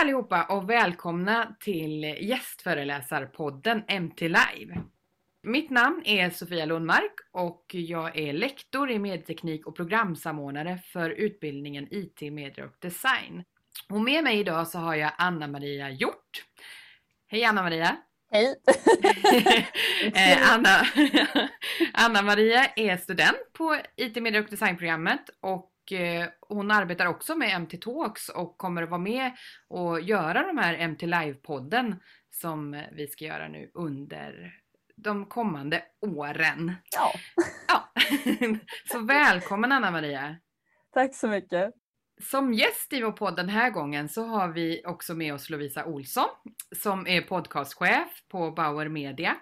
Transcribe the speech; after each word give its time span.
allihopa 0.00 0.44
och 0.44 0.70
välkomna 0.70 1.56
till 1.60 2.02
gästföreläsarpodden 2.02 3.82
MT 4.00 4.20
Live. 4.20 4.82
Mitt 5.42 5.70
namn 5.70 6.02
är 6.04 6.30
Sofia 6.30 6.64
Lundmark 6.64 7.12
och 7.32 7.64
jag 7.68 8.18
är 8.18 8.32
lektor 8.32 8.90
i 8.90 8.98
medieteknik 8.98 9.66
och 9.66 9.76
programsamordnare 9.76 10.78
för 10.92 11.10
utbildningen 11.10 11.88
IT, 11.90 12.20
media 12.20 12.64
och 12.64 12.74
design. 12.78 13.44
Och 13.88 14.00
med 14.00 14.24
mig 14.24 14.38
idag 14.38 14.68
så 14.68 14.78
har 14.78 14.94
jag 14.94 15.12
Anna-Maria 15.18 15.90
Hjort. 15.90 16.44
Hej 17.26 17.44
Anna-Maria! 17.44 17.96
Hej! 18.30 18.54
Eh, 20.14 20.52
Anna, 20.52 20.86
Anna-Maria 21.92 22.66
är 22.76 22.96
student 22.96 23.52
på 23.52 23.76
IT, 23.96 24.22
media 24.22 24.40
och 24.40 24.46
designprogrammet 24.50 25.30
och 25.40 25.67
eh, 25.92 26.26
hon 26.40 26.70
arbetar 26.70 27.06
också 27.06 27.36
med 27.36 27.60
MT 27.60 27.76
Talks 27.80 28.28
och 28.28 28.58
kommer 28.58 28.82
att 28.82 28.90
vara 28.90 29.00
med 29.00 29.32
och 29.68 30.00
göra 30.00 30.46
de 30.46 30.58
här 30.58 30.88
MT 30.88 31.06
Live-podden 31.06 31.96
som 32.30 32.82
vi 32.92 33.06
ska 33.06 33.24
göra 33.24 33.48
nu 33.48 33.70
under 33.74 34.54
de 34.96 35.26
kommande 35.26 35.82
åren. 36.00 36.74
Ja, 36.96 37.12
Ja, 37.68 37.92
så 38.92 38.98
välkommen 38.98 39.72
Anna-Maria! 39.72 40.36
tack 40.94 41.14
så 41.14 41.28
mycket. 41.28 41.74
Som 42.22 42.52
gäst 42.52 42.92
i 42.92 43.02
vår 43.02 43.12
podd 43.12 43.36
den 43.36 43.48
här 43.48 43.70
gången 43.70 44.08
så 44.08 44.24
har 44.24 44.48
vi 44.48 44.82
också 44.86 45.14
med 45.14 45.34
oss 45.34 45.50
Lovisa 45.50 45.84
Olsson 45.84 46.28
som 46.76 47.06
är 47.06 47.20
podcastchef 47.20 48.22
på 48.28 48.50
Bauer 48.50 48.88
Media. 48.88 49.36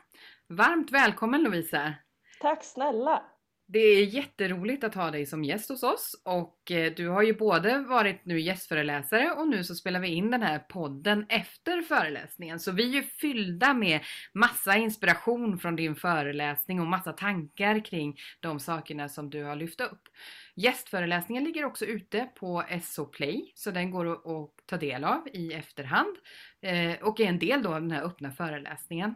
Varmt 0.48 0.92
välkommen 0.92 1.42
Lovisa! 1.42 1.94
Tack 2.40 2.64
snälla! 2.64 3.22
Det 3.68 3.78
är 3.78 4.04
jätteroligt 4.04 4.84
att 4.84 4.94
ha 4.94 5.10
dig 5.10 5.26
som 5.26 5.44
gäst 5.44 5.68
hos 5.68 5.82
oss 5.82 6.20
och 6.24 6.70
eh, 6.70 6.92
du 6.96 7.08
har 7.08 7.22
ju 7.22 7.34
både 7.34 7.78
varit 7.78 8.24
nu 8.24 8.40
gästföreläsare 8.40 9.30
och 9.30 9.48
nu 9.48 9.64
så 9.64 9.74
spelar 9.74 10.00
vi 10.00 10.08
in 10.08 10.30
den 10.30 10.42
här 10.42 10.58
podden 10.58 11.26
efter 11.28 11.82
föreläsningen. 11.82 12.60
Så 12.60 12.72
vi 12.72 12.88
är 12.88 12.94
ju 12.94 13.02
fyllda 13.02 13.74
med 13.74 14.00
massa 14.32 14.76
inspiration 14.76 15.58
från 15.58 15.76
din 15.76 15.96
föreläsning 15.96 16.80
och 16.80 16.86
massa 16.86 17.12
tankar 17.12 17.84
kring 17.84 18.16
de 18.40 18.60
sakerna 18.60 19.08
som 19.08 19.30
du 19.30 19.44
har 19.44 19.56
lyft 19.56 19.80
upp. 19.80 20.08
Gästföreläsningen 20.54 21.44
ligger 21.44 21.64
också 21.64 21.84
ute 21.84 22.28
på 22.34 22.64
SO 22.82 23.04
Play 23.04 23.52
så 23.54 23.70
den 23.70 23.90
går 23.90 24.12
att 24.12 24.50
ta 24.66 24.76
del 24.76 25.04
av 25.04 25.28
i 25.32 25.52
efterhand 25.52 26.16
eh, 26.60 27.02
och 27.02 27.20
är 27.20 27.24
en 27.24 27.38
del 27.38 27.62
då 27.62 27.74
av 27.74 27.80
den 27.80 27.90
här 27.90 28.02
öppna 28.02 28.30
föreläsningen. 28.30 29.14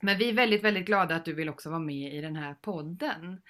Men 0.00 0.18
vi 0.18 0.28
är 0.28 0.32
väldigt, 0.32 0.64
väldigt 0.64 0.86
glada 0.86 1.14
att 1.14 1.24
du 1.24 1.34
vill 1.34 1.48
också 1.48 1.70
vara 1.70 1.80
med 1.80 2.14
i 2.14 2.20
den 2.20 2.36
här 2.36 2.54
podden. 2.54 3.40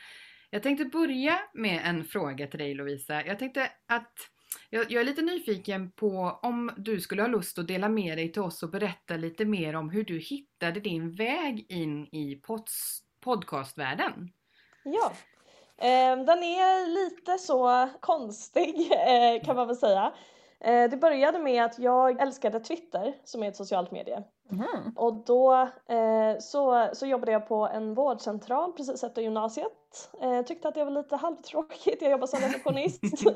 Jag 0.50 0.62
tänkte 0.62 0.84
börja 0.84 1.38
med 1.54 1.80
en 1.84 2.04
fråga 2.04 2.46
till 2.46 2.58
dig 2.58 2.74
Lovisa. 2.74 3.26
Jag 3.26 3.38
tänkte 3.38 3.70
att 3.86 4.12
jag, 4.70 4.90
jag 4.90 5.00
är 5.00 5.04
lite 5.04 5.22
nyfiken 5.22 5.90
på 5.90 6.38
om 6.42 6.70
du 6.76 7.00
skulle 7.00 7.22
ha 7.22 7.28
lust 7.28 7.58
att 7.58 7.68
dela 7.68 7.88
med 7.88 8.18
dig 8.18 8.32
till 8.32 8.42
oss 8.42 8.62
och 8.62 8.70
berätta 8.70 9.16
lite 9.16 9.44
mer 9.44 9.76
om 9.76 9.90
hur 9.90 10.04
du 10.04 10.18
hittade 10.18 10.80
din 10.80 11.14
väg 11.14 11.66
in 11.68 12.06
i 12.06 12.40
pods, 12.46 13.02
podcastvärlden. 13.20 14.32
Ja, 14.84 15.12
eh, 15.78 16.24
den 16.24 16.42
är 16.42 16.86
lite 16.86 17.38
så 17.38 17.88
konstig 18.00 18.92
eh, 18.92 19.44
kan 19.44 19.56
man 19.56 19.66
väl 19.66 19.76
säga. 19.76 20.12
Eh, 20.60 20.90
det 20.90 20.96
började 20.96 21.38
med 21.38 21.64
att 21.64 21.78
jag 21.78 22.22
älskade 22.22 22.60
Twitter 22.60 23.14
som 23.24 23.42
är 23.42 23.48
ett 23.48 23.56
socialt 23.56 23.90
medie. 23.90 24.22
Mhm. 24.48 24.92
Och 24.96 25.14
då 25.14 25.54
eh, 25.86 26.38
så, 26.40 26.88
så 26.92 27.06
jobbade 27.06 27.32
jag 27.32 27.48
på 27.48 27.68
en 27.68 27.94
vårdcentral 27.94 28.72
precis 28.72 29.04
efter 29.04 29.22
gymnasiet. 29.22 29.72
Eh, 30.20 30.42
tyckte 30.42 30.68
att 30.68 30.74
det 30.74 30.84
var 30.84 30.90
lite 30.90 31.16
halvtråkigt, 31.16 32.02
jag 32.02 32.10
jobbade 32.10 32.28
som 32.28 32.38
receptionist. 32.42 33.02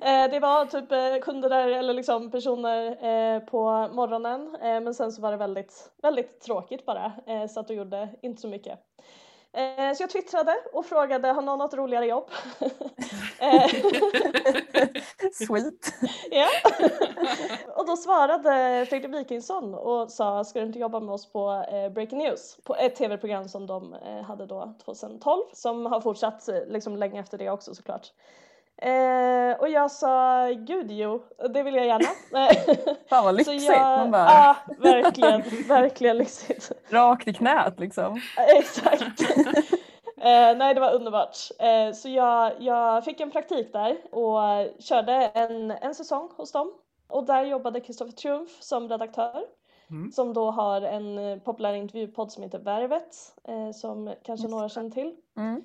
eh, 0.00 0.30
det 0.30 0.40
var 0.40 0.66
typ 0.66 0.92
eh, 0.92 1.22
kunder 1.22 1.48
där 1.48 1.68
eller 1.68 1.94
liksom 1.94 2.30
personer 2.30 2.86
eh, 3.04 3.40
på 3.40 3.88
morgonen 3.92 4.56
eh, 4.62 4.80
men 4.80 4.94
sen 4.94 5.12
så 5.12 5.22
var 5.22 5.30
det 5.30 5.36
väldigt, 5.36 5.90
väldigt 6.02 6.40
tråkigt 6.40 6.86
bara. 6.86 7.12
Eh, 7.26 7.46
satt 7.46 7.70
och 7.70 7.76
gjorde 7.76 8.08
inte 8.22 8.40
så 8.40 8.48
mycket. 8.48 8.78
Eh, 9.52 9.94
så 9.94 10.02
jag 10.02 10.10
twittrade 10.10 10.56
och 10.72 10.86
frågade, 10.86 11.28
har 11.28 11.42
någon 11.42 11.58
något 11.58 11.74
roligare 11.74 12.06
jobb? 12.06 12.30
Eh, 13.42 13.70
Sweet. 15.32 15.94
Ja. 16.30 16.46
och 17.76 17.86
då 17.86 17.96
svarade 17.96 18.86
Fredrik 18.88 19.14
Wikingsson 19.14 19.74
och 19.74 20.10
sa, 20.10 20.44
ska 20.44 20.60
du 20.60 20.66
inte 20.66 20.78
jobba 20.78 21.00
med 21.00 21.14
oss 21.14 21.32
på 21.32 21.64
eh, 21.72 21.92
Breaking 21.92 22.18
News? 22.18 22.58
På 22.64 22.76
ett 22.76 22.96
tv-program 22.96 23.48
som 23.48 23.66
de 23.66 23.96
hade 24.26 24.46
då 24.46 24.74
2012, 24.84 25.42
som 25.52 25.86
har 25.86 26.00
fortsatt 26.00 26.48
liksom 26.66 26.96
länge 26.96 27.20
efter 27.20 27.38
det 27.38 27.50
också 27.50 27.74
såklart. 27.74 28.12
Eh, 28.82 29.60
och 29.60 29.68
jag 29.68 29.90
sa, 29.90 30.46
gud 30.48 30.90
jo, 30.90 31.22
det 31.54 31.62
vill 31.62 31.74
jag 31.74 31.86
gärna. 31.86 32.04
Fan 33.08 33.24
vad 33.24 33.34
lyxigt. 33.34 33.62
jag- 33.64 33.98
Man 33.98 34.10
bara 34.10 34.24
Ja, 34.30 34.56
verkligen, 34.78 35.42
verkligen 35.68 36.16
lyxigt. 36.18 36.72
rakt 36.90 37.28
i 37.28 37.32
knät 37.34 37.80
liksom. 37.80 38.20
Exakt. 38.56 39.02
Eh, 40.22 40.56
nej, 40.56 40.74
det 40.74 40.80
var 40.80 40.92
underbart. 40.94 41.36
Eh, 41.58 41.92
så 41.94 42.08
jag, 42.08 42.52
jag 42.58 43.04
fick 43.04 43.20
en 43.20 43.30
praktik 43.30 43.72
där 43.72 43.96
och 44.14 44.40
körde 44.78 45.12
en, 45.12 45.70
en 45.70 45.94
säsong 45.94 46.30
hos 46.36 46.52
dem. 46.52 46.72
Och 47.08 47.24
där 47.26 47.42
jobbade 47.44 47.80
Kristoffer 47.80 48.12
Triumf 48.12 48.50
som 48.62 48.88
redaktör. 48.88 49.42
Mm. 49.90 50.12
Som 50.12 50.34
då 50.34 50.50
har 50.50 50.80
en 50.82 51.40
populär 51.40 51.74
intervjupodd 51.74 52.32
som 52.32 52.42
heter 52.42 52.58
Värvet. 52.58 53.16
Eh, 53.48 53.70
som 53.74 54.14
kanske 54.24 54.48
några 54.48 54.68
känner 54.68 54.90
till. 54.90 55.14
Mm. 55.36 55.62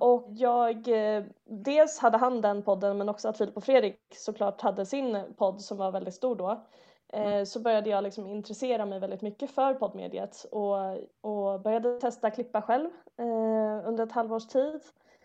Och 0.00 0.26
jag, 0.28 0.88
eh, 0.88 1.24
dels 1.44 1.98
hade 1.98 2.18
han 2.18 2.40
den 2.40 2.62
podden 2.62 2.98
men 2.98 3.08
också 3.08 3.28
att 3.28 3.38
Filip 3.38 3.56
och 3.56 3.64
Fredrik 3.64 3.98
såklart 4.14 4.60
hade 4.60 4.86
sin 4.86 5.34
podd 5.36 5.60
som 5.60 5.76
var 5.76 5.92
väldigt 5.92 6.14
stor 6.14 6.36
då. 6.36 6.66
Eh, 7.12 7.44
så 7.44 7.60
började 7.60 7.90
jag 7.90 8.04
liksom 8.04 8.26
intressera 8.26 8.86
mig 8.86 9.00
väldigt 9.00 9.22
mycket 9.22 9.50
för 9.50 9.74
poddmediet 9.74 10.46
och, 10.50 10.76
och 11.20 11.60
började 11.60 12.00
testa 12.00 12.30
klippa 12.30 12.62
själv 12.62 12.90
eh, 13.18 13.88
under 13.88 14.04
ett 14.04 14.12
halvårs 14.12 14.46
tid. 14.46 14.80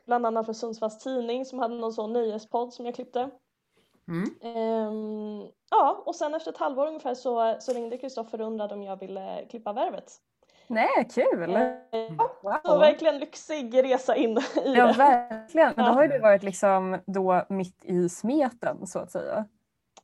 Bland 0.05 0.25
annat 0.25 0.45
för 0.45 0.53
Sundsvalls 0.53 0.97
Tidning 0.97 1.45
som 1.45 1.59
hade 1.59 1.75
någon 1.75 1.93
sån 1.93 2.13
nöjespodd 2.13 2.73
som 2.73 2.85
jag 2.85 2.95
klippte. 2.95 3.29
Mm. 4.07 4.29
Ehm, 4.41 5.47
ja, 5.69 6.03
och 6.05 6.15
sen 6.15 6.35
efter 6.35 6.51
ett 6.51 6.57
halvår 6.57 6.87
ungefär 6.87 7.13
så, 7.13 7.55
så 7.59 7.73
ringde 7.73 7.97
Kristoffer 7.97 8.41
och 8.41 8.47
undrade 8.47 8.73
om 8.75 8.83
jag 8.83 8.99
ville 8.99 9.45
klippa 9.49 9.73
Värvet. 9.73 10.11
Nej, 10.69 11.07
kul! 11.13 11.55
Eh, 11.55 11.61
så 12.63 12.71
Wow. 12.71 12.79
verkligen 12.79 13.17
lyxig 13.19 13.83
resa 13.83 14.15
in 14.15 14.37
i 14.37 14.41
Ja, 14.75 14.87
det. 14.87 14.93
verkligen. 14.93 15.73
Men 15.75 15.85
då 15.85 15.91
Ja. 15.91 15.95
har 15.95 16.03
ju 16.03 16.09
du 16.09 16.19
varit 16.19 16.43
liksom 16.43 16.97
då 17.05 17.45
mitt 17.49 17.85
i 17.85 18.09
smeten 18.09 18.87
så 18.87 18.99
att 18.99 19.11
säga. 19.11 19.45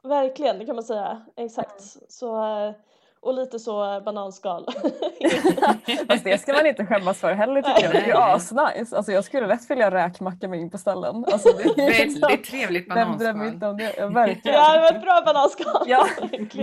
Verkligen, 0.04 0.60
det 0.60 0.66
kan 0.66 0.76
man 0.76 0.84
säga. 0.84 1.22
Exakt. 1.36 1.82
Så, 2.12 2.44
eh, 2.68 2.74
och 3.24 3.34
lite 3.34 3.60
så 3.60 4.02
bananskal. 4.06 4.66
Fast 6.10 6.24
det 6.24 6.42
ska 6.42 6.54
man 6.54 6.66
inte 6.66 6.86
skämmas 6.86 7.20
för 7.20 7.34
heller 7.34 7.62
tycker 7.62 7.84
jag. 7.84 7.92
Det 7.94 7.98
är 8.00 8.06
ju 8.08 8.14
asnice. 8.14 8.98
Alltså 8.98 9.12
jag 9.12 9.24
skulle 9.24 9.48
lätt 9.48 9.70
vilja 9.70 9.92
räkmacka 9.92 10.48
mig 10.48 10.60
in 10.62 10.70
på 10.70 10.78
ställen. 10.78 11.26
Alltså, 11.32 11.50
det 11.76 11.82
är 11.84 11.90
liksom- 12.06 12.22
Väldigt 12.22 12.46
trevligt 12.50 12.90
Vem 12.90 12.96
bananskal. 13.18 13.48
inte 13.48 13.68
om 13.68 13.78
det? 13.78 13.94
Ja, 13.98 14.08
verkligen. 14.14 14.58
ja, 14.58 14.74
det 14.74 14.80
var 14.82 14.92
ett 14.92 15.02
bra 15.02 15.22
bananskal. 15.26 15.84
Ja. 15.86 16.06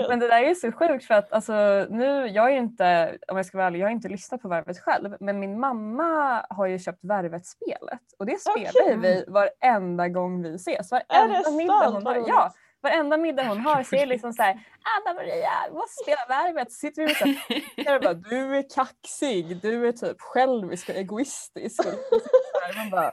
Men 0.08 0.18
det 0.18 0.28
där 0.28 0.42
är 0.42 0.48
ju 0.48 0.54
så 0.54 0.72
sjukt 0.72 1.04
för 1.04 1.14
att 1.14 1.32
alltså, 1.32 1.52
nu, 1.90 2.26
jag 2.26 2.46
är 2.46 2.50
ju 2.50 2.58
inte, 2.58 3.16
om 3.28 3.36
jag 3.36 3.46
ska 3.46 3.58
vara 3.58 3.66
ärlig, 3.66 3.80
jag 3.80 3.86
har 3.86 3.92
inte 3.92 4.08
lyssnat 4.08 4.42
på 4.42 4.48
Värvet 4.48 4.78
själv 4.78 5.16
men 5.20 5.40
min 5.40 5.60
mamma 5.60 6.42
har 6.50 6.66
ju 6.66 6.78
köpt 6.78 7.04
Värvet-spelet 7.04 8.00
och 8.18 8.26
det 8.26 8.40
spelar 8.40 8.90
ju 8.90 8.96
vi 9.00 9.24
varenda 9.28 10.08
gång 10.08 10.42
vi 10.42 10.54
ses. 10.54 10.90
Varenda 10.90 11.14
Är 11.14 11.28
det 11.50 11.56
middag 11.56 11.80
sant? 11.82 11.94
hon 12.04 12.14
roligt. 12.14 12.28
Ja, 12.28 12.52
varenda 12.82 13.16
middag 13.16 13.48
hon 13.48 13.60
har 13.60 13.82
så 13.82 13.96
är 13.96 14.00
det 14.00 14.06
liksom 14.06 14.32
så 14.32 14.42
här 14.42 14.52
Anna 14.98 15.14
Maria, 15.14 15.50
vi 15.68 15.74
måste 15.74 16.02
spela 16.02 16.26
Värvet. 16.28 16.72
Så 16.72 16.78
sitter 16.78 17.06
vi 17.06 17.12
och 17.12 17.16
så 17.16 17.94
och 17.94 18.00
bara, 18.02 18.14
du 18.14 18.56
är 18.56 18.74
kaxig, 18.74 19.60
du 19.62 19.88
är 19.88 19.92
typ 19.92 20.20
självisk 20.20 20.88
och 20.88 20.94
egoistisk. 20.94 21.80
Och 21.80 21.84
så 21.84 22.76
man 22.76 22.90
bara, 22.90 23.12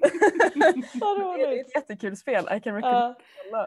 Vad 1.00 1.38
det 1.38 1.44
är 1.44 1.60
ett 1.60 1.74
jättekul 1.74 2.16
spel, 2.16 2.44
I 2.44 2.60
can 2.60 2.74
recommend 2.74 3.16
alla. 3.52 3.66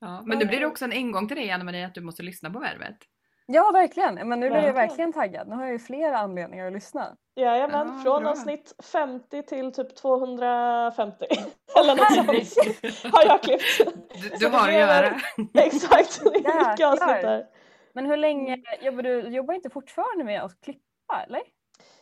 Ja, 0.00 0.22
men 0.26 0.38
nu 0.38 0.44
blir 0.44 0.60
det 0.60 0.66
också 0.66 0.84
en 0.84 0.92
ingång 0.92 1.28
till 1.28 1.36
dig 1.36 1.50
Anna-Maria 1.50 1.86
att 1.86 1.94
du 1.94 2.00
måste 2.00 2.22
lyssna 2.22 2.50
på 2.50 2.58
Värvet. 2.58 2.96
Ja 3.46 3.70
verkligen, 3.72 4.28
men 4.28 4.40
nu 4.40 4.50
blir 4.50 4.60
jag 4.62 4.72
Verkligen. 4.72 5.12
taggad. 5.12 5.48
Nu 5.48 5.54
har 5.54 5.62
jag 5.62 5.72
ju 5.72 5.78
flera 5.78 6.18
anledningar 6.18 6.66
att 6.66 6.72
lyssna. 6.72 7.16
Jajamän, 7.36 7.92
Ja, 7.96 8.02
från 8.02 8.22
bra. 8.22 8.30
avsnitt 8.30 8.74
50 8.92 9.42
till 9.42 9.72
typ 9.72 9.96
250. 9.96 11.24
Eller 11.78 11.94
något 11.96 12.14
sånt 12.14 13.14
har 13.14 13.24
jag 13.24 13.42
klippt. 13.42 13.62
Du, 14.22 14.28
du 14.38 14.48
har 14.48 14.68
att 14.68 14.74
göra. 14.74 15.20
Exakt, 15.54 16.20
det 16.24 16.28
är 16.48 16.70
mycket 16.70 16.86
avsnitt 16.86 17.22
där. 17.22 17.46
Men 17.92 18.06
hur 18.06 18.16
länge 18.16 18.56
jobbar 18.80 19.02
du? 19.02 19.22
Du 19.22 19.28
jobbar 19.28 19.54
inte 19.54 19.70
fortfarande 19.70 20.24
med 20.24 20.42
att 20.42 20.60
klippa 20.60 21.22
eller? 21.26 21.40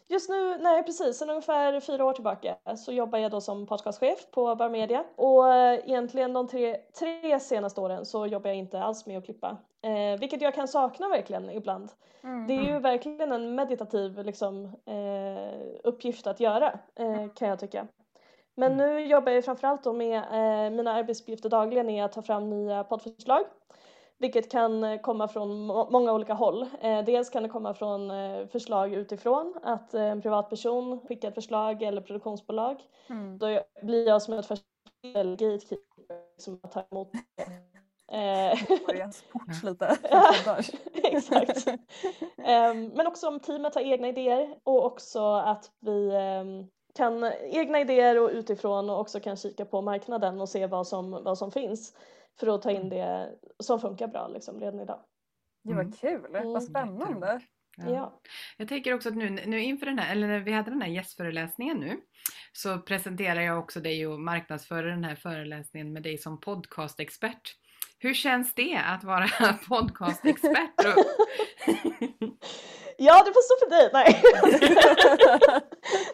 Just 0.09 0.31
nu, 0.31 0.59
nej 0.59 0.83
precis, 0.83 1.17
sedan 1.17 1.31
ungefär 1.31 1.81
fyra 1.81 2.05
år 2.05 2.13
tillbaka 2.13 2.57
så 2.77 2.93
jobbar 2.93 3.19
jag 3.19 3.31
då 3.31 3.41
som 3.41 3.67
podcastchef 3.67 4.31
på 4.31 4.55
Bar 4.55 4.69
Media 4.69 5.05
och 5.17 5.55
eh, 5.55 5.75
egentligen 5.75 6.33
de 6.33 6.49
tre, 6.49 6.77
tre 6.99 7.41
senaste 7.41 7.81
åren 7.81 8.07
så 8.07 8.27
jobbar 8.27 8.51
jag 8.51 8.57
inte 8.57 8.83
alls 8.83 9.07
med 9.07 9.19
att 9.19 9.25
klippa. 9.25 9.57
Eh, 9.83 10.21
vilket 10.21 10.43
jag 10.43 10.55
kan 10.55 10.69
sakna 10.69 11.09
verkligen 11.09 11.51
ibland. 11.51 11.91
Mm. 12.23 12.47
Det 12.47 12.55
är 12.55 12.63
ju 12.63 12.79
verkligen 12.79 13.33
en 13.33 13.55
meditativ 13.55 14.25
liksom, 14.25 14.65
eh, 14.65 15.67
uppgift 15.85 16.27
att 16.27 16.41
göra 16.41 16.79
eh, 16.95 17.29
kan 17.35 17.49
jag 17.49 17.59
tycka. 17.59 17.87
Men 18.57 18.77
nu 18.77 19.07
jobbar 19.07 19.33
jag 19.33 19.45
framförallt 19.45 19.85
då 19.85 19.93
med 19.93 20.17
eh, 20.17 20.71
mina 20.71 20.93
arbetsuppgifter 20.93 21.49
dagligen 21.49 21.91
är 21.91 22.05
att 22.05 22.13
ta 22.13 22.23
fram 22.23 22.51
nya 22.51 22.85
poddförslag 22.85 23.45
Vilket 24.19 24.51
kan 24.51 24.99
komma 24.99 25.29
från 25.29 25.67
många 25.67 26.13
olika 26.13 26.35
håll. 26.35 26.69
dels 27.07 27.31
kan 27.31 27.43
det 27.43 27.49
komma 27.49 27.75
från 27.75 28.11
förslag 28.49 28.95
utifrån, 28.95 29.55
att 29.63 29.95
en 29.95 30.23
privatperson 30.23 31.01
skickar 31.07 31.29
ett 31.29 31.35
förslag 31.35 31.83
eller 31.83 32.01
produktionsbolag. 32.01 32.77
Mm. 33.09 33.39
Då 33.39 33.61
blir 33.83 34.09
jag 34.09 34.23
som 34.23 34.35
ett 34.35 34.47
första 34.47 34.65
gatekeeper 35.13 36.39
som 36.39 36.59
tar 36.59 36.87
emot 36.91 37.13
det. 37.13 37.21
Sport 39.13 39.63
lite. 39.63 39.97
Exakt. 41.03 41.67
um, 41.67 42.87
men 42.95 43.07
också 43.07 43.29
om 43.29 43.41
teamet 43.41 43.75
har 43.75 43.83
egna 43.83 44.09
idéer 44.09 44.55
och 44.65 44.85
också 44.85 45.35
att 45.35 45.71
vi 45.81 46.11
um, 46.41 46.69
kan 46.95 47.25
egna 47.43 47.81
idéer 47.81 48.23
och 48.23 48.31
utifrån 48.31 48.91
och 48.91 49.01
också 49.01 49.21
kan 49.21 49.37
kika 49.37 49.65
på 49.65 49.83
marknaden 49.83 50.41
och 50.41 50.49
se 50.49 50.67
vad 50.67 50.87
som, 50.87 51.11
vad 51.11 51.39
som 51.39 51.51
finns 51.51 51.95
för 52.41 52.55
att 52.55 52.63
ta 52.63 52.71
in 52.71 52.89
det 52.89 53.35
som 53.59 53.81
funkar 53.81 54.07
bra 54.07 54.29
liksom, 54.29 54.61
redan 54.61 54.81
idag. 54.81 55.01
Det 55.65 55.75
var 55.75 55.93
kul, 56.01 56.37
mm. 56.37 56.53
vad 56.53 56.63
spännande. 56.63 57.41
Ja. 57.77 57.91
ja. 57.91 58.21
Jag 58.57 58.69
tänker 58.69 58.95
också 58.95 59.09
att 59.09 59.17
nu, 59.17 59.31
nu 59.31 59.61
inför 59.61 59.87
den 59.87 59.99
här, 59.99 60.13
eller 60.13 60.29
när 60.29 60.41
vi 60.41 60.53
hade 60.53 60.71
den 60.71 60.83
här 60.83 60.89
gästföreläsningen 60.89 61.77
nu 61.77 62.01
så 62.53 62.79
presenterar 62.79 63.41
jag 63.41 63.59
också 63.59 63.81
dig 63.81 64.07
och 64.07 64.21
marknadsför 64.21 64.83
den 64.83 65.05
här 65.05 65.15
föreläsningen 65.15 65.93
med 65.93 66.03
dig 66.03 66.19
som 66.19 66.41
podcastexpert. 66.41 67.57
Hur 68.05 68.15
känns 68.15 68.55
det 68.55 68.81
att 68.87 69.05
vara 69.05 69.27
podcastexpert? 69.69 70.71
ja, 72.99 73.23
det 73.25 73.33
får 73.33 73.43
stå 73.43 73.65
för 73.65 73.71
dig. 73.71 73.91
Nej. 73.93 74.23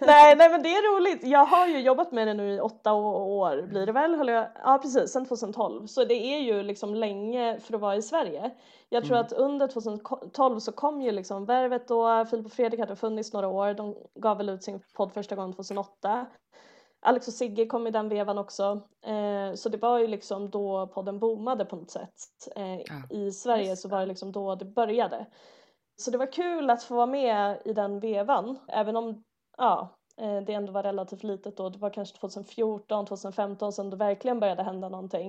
nej, 0.01 0.37
nej, 0.37 0.51
men 0.51 0.63
det 0.63 0.69
är 0.69 0.97
roligt. 0.97 1.21
Jag 1.23 1.45
har 1.45 1.67
ju 1.67 1.81
jobbat 1.81 2.13
med 2.13 2.29
det 2.29 2.35
nu 2.35 2.55
i 2.55 2.61
åtta 2.61 2.93
år 2.93 3.63
blir 3.63 3.87
det 3.87 3.93
väl? 3.93 4.29
Jag, 4.29 4.49
ja, 4.65 4.79
precis, 4.83 5.13
sedan 5.13 5.27
2012. 5.27 5.87
Så 5.87 6.05
det 6.05 6.15
är 6.15 6.39
ju 6.39 6.63
liksom 6.63 6.95
länge 6.95 7.61
för 7.61 7.75
att 7.75 7.81
vara 7.81 7.97
i 7.97 8.03
Sverige. 8.03 8.51
Jag 8.89 9.05
tror 9.05 9.17
mm. 9.17 9.27
att 9.27 9.33
under 9.33 9.67
2012 9.67 10.59
så 10.59 10.73
kom 10.73 11.03
ju 11.03 11.11
liksom 11.11 11.45
Värvet 11.45 11.89
då, 11.89 12.27
Filip 12.31 12.47
och 12.47 12.53
Fredrik 12.53 12.81
hade 12.81 12.97
funnits 12.97 13.33
några 13.33 13.49
år. 13.49 13.75
De 13.75 13.97
gav 14.15 14.37
väl 14.37 14.49
ut 14.49 14.63
sin 14.63 14.81
podd 14.95 15.13
första 15.13 15.37
gången 15.37 15.53
2008. 15.53 16.27
Alex 17.03 17.29
och 17.29 17.35
Sigge 17.35 17.67
kom 17.67 17.87
i 17.87 17.91
den 17.91 18.09
vevan 18.09 18.39
också. 18.39 18.81
Eh, 19.07 19.55
så 19.55 19.69
det 19.69 19.79
var 19.79 19.99
ju 19.99 20.07
liksom 20.07 20.51
då 20.51 20.87
podden 20.87 21.19
boomade 21.19 21.65
på 21.65 21.77
något 21.77 21.91
sätt. 21.91 22.15
Eh, 22.57 22.77
ja. 22.77 23.03
I 23.11 23.33
Sverige 23.33 23.77
så 23.77 23.89
var 23.89 24.01
det 24.01 24.07
liksom 24.07 24.33
då 24.33 24.55
det 24.55 24.65
började. 24.65 25.27
Så 25.97 26.11
det 26.11 26.19
var 26.19 26.33
kul 26.33 26.71
att 26.71 26.83
få 26.83 26.95
vara 26.95 27.07
med 27.07 27.59
i 27.65 27.73
den 27.73 28.01
vevan, 28.01 28.59
även 28.69 28.97
om 28.97 29.25
ja, 29.59 29.89
eh, 30.17 30.41
det 30.41 30.53
ändå 30.53 30.73
var 30.73 30.83
relativt 30.83 31.23
litet 31.23 31.57
då. 31.57 31.69
Det 31.69 31.79
var 31.79 31.91
kanske 31.91 32.19
2014, 32.19 33.07
2015 33.07 33.73
som 33.73 33.91
det 33.91 33.97
verkligen 33.97 34.41
började 34.41 34.63
hända 34.63 34.89
någonting. 34.89 35.29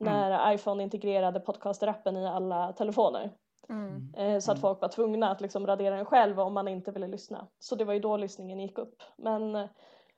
Mm. 0.00 0.14
När 0.14 0.52
iPhone 0.54 0.82
integrerade 0.82 1.40
podcaster-appen 1.40 2.18
i 2.18 2.26
alla 2.26 2.72
telefoner. 2.72 3.30
Mm. 3.68 4.14
Eh, 4.16 4.40
så 4.40 4.50
att 4.50 4.58
mm. 4.58 4.60
folk 4.60 4.80
var 4.80 4.88
tvungna 4.88 5.30
att 5.30 5.40
liksom 5.40 5.66
radera 5.66 5.96
den 5.96 6.04
själv 6.04 6.40
om 6.40 6.54
man 6.54 6.68
inte 6.68 6.90
ville 6.90 7.06
lyssna. 7.06 7.46
Så 7.58 7.74
det 7.76 7.84
var 7.84 7.94
ju 7.94 8.00
då 8.00 8.16
lyssningen 8.16 8.60
gick 8.60 8.78
upp. 8.78 9.02
Men 9.16 9.68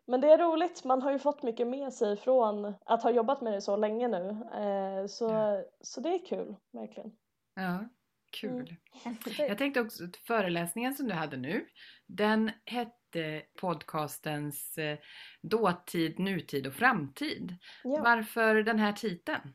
men 0.06 0.20
det 0.20 0.32
är 0.32 0.38
roligt, 0.38 0.84
man 0.84 1.02
har 1.02 1.12
ju 1.12 1.18
fått 1.18 1.42
mycket 1.42 1.66
med 1.66 1.92
sig 1.92 2.16
från 2.16 2.74
att 2.84 3.02
ha 3.02 3.10
jobbat 3.10 3.40
med 3.40 3.52
det 3.52 3.60
så 3.60 3.76
länge 3.76 4.08
nu. 4.08 4.28
Eh, 4.54 5.06
så, 5.06 5.24
ja. 5.24 5.64
så 5.80 6.00
det 6.00 6.08
är 6.08 6.26
kul, 6.26 6.56
verkligen. 6.72 7.12
Ja, 7.54 7.88
kul. 8.40 8.76
Mm. 9.04 9.16
Jag 9.48 9.58
tänkte 9.58 9.80
också 9.80 10.04
att 10.04 10.16
föreläsningen 10.16 10.94
som 10.94 11.08
du 11.08 11.14
hade 11.14 11.36
nu, 11.36 11.66
den 12.06 12.50
hette 12.64 13.42
podcastens 13.60 14.78
eh, 14.78 14.98
dåtid, 15.42 16.18
nutid 16.18 16.66
och 16.66 16.74
framtid. 16.74 17.56
Ja. 17.84 18.00
Varför 18.04 18.54
den 18.54 18.78
här 18.78 18.92
titeln? 18.92 19.54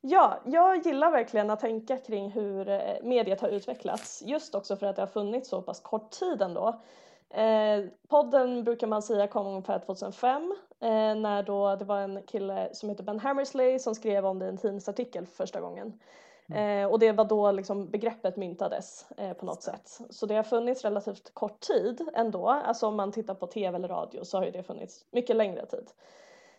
Ja, 0.00 0.42
jag 0.46 0.86
gillar 0.86 1.10
verkligen 1.10 1.50
att 1.50 1.60
tänka 1.60 1.96
kring 1.96 2.30
hur 2.30 2.68
eh, 2.68 3.02
mediet 3.02 3.40
har 3.40 3.48
utvecklats. 3.48 4.22
Just 4.26 4.54
också 4.54 4.76
för 4.76 4.86
att 4.86 4.96
det 4.96 5.02
har 5.02 5.06
funnits 5.06 5.48
så 5.48 5.62
pass 5.62 5.80
kort 5.80 6.10
tid 6.10 6.42
ändå. 6.42 6.82
Eh, 7.30 7.84
podden 8.08 8.64
brukar 8.64 8.86
man 8.86 9.02
säga 9.02 9.26
kom 9.26 9.46
ungefär 9.46 9.78
2005 9.78 10.54
eh, 10.80 10.88
när 10.90 11.42
då 11.42 11.76
det 11.76 11.84
var 11.84 12.00
en 12.00 12.22
kille 12.22 12.68
som 12.72 12.88
heter 12.88 13.04
Ben 13.04 13.20
Hammersley 13.20 13.78
som 13.78 13.94
skrev 13.94 14.26
om 14.26 14.38
det 14.38 14.44
i 14.44 14.48
en 14.48 14.56
tidningsartikel 14.56 15.26
för 15.26 15.36
första 15.36 15.60
gången. 15.60 16.00
Mm. 16.48 16.84
Eh, 16.84 16.90
och 16.90 16.98
det 16.98 17.12
var 17.12 17.24
då 17.24 17.52
liksom 17.52 17.90
begreppet 17.90 18.36
myntades 18.36 19.06
eh, 19.16 19.32
på 19.32 19.46
något 19.46 19.62
sätt. 19.62 20.00
Så 20.10 20.26
det 20.26 20.34
har 20.34 20.42
funnits 20.42 20.84
relativt 20.84 21.34
kort 21.34 21.60
tid 21.60 22.08
ändå. 22.14 22.48
Alltså 22.48 22.86
om 22.86 22.96
man 22.96 23.12
tittar 23.12 23.34
på 23.34 23.46
tv 23.46 23.76
eller 23.76 23.88
radio 23.88 24.24
så 24.24 24.38
har 24.38 24.44
ju 24.44 24.50
det 24.50 24.62
funnits 24.62 25.06
mycket 25.10 25.36
längre 25.36 25.66
tid. 25.66 25.90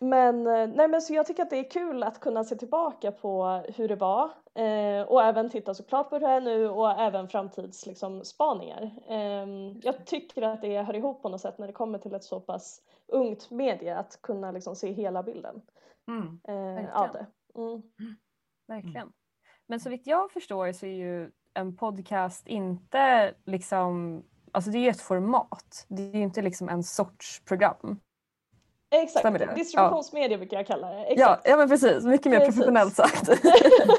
Men, 0.02 0.46
eh, 0.46 0.68
nej 0.68 0.88
men 0.88 1.02
så 1.02 1.14
jag 1.14 1.26
tycker 1.26 1.42
att 1.42 1.50
det 1.50 1.56
är 1.56 1.70
kul 1.70 2.02
att 2.02 2.20
kunna 2.20 2.44
se 2.44 2.56
tillbaka 2.56 3.12
på 3.12 3.62
hur 3.76 3.88
det 3.88 3.96
var 3.96 4.24
eh, 4.54 5.02
och 5.02 5.22
även 5.22 5.50
titta 5.50 5.74
såklart 5.74 6.10
på 6.10 6.16
hur 6.16 6.20
det 6.20 6.32
är 6.32 6.40
nu 6.40 6.68
och 6.68 6.90
även 6.90 7.28
framtidsspaningar. 7.28 8.80
Liksom, 8.80 9.06
eh, 9.08 9.78
jag 9.82 10.06
tycker 10.06 10.42
att 10.42 10.60
det 10.60 10.82
hör 10.82 10.96
ihop 10.96 11.22
på 11.22 11.28
något 11.28 11.40
sätt 11.40 11.58
när 11.58 11.66
det 11.66 11.72
kommer 11.72 11.98
till 11.98 12.14
ett 12.14 12.24
så 12.24 12.40
pass 12.40 12.82
ungt 13.06 13.50
medie 13.50 13.96
att 13.96 14.22
kunna 14.22 14.50
liksom 14.50 14.76
se 14.76 14.92
hela 14.92 15.22
bilden 15.22 15.62
mm, 16.08 16.40
eh, 16.48 16.96
av 17.00 17.08
det. 17.12 17.26
Mm. 17.54 17.82
Verkligen. 18.66 19.12
Men 19.66 19.80
så 19.80 19.90
vitt 19.90 20.06
jag 20.06 20.32
förstår 20.32 20.72
så 20.72 20.86
är 20.86 20.94
ju 20.94 21.30
en 21.54 21.76
podcast 21.76 22.46
inte 22.46 23.34
liksom, 23.44 24.22
alltså 24.52 24.70
det 24.70 24.78
är 24.78 24.82
ju 24.82 24.88
ett 24.88 25.00
format. 25.00 25.86
Det 25.88 26.02
är 26.02 26.14
ju 26.14 26.22
inte 26.22 26.42
liksom 26.42 26.68
en 26.68 26.82
sorts 26.82 27.44
program. 27.44 28.00
Exakt, 28.92 29.54
distributionsmedia 29.54 30.30
ja. 30.30 30.38
brukar 30.38 30.56
jag 30.56 30.66
kalla 30.66 30.88
det. 30.88 31.14
Ja, 31.16 31.40
ja 31.44 31.56
men 31.56 31.68
precis, 31.68 32.04
mycket 32.04 32.32
mer 32.32 32.38
precis. 32.38 32.54
professionellt 32.54 32.94
sagt. 32.94 33.28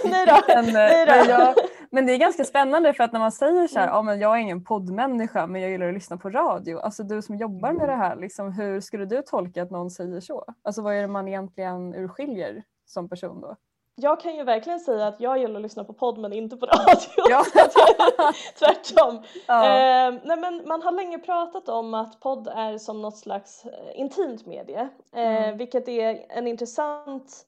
Nej 0.03 0.25
då. 0.25 0.41
men, 0.47 0.67
eh, 0.67 0.73
Nej 0.73 1.05
då. 1.05 1.11
Men, 1.11 1.29
jag, 1.29 1.55
men, 1.91 2.05
det 2.05 2.13
är 2.13 2.17
ganska 2.17 2.43
spännande 2.43 2.93
för 2.93 3.03
att 3.03 3.11
när 3.11 3.19
man 3.19 3.31
säger 3.31 3.67
så 3.67 3.79
här, 3.79 3.87
mm. 3.87 3.95
ja, 3.95 4.01
men 4.01 4.19
jag 4.19 4.35
är 4.37 4.41
ingen 4.41 4.63
poddmänniska 4.63 5.47
men 5.47 5.61
jag 5.61 5.71
gillar 5.71 5.87
att 5.87 5.93
lyssna 5.93 6.17
på 6.17 6.29
radio. 6.29 6.79
Alltså 6.79 7.03
du 7.03 7.21
som 7.21 7.35
jobbar 7.35 7.73
med 7.73 7.89
det 7.89 7.95
här, 7.95 8.15
liksom, 8.15 8.51
hur 8.51 8.79
skulle 8.81 9.05
du 9.05 9.21
tolka 9.21 9.63
att 9.63 9.71
någon 9.71 9.91
säger 9.91 10.19
så? 10.19 10.45
Alltså 10.63 10.81
vad 10.81 10.95
är 10.95 11.01
det 11.01 11.07
man 11.07 11.27
egentligen 11.27 11.95
urskiljer 11.95 12.63
som 12.85 13.09
person 13.09 13.41
då? 13.41 13.55
Jag 13.95 14.19
kan 14.19 14.35
ju 14.35 14.43
verkligen 14.43 14.79
säga 14.79 15.07
att 15.07 15.19
jag 15.19 15.37
gillar 15.39 15.55
att 15.55 15.61
lyssna 15.61 15.83
på 15.83 15.93
podd 15.93 16.17
men 16.17 16.33
inte 16.33 16.57
på 16.57 16.65
radio. 16.65 17.29
Ja. 17.29 17.43
Tvärtom. 18.59 19.23
Ja. 19.47 19.65
Eh, 19.65 20.13
nej 20.23 20.37
men 20.37 20.67
man 20.67 20.81
har 20.81 20.91
länge 20.91 21.19
pratat 21.19 21.69
om 21.69 21.93
att 21.93 22.19
podd 22.19 22.47
är 22.47 22.77
som 22.77 23.01
något 23.01 23.17
slags 23.17 23.65
eh, 23.65 23.99
intimt 23.99 24.45
medie. 24.45 24.89
Eh, 25.15 25.43
mm. 25.43 25.57
Vilket 25.57 25.87
är 25.87 26.25
en 26.29 26.47
intressant 26.47 27.45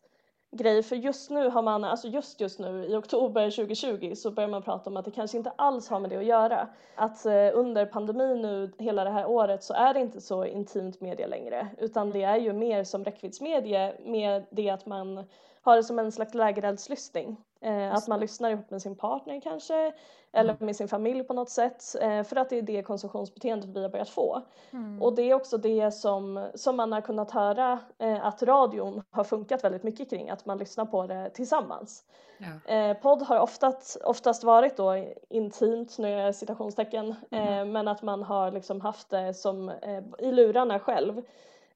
grej 0.51 0.83
för 0.83 0.95
just 0.95 1.29
nu 1.29 1.49
har 1.49 1.61
man, 1.61 1.83
alltså 1.83 2.07
just 2.07 2.41
just 2.41 2.59
nu 2.59 2.85
i 2.85 2.95
oktober 2.95 3.51
2020 3.51 4.13
så 4.15 4.31
börjar 4.31 4.49
man 4.49 4.61
prata 4.61 4.89
om 4.89 4.97
att 4.97 5.05
det 5.05 5.11
kanske 5.11 5.37
inte 5.37 5.51
alls 5.55 5.89
har 5.89 5.99
med 5.99 6.09
det 6.09 6.17
att 6.17 6.25
göra. 6.25 6.67
Att 6.95 7.25
eh, 7.25 7.49
under 7.53 7.85
pandemin 7.85 8.41
nu 8.41 8.71
hela 8.77 9.03
det 9.03 9.09
här 9.09 9.25
året 9.25 9.63
så 9.63 9.73
är 9.73 9.93
det 9.93 9.99
inte 9.99 10.21
så 10.21 10.45
intimt 10.45 11.01
media 11.01 11.27
längre 11.27 11.67
utan 11.77 12.09
det 12.09 12.23
är 12.23 12.37
ju 12.37 12.53
mer 12.53 12.83
som 12.83 13.03
räckviddsmedie 13.03 13.93
med 14.05 14.45
det 14.49 14.69
att 14.69 14.85
man 14.85 15.25
har 15.63 15.75
det 15.75 15.83
som 15.83 15.99
en 15.99 16.11
slags 16.11 16.33
lägereldslyssning. 16.33 17.37
Eh, 17.61 17.93
att 17.93 18.07
man 18.07 18.19
lyssnar 18.19 18.49
ihop 18.49 18.71
med 18.71 18.81
sin 18.81 18.95
partner 18.95 19.41
kanske 19.41 19.93
eller 20.33 20.53
mm. 20.53 20.65
med 20.65 20.75
sin 20.75 20.87
familj 20.87 21.23
på 21.23 21.33
något 21.33 21.49
sätt 21.49 21.83
eh, 22.01 22.23
för 22.23 22.35
att 22.35 22.49
det 22.49 22.57
är 22.57 22.61
det 22.61 22.83
konsumtionsbeteendet 22.83 23.69
vi 23.69 23.81
har 23.81 23.89
börjat 23.89 24.09
få. 24.09 24.41
Mm. 24.71 25.01
Och 25.01 25.15
det 25.15 25.21
är 25.21 25.33
också 25.33 25.57
det 25.57 25.91
som, 25.91 26.49
som 26.55 26.75
man 26.75 26.91
har 26.91 27.01
kunnat 27.01 27.31
höra 27.31 27.79
eh, 27.99 28.25
att 28.25 28.43
radion 28.43 29.03
har 29.11 29.23
funkat 29.23 29.63
väldigt 29.63 29.83
mycket 29.83 30.09
kring, 30.09 30.29
att 30.29 30.45
man 30.45 30.57
lyssnar 30.57 30.85
på 30.85 31.07
det 31.07 31.29
tillsammans. 31.29 32.03
Ja. 32.37 32.73
Eh, 32.73 32.97
podd 32.97 33.21
har 33.21 33.39
oftast, 33.39 33.97
oftast 34.03 34.43
varit 34.43 34.77
då 34.77 35.05
intimt, 35.29 35.97
nu 35.97 36.19
är 36.19 36.31
citationstecken, 36.31 37.15
mm. 37.31 37.71
men 37.71 37.87
att 37.87 38.01
man 38.01 38.23
har 38.23 38.51
liksom 38.51 38.81
haft 38.81 39.09
det 39.09 39.33
som 39.33 39.69
eh, 39.69 40.03
i 40.19 40.31
lurarna 40.31 40.79
själv. 40.79 41.21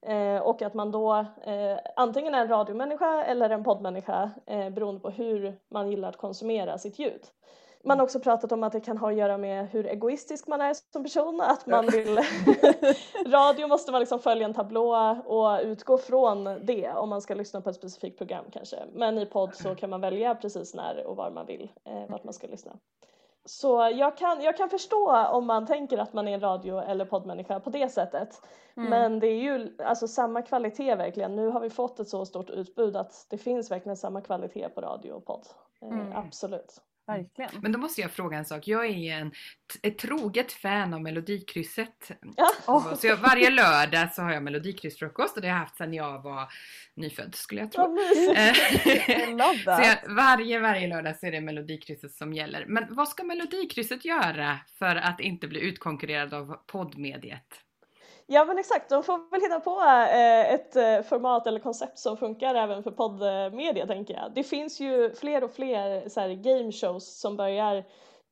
Eh, 0.06 0.40
och 0.42 0.62
att 0.62 0.74
man 0.74 0.90
då 0.90 1.14
eh, 1.42 1.78
antingen 1.96 2.34
är 2.34 2.40
en 2.40 2.48
radiomänniska 2.48 3.24
eller 3.24 3.50
en 3.50 3.64
poddmänniska 3.64 4.30
eh, 4.46 4.70
beroende 4.70 5.00
på 5.00 5.10
hur 5.10 5.58
man 5.68 5.90
gillar 5.90 6.08
att 6.08 6.16
konsumera 6.16 6.78
sitt 6.78 6.98
ljud. 6.98 7.20
Man 7.84 7.98
har 7.98 8.04
också 8.04 8.20
pratat 8.20 8.52
om 8.52 8.62
att 8.62 8.72
det 8.72 8.80
kan 8.80 8.98
ha 8.98 9.10
att 9.10 9.16
göra 9.16 9.38
med 9.38 9.68
hur 9.68 9.86
egoistisk 9.86 10.46
man 10.46 10.60
är 10.60 10.74
som 10.92 11.04
person, 11.04 11.40
att 11.40 11.66
man 11.66 11.86
vill... 11.86 12.18
Radio 13.26 13.66
måste 13.66 13.92
man 13.92 14.00
liksom 14.00 14.18
följa 14.18 14.44
en 14.44 14.54
tablå 14.54 15.16
och 15.26 15.60
utgå 15.62 15.98
från 15.98 16.44
det 16.44 16.90
om 16.90 17.08
man 17.08 17.22
ska 17.22 17.34
lyssna 17.34 17.60
på 17.60 17.70
ett 17.70 17.76
specifikt 17.76 18.18
program 18.18 18.44
kanske. 18.52 18.76
Men 18.92 19.18
i 19.18 19.26
podd 19.26 19.54
så 19.54 19.74
kan 19.74 19.90
man 19.90 20.00
välja 20.00 20.34
precis 20.34 20.74
när 20.74 21.06
och 21.06 21.16
var 21.16 21.30
man 21.30 21.46
vill, 21.46 21.70
eh, 21.84 22.10
vart 22.10 22.24
man 22.24 22.34
ska 22.34 22.46
lyssna. 22.46 22.72
Så 23.48 23.90
jag 23.94 24.16
kan, 24.16 24.42
jag 24.42 24.56
kan 24.56 24.68
förstå 24.70 25.26
om 25.26 25.46
man 25.46 25.66
tänker 25.66 25.98
att 25.98 26.12
man 26.12 26.28
är 26.28 26.34
en 26.34 26.40
radio 26.40 26.78
eller 26.78 27.04
poddmänniska 27.04 27.60
på 27.60 27.70
det 27.70 27.88
sättet. 27.88 28.42
Mm. 28.76 28.90
Men 28.90 29.20
det 29.20 29.26
är 29.26 29.40
ju 29.40 29.76
alltså 29.84 30.08
samma 30.08 30.42
kvalitet 30.42 30.94
verkligen. 30.94 31.36
Nu 31.36 31.48
har 31.48 31.60
vi 31.60 31.70
fått 31.70 32.00
ett 32.00 32.08
så 32.08 32.24
stort 32.24 32.50
utbud 32.50 32.96
att 32.96 33.26
det 33.30 33.38
finns 33.38 33.70
verkligen 33.70 33.96
samma 33.96 34.20
kvalitet 34.20 34.68
på 34.68 34.80
radio 34.80 35.12
och 35.12 35.26
podd. 35.26 35.46
Eh, 35.82 35.88
mm. 35.88 36.12
Absolut. 36.16 36.80
Verkligen. 37.08 37.50
Men 37.62 37.72
då 37.72 37.78
måste 37.78 38.00
jag 38.00 38.10
fråga 38.10 38.38
en 38.38 38.44
sak. 38.44 38.68
Jag 38.68 38.86
är 38.86 39.12
en, 39.12 39.32
ett 39.82 39.98
troget 39.98 40.52
fan 40.52 40.94
av 40.94 41.02
Melodikrysset. 41.02 42.10
Ja. 42.36 42.50
Åh, 42.66 42.94
Så 42.94 43.06
jag, 43.06 43.16
varje 43.16 43.50
lördag 43.50 44.12
så 44.12 44.22
har 44.22 44.32
jag 44.32 44.42
Melodikryssfrukost 44.42 45.36
och 45.36 45.42
det 45.42 45.48
har 45.48 45.54
jag 45.54 45.60
haft 45.60 45.76
sedan 45.76 45.94
jag 45.94 46.22
var 46.22 46.48
nyfödd 46.94 47.34
skulle 47.34 47.60
jag 47.60 47.72
tro. 47.72 47.82
Love 47.86 49.58
så 49.64 49.82
jag, 49.82 50.14
varje, 50.14 50.58
varje 50.58 50.86
lördag 50.86 51.16
så 51.16 51.26
är 51.26 51.32
det 51.32 51.40
Melodikrysset 51.40 52.12
som 52.12 52.32
gäller. 52.32 52.66
Men 52.66 52.94
vad 52.94 53.08
ska 53.08 53.24
Melodikrysset 53.24 54.04
göra 54.04 54.58
för 54.78 54.96
att 54.96 55.20
inte 55.20 55.48
bli 55.48 55.60
utkonkurrerad 55.60 56.34
av 56.34 56.56
poddmediet? 56.66 57.67
Ja 58.30 58.44
men 58.44 58.58
exakt, 58.58 58.88
de 58.88 59.02
får 59.02 59.30
väl 59.30 59.40
hitta 59.40 59.60
på 59.60 59.80
eh, 59.80 60.54
ett 60.54 60.76
eh, 60.76 61.02
format 61.02 61.46
eller 61.46 61.60
koncept 61.60 61.98
som 61.98 62.16
funkar 62.16 62.54
även 62.54 62.82
för 62.82 62.90
poddmedia 62.90 63.86
tänker 63.86 64.14
jag. 64.14 64.32
Det 64.34 64.42
finns 64.42 64.80
ju 64.80 65.14
fler 65.14 65.44
och 65.44 65.50
fler 65.50 66.08
så 66.08 66.20
här, 66.20 66.28
game 66.28 66.72
shows 66.72 67.20
som 67.20 67.36
börjar 67.36 67.76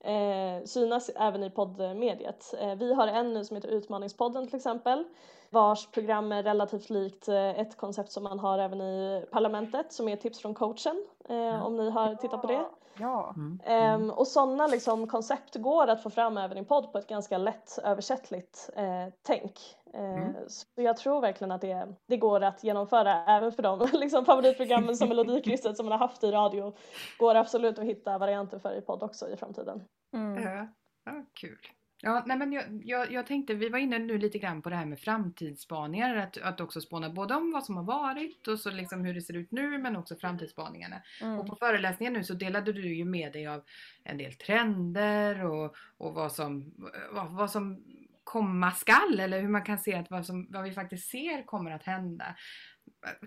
eh, 0.00 0.64
synas 0.64 1.10
även 1.16 1.42
i 1.42 1.50
poddmediet. 1.50 2.54
Eh, 2.60 2.74
vi 2.74 2.94
har 2.94 3.06
en 3.06 3.34
nu 3.34 3.44
som 3.44 3.56
heter 3.56 3.68
Utmaningspodden 3.68 4.46
till 4.46 4.56
exempel 4.56 5.04
vars 5.50 5.86
program 5.86 6.32
är 6.32 6.42
relativt 6.42 6.90
likt 6.90 7.28
ett 7.28 7.76
koncept 7.76 8.12
som 8.12 8.22
man 8.22 8.38
har 8.38 8.58
även 8.58 8.80
i 8.80 9.24
Parlamentet 9.30 9.92
som 9.92 10.08
är 10.08 10.16
Tips 10.16 10.40
från 10.40 10.54
coachen 10.54 11.06
eh, 11.28 11.66
om 11.66 11.76
ni 11.76 11.90
har 11.90 12.14
tittat 12.14 12.42
på 12.42 12.46
det. 12.46 12.64
Ja. 12.98 13.34
Mm. 13.36 13.60
Ehm, 13.64 14.10
och 14.10 14.26
sådana 14.26 14.66
liksom, 14.66 15.06
koncept 15.06 15.54
går 15.54 15.86
att 15.86 16.02
få 16.02 16.10
fram 16.10 16.38
även 16.38 16.58
i 16.58 16.64
podd 16.64 16.92
på 16.92 16.98
ett 16.98 17.06
ganska 17.06 17.38
lätt 17.38 17.78
översättligt 17.84 18.70
eh, 18.76 19.12
tänk. 19.22 19.76
Eh, 19.96 20.26
Mm. 20.36 20.48
Så 20.48 20.66
jag 20.74 20.96
tror 20.96 21.20
verkligen 21.20 21.50
att 21.50 21.60
det, 21.60 21.88
det 22.06 22.16
går 22.16 22.40
att 22.40 22.64
genomföra 22.64 23.24
även 23.24 23.52
för 23.52 23.62
de 23.62 23.88
liksom, 23.92 24.24
favoritprogrammen 24.24 24.96
som 24.96 25.08
Melodikrysset 25.16 25.76
som 25.76 25.86
man 25.86 25.92
har 26.00 26.08
haft 26.08 26.24
i 26.24 26.30
radio. 26.30 26.76
Går 27.18 27.34
absolut 27.34 27.78
att 27.78 27.84
hitta 27.84 28.18
varianter 28.18 28.58
för 28.58 28.78
i 28.78 28.80
podd 28.80 29.02
också 29.02 29.28
i 29.28 29.36
framtiden. 29.36 29.84
Mm. 30.14 30.42
Ja, 30.42 30.68
ja, 31.04 31.24
kul. 31.34 31.58
Ja, 32.02 32.22
nej 32.26 32.36
men 32.36 32.52
jag, 32.52 32.64
jag, 32.84 33.12
jag 33.12 33.26
tänkte, 33.26 33.54
vi 33.54 33.68
var 33.68 33.78
inne 33.78 33.98
nu 33.98 34.18
lite 34.18 34.38
grann 34.38 34.62
på 34.62 34.70
det 34.70 34.76
här 34.76 34.86
med 34.86 35.00
framtidsspaningar, 35.00 36.16
att, 36.16 36.38
att 36.38 36.60
också 36.60 36.80
spåna 36.80 37.10
både 37.10 37.34
om 37.34 37.52
vad 37.52 37.64
som 37.64 37.76
har 37.76 37.84
varit 37.84 38.48
och 38.48 38.60
så 38.60 38.70
liksom 38.70 39.04
hur 39.04 39.14
det 39.14 39.20
ser 39.20 39.36
ut 39.36 39.52
nu 39.52 39.78
men 39.78 39.96
också 39.96 40.16
framtidsspaningarna. 40.16 41.02
Mm. 41.22 41.38
Och 41.38 41.46
på 41.46 41.56
föreläsningen 41.56 42.12
nu 42.12 42.24
så 42.24 42.34
delade 42.34 42.72
du 42.72 42.96
ju 42.96 43.04
med 43.04 43.32
dig 43.32 43.46
av 43.46 43.62
en 44.04 44.18
del 44.18 44.32
trender 44.32 45.44
och, 45.44 45.76
och 45.98 46.14
vad, 46.14 46.32
som, 46.32 46.74
vad, 47.12 47.30
vad 47.30 47.50
som 47.50 47.84
komma 48.26 48.70
skall 48.70 49.20
eller 49.20 49.40
hur 49.40 49.48
man 49.48 49.64
kan 49.64 49.78
se 49.78 49.94
att 49.94 50.10
vad, 50.10 50.26
som, 50.26 50.46
vad 50.50 50.62
vi 50.62 50.72
faktiskt 50.72 51.10
ser 51.10 51.46
kommer 51.46 51.70
att 51.70 51.82
hända. 51.82 52.24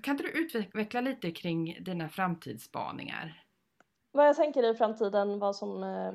Kan 0.03 0.11
inte 0.11 0.23
du 0.23 0.29
utveckla 0.29 1.01
lite 1.01 1.31
kring 1.31 1.83
dina 1.83 2.09
framtidsspaningar? 2.09 3.43
Vad 4.11 4.27
jag 4.27 4.35
tänker 4.35 4.71
i 4.71 4.75
framtiden, 4.75 5.39
vad 5.39 5.55
som... 5.55 5.83
Eh, 5.83 6.13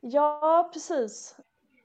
ja, 0.00 0.70
precis. 0.72 1.36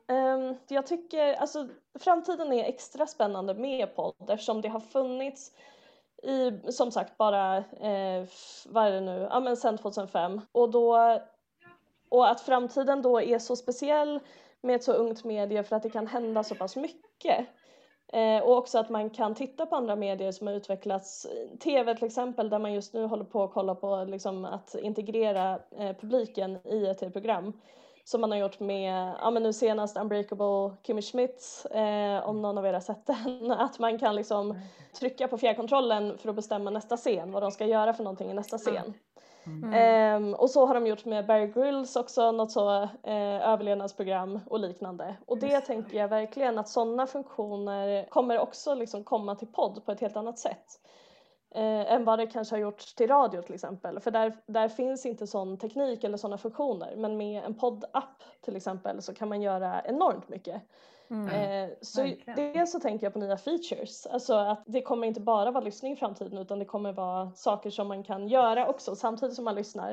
Ehm, 0.07 0.55
jag 0.67 0.87
tycker, 0.87 1.33
alltså 1.33 1.67
framtiden 1.99 2.53
är 2.53 2.63
extra 2.63 3.07
spännande 3.07 3.53
med 3.53 3.95
podd 3.95 4.29
eftersom 4.29 4.61
det 4.61 4.69
har 4.69 4.79
funnits 4.79 5.51
i, 6.23 6.71
som 6.71 6.91
sagt, 6.91 7.17
bara, 7.17 7.57
eh, 7.57 8.27
vad 8.65 8.87
är 8.87 8.91
det 8.91 9.01
nu, 9.01 9.27
ja 9.31 9.39
men 9.39 9.57
sedan 9.57 9.77
2005 9.77 10.41
och 10.51 10.71
då, 10.71 11.19
och 12.09 12.29
att 12.29 12.41
framtiden 12.41 13.01
då 13.01 13.21
är 13.21 13.39
så 13.39 13.55
speciell 13.55 14.19
med 14.65 14.75
ett 14.75 14.83
så 14.83 14.93
ungt 14.93 15.23
medie 15.23 15.63
för 15.63 15.75
att 15.75 15.83
det 15.83 15.89
kan 15.89 16.07
hända 16.07 16.43
så 16.43 16.55
pass 16.55 16.75
mycket. 16.75 17.47
Eh, 18.13 18.43
och 18.43 18.57
också 18.57 18.79
att 18.79 18.89
man 18.89 19.09
kan 19.09 19.35
titta 19.35 19.65
på 19.65 19.75
andra 19.75 19.95
medier 19.95 20.31
som 20.31 20.47
har 20.47 20.53
utvecklats, 20.53 21.27
TV 21.59 21.95
till 21.95 22.05
exempel 22.05 22.49
där 22.49 22.59
man 22.59 22.73
just 22.73 22.93
nu 22.93 23.05
håller 23.05 23.23
på 23.23 23.43
att 23.43 23.53
kolla 23.53 23.75
på 23.75 24.05
liksom, 24.07 24.45
att 24.45 24.75
integrera 24.75 25.59
eh, 25.77 25.95
publiken 25.95 26.57
i 26.67 26.85
ett 26.85 26.97
tv-program. 26.97 27.53
Som 28.03 28.21
man 28.21 28.31
har 28.31 28.37
gjort 28.37 28.59
med, 28.59 29.13
ja 29.21 29.31
men 29.31 29.43
nu 29.43 29.53
senast 29.53 29.97
Unbreakable 29.97 30.75
Kimmy 30.83 31.01
Schmidt, 31.01 31.65
eh, 31.71 32.29
om 32.29 32.41
någon 32.41 32.57
av 32.57 32.65
er 32.65 32.73
har 32.73 32.79
sett 32.79 33.05
den, 33.05 33.51
att 33.59 33.79
man 33.79 33.99
kan 33.99 34.15
liksom 34.15 34.59
trycka 34.99 35.27
på 35.27 35.37
fjärrkontrollen 35.37 36.17
för 36.17 36.29
att 36.29 36.35
bestämma 36.35 36.69
nästa 36.69 36.97
scen, 36.97 37.31
vad 37.31 37.43
de 37.43 37.51
ska 37.51 37.65
göra 37.65 37.93
för 37.93 38.03
någonting 38.03 38.31
i 38.31 38.33
nästa 38.33 38.57
scen. 38.57 38.75
Mm. 38.75 38.93
Ehm, 39.73 40.33
och 40.33 40.49
så 40.49 40.65
har 40.65 40.73
de 40.73 40.87
gjort 40.87 41.05
med 41.05 41.25
Bear 41.25 41.45
Grylls 41.45 41.95
också, 41.95 42.31
något 42.31 42.51
så 42.51 42.81
eh, 42.83 43.49
överlevnadsprogram 43.49 44.39
och 44.47 44.59
liknande. 44.59 45.15
Och 45.25 45.37
det 45.37 45.61
tänker 45.61 45.97
jag 45.97 46.07
verkligen 46.07 46.59
att 46.59 46.69
sådana 46.69 47.07
funktioner 47.07 48.09
kommer 48.09 48.39
också 48.39 48.75
liksom 48.75 49.03
komma 49.03 49.35
till 49.35 49.47
podd 49.47 49.85
på 49.85 49.91
ett 49.91 50.01
helt 50.01 50.17
annat 50.17 50.39
sätt. 50.39 50.79
Eh, 51.55 51.93
än 51.93 52.05
vad 52.05 52.19
det 52.19 52.27
kanske 52.27 52.55
har 52.55 52.59
gjorts 52.59 52.95
till 52.95 53.07
radio 53.07 53.41
till 53.41 53.55
exempel. 53.55 53.99
För 53.99 54.11
där, 54.11 54.37
där 54.47 54.67
finns 54.69 55.05
inte 55.05 55.27
sån 55.27 55.57
teknik 55.57 56.03
eller 56.03 56.17
sådana 56.17 56.37
funktioner. 56.37 56.95
Men 56.95 57.17
med 57.17 57.43
en 57.43 57.53
poddapp 57.53 58.23
till 58.41 58.55
exempel 58.55 59.01
så 59.01 59.13
kan 59.13 59.29
man 59.29 59.41
göra 59.41 59.81
enormt 59.85 60.29
mycket. 60.29 60.61
Mm. 61.09 61.27
Eh, 61.29 61.69
så 61.81 62.01
verkligen. 62.03 62.53
dels 62.53 62.71
så 62.71 62.79
tänker 62.79 63.05
jag 63.05 63.13
på 63.13 63.19
nya 63.19 63.37
features, 63.37 64.05
alltså 64.05 64.33
att 64.33 64.63
det 64.65 64.81
kommer 64.81 65.07
inte 65.07 65.21
bara 65.21 65.51
vara 65.51 65.63
lyssning 65.63 65.93
i 65.93 65.95
framtiden 65.95 66.37
utan 66.37 66.59
det 66.59 66.65
kommer 66.65 66.93
vara 66.93 67.31
saker 67.31 67.69
som 67.69 67.87
man 67.87 68.03
kan 68.03 68.27
göra 68.27 68.67
också 68.67 68.95
samtidigt 68.95 69.35
som 69.35 69.45
man 69.45 69.55
lyssnar. 69.55 69.91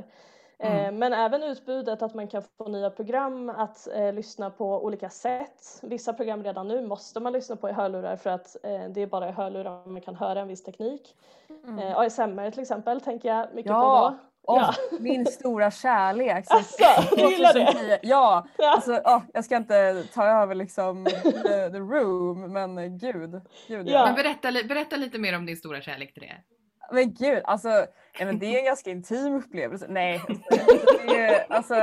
Eh, 0.59 0.79
Mm. 0.85 0.99
men 0.99 1.13
även 1.13 1.43
utbudet 1.43 2.03
att 2.03 2.15
man 2.15 2.29
kan 2.29 2.43
få 2.59 2.69
nya 2.69 2.91
program 2.91 3.49
att 3.51 3.89
eh, 3.89 4.13
lyssna 4.13 4.51
på 4.51 4.85
olika 4.85 5.11
sätt. 5.11 5.81
Vissa 5.83 6.13
program 6.13 6.45
redan 6.45 6.69
nu 6.69 6.87
måste 6.87 7.21
man 7.21 7.33
lyssna 7.33 7.57
på 7.57 7.69
i 7.69 7.73
hörlurar 7.73 8.17
för 8.17 8.31
att 8.31 8.57
eh, 8.63 8.85
det 8.91 9.01
är 9.01 9.07
bara 9.07 9.29
i 9.29 9.33
hörlurar 9.33 9.87
man 9.87 10.01
kan 10.01 10.15
höra 10.15 10.41
en 10.41 10.49
viss 10.49 10.63
teknik. 10.65 11.17
Mm. 11.65 11.79
Eh, 11.79 11.99
ASMR 11.99 12.51
till 12.51 12.61
exempel 12.61 13.01
tänker 13.01 13.29
jag 13.29 13.55
mycket 13.55 13.71
Ja. 13.71 14.11
på 14.11 14.32
Åh, 14.49 14.59
Ja. 14.91 14.99
Min 15.01 15.27
stora 15.27 15.71
kärlek. 15.71 16.47
sen 16.47 16.57
Asså, 16.59 17.17
du 17.17 17.31
gillar 17.31 17.55
det? 17.55 17.67
2010. 17.67 17.99
Ja, 18.03 18.47
alltså, 18.63 19.01
åh, 19.05 19.23
jag 19.33 19.45
ska 19.45 19.57
inte 19.57 20.05
ta 20.15 20.27
över 20.27 20.55
liksom 20.55 21.05
the, 21.05 21.71
the 21.71 21.79
room 21.79 22.53
men 22.53 22.99
gud. 22.99 23.41
gud 23.69 23.89
Ja. 23.89 24.05
Men 24.07 24.15
berätta, 24.15 24.51
berätta 24.69 24.97
lite 24.97 25.19
mer 25.19 25.37
om 25.37 25.47
din 25.47 25.57
stora 25.57 25.81
kärlek 25.81 26.15
till 26.15 26.23
det. 26.23 26.37
Men 26.93 27.15
gud, 27.15 27.41
alltså 27.45 27.69
nej, 27.69 28.27
men 28.27 28.39
det 28.39 28.47
är 28.55 28.59
en 28.59 28.65
ganska 28.65 28.91
intim 28.91 29.35
upplevelse. 29.35 29.87
Nej, 29.89 30.21
det 31.07 31.21
är, 31.21 31.53
alltså, 31.53 31.75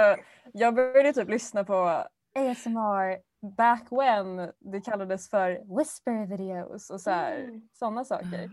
jag 0.54 0.76
började 0.76 1.14
typ 1.14 1.30
lyssna 1.30 1.64
på 1.64 2.04
ASMR 2.40 3.29
back 3.42 3.88
when 3.92 4.52
det 4.60 4.82
kallades 4.82 5.30
för 5.30 5.78
whisper 5.78 6.26
videos 6.26 6.90
och 6.90 7.02
så 7.02 7.10
här, 7.12 7.38
Mm. 7.44 7.62
sådana 7.74 8.06
saker. 8.06 8.50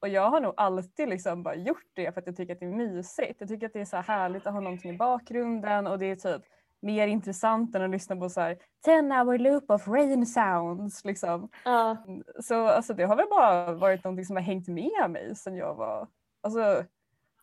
Och 0.00 0.08
jag 0.08 0.30
har 0.30 0.40
nog 0.40 0.54
alltid 0.56 1.08
liksom 1.08 1.42
bara 1.42 1.54
gjort 1.54 1.90
det 1.94 2.12
för 2.12 2.20
att 2.20 2.26
jag 2.26 2.36
tycker 2.36 2.52
att 2.54 2.60
det 2.60 2.66
är 2.66 2.70
mysigt. 2.72 3.36
Jag 3.40 3.48
tycker 3.48 3.66
att 3.66 3.72
det 3.72 3.80
är 3.80 3.84
så 3.84 3.96
här 3.96 4.02
härligt 4.02 4.46
att 4.46 4.52
ha 4.52 4.60
någonting 4.60 4.90
i 4.94 4.96
bakgrunden 4.96 5.86
och 5.86 5.98
det 5.98 6.06
är 6.06 6.16
typ 6.16 6.42
mer 6.82 7.06
intressant 7.08 7.74
än 7.74 7.82
att 7.82 7.90
lyssna 7.90 8.16
på 8.16 8.28
så 8.28 8.40
här 8.40 8.58
10 8.84 8.94
hour 9.02 9.38
loop 9.38 9.70
of 9.70 9.88
rain 9.88 10.26
sounds 10.26 11.04
liksom. 11.04 11.48
Ja. 11.64 11.96
Så 12.42 12.66
alltså, 12.66 12.94
det 12.94 13.04
har 13.04 13.16
väl 13.16 13.26
bara 13.30 13.72
varit 13.72 14.04
någonting 14.04 14.24
som 14.24 14.36
har 14.36 14.42
hängt 14.42 14.68
med 14.68 15.10
mig 15.10 15.36
sen 15.36 15.56
jag 15.56 15.74
var, 15.74 16.08
alltså 16.42 16.84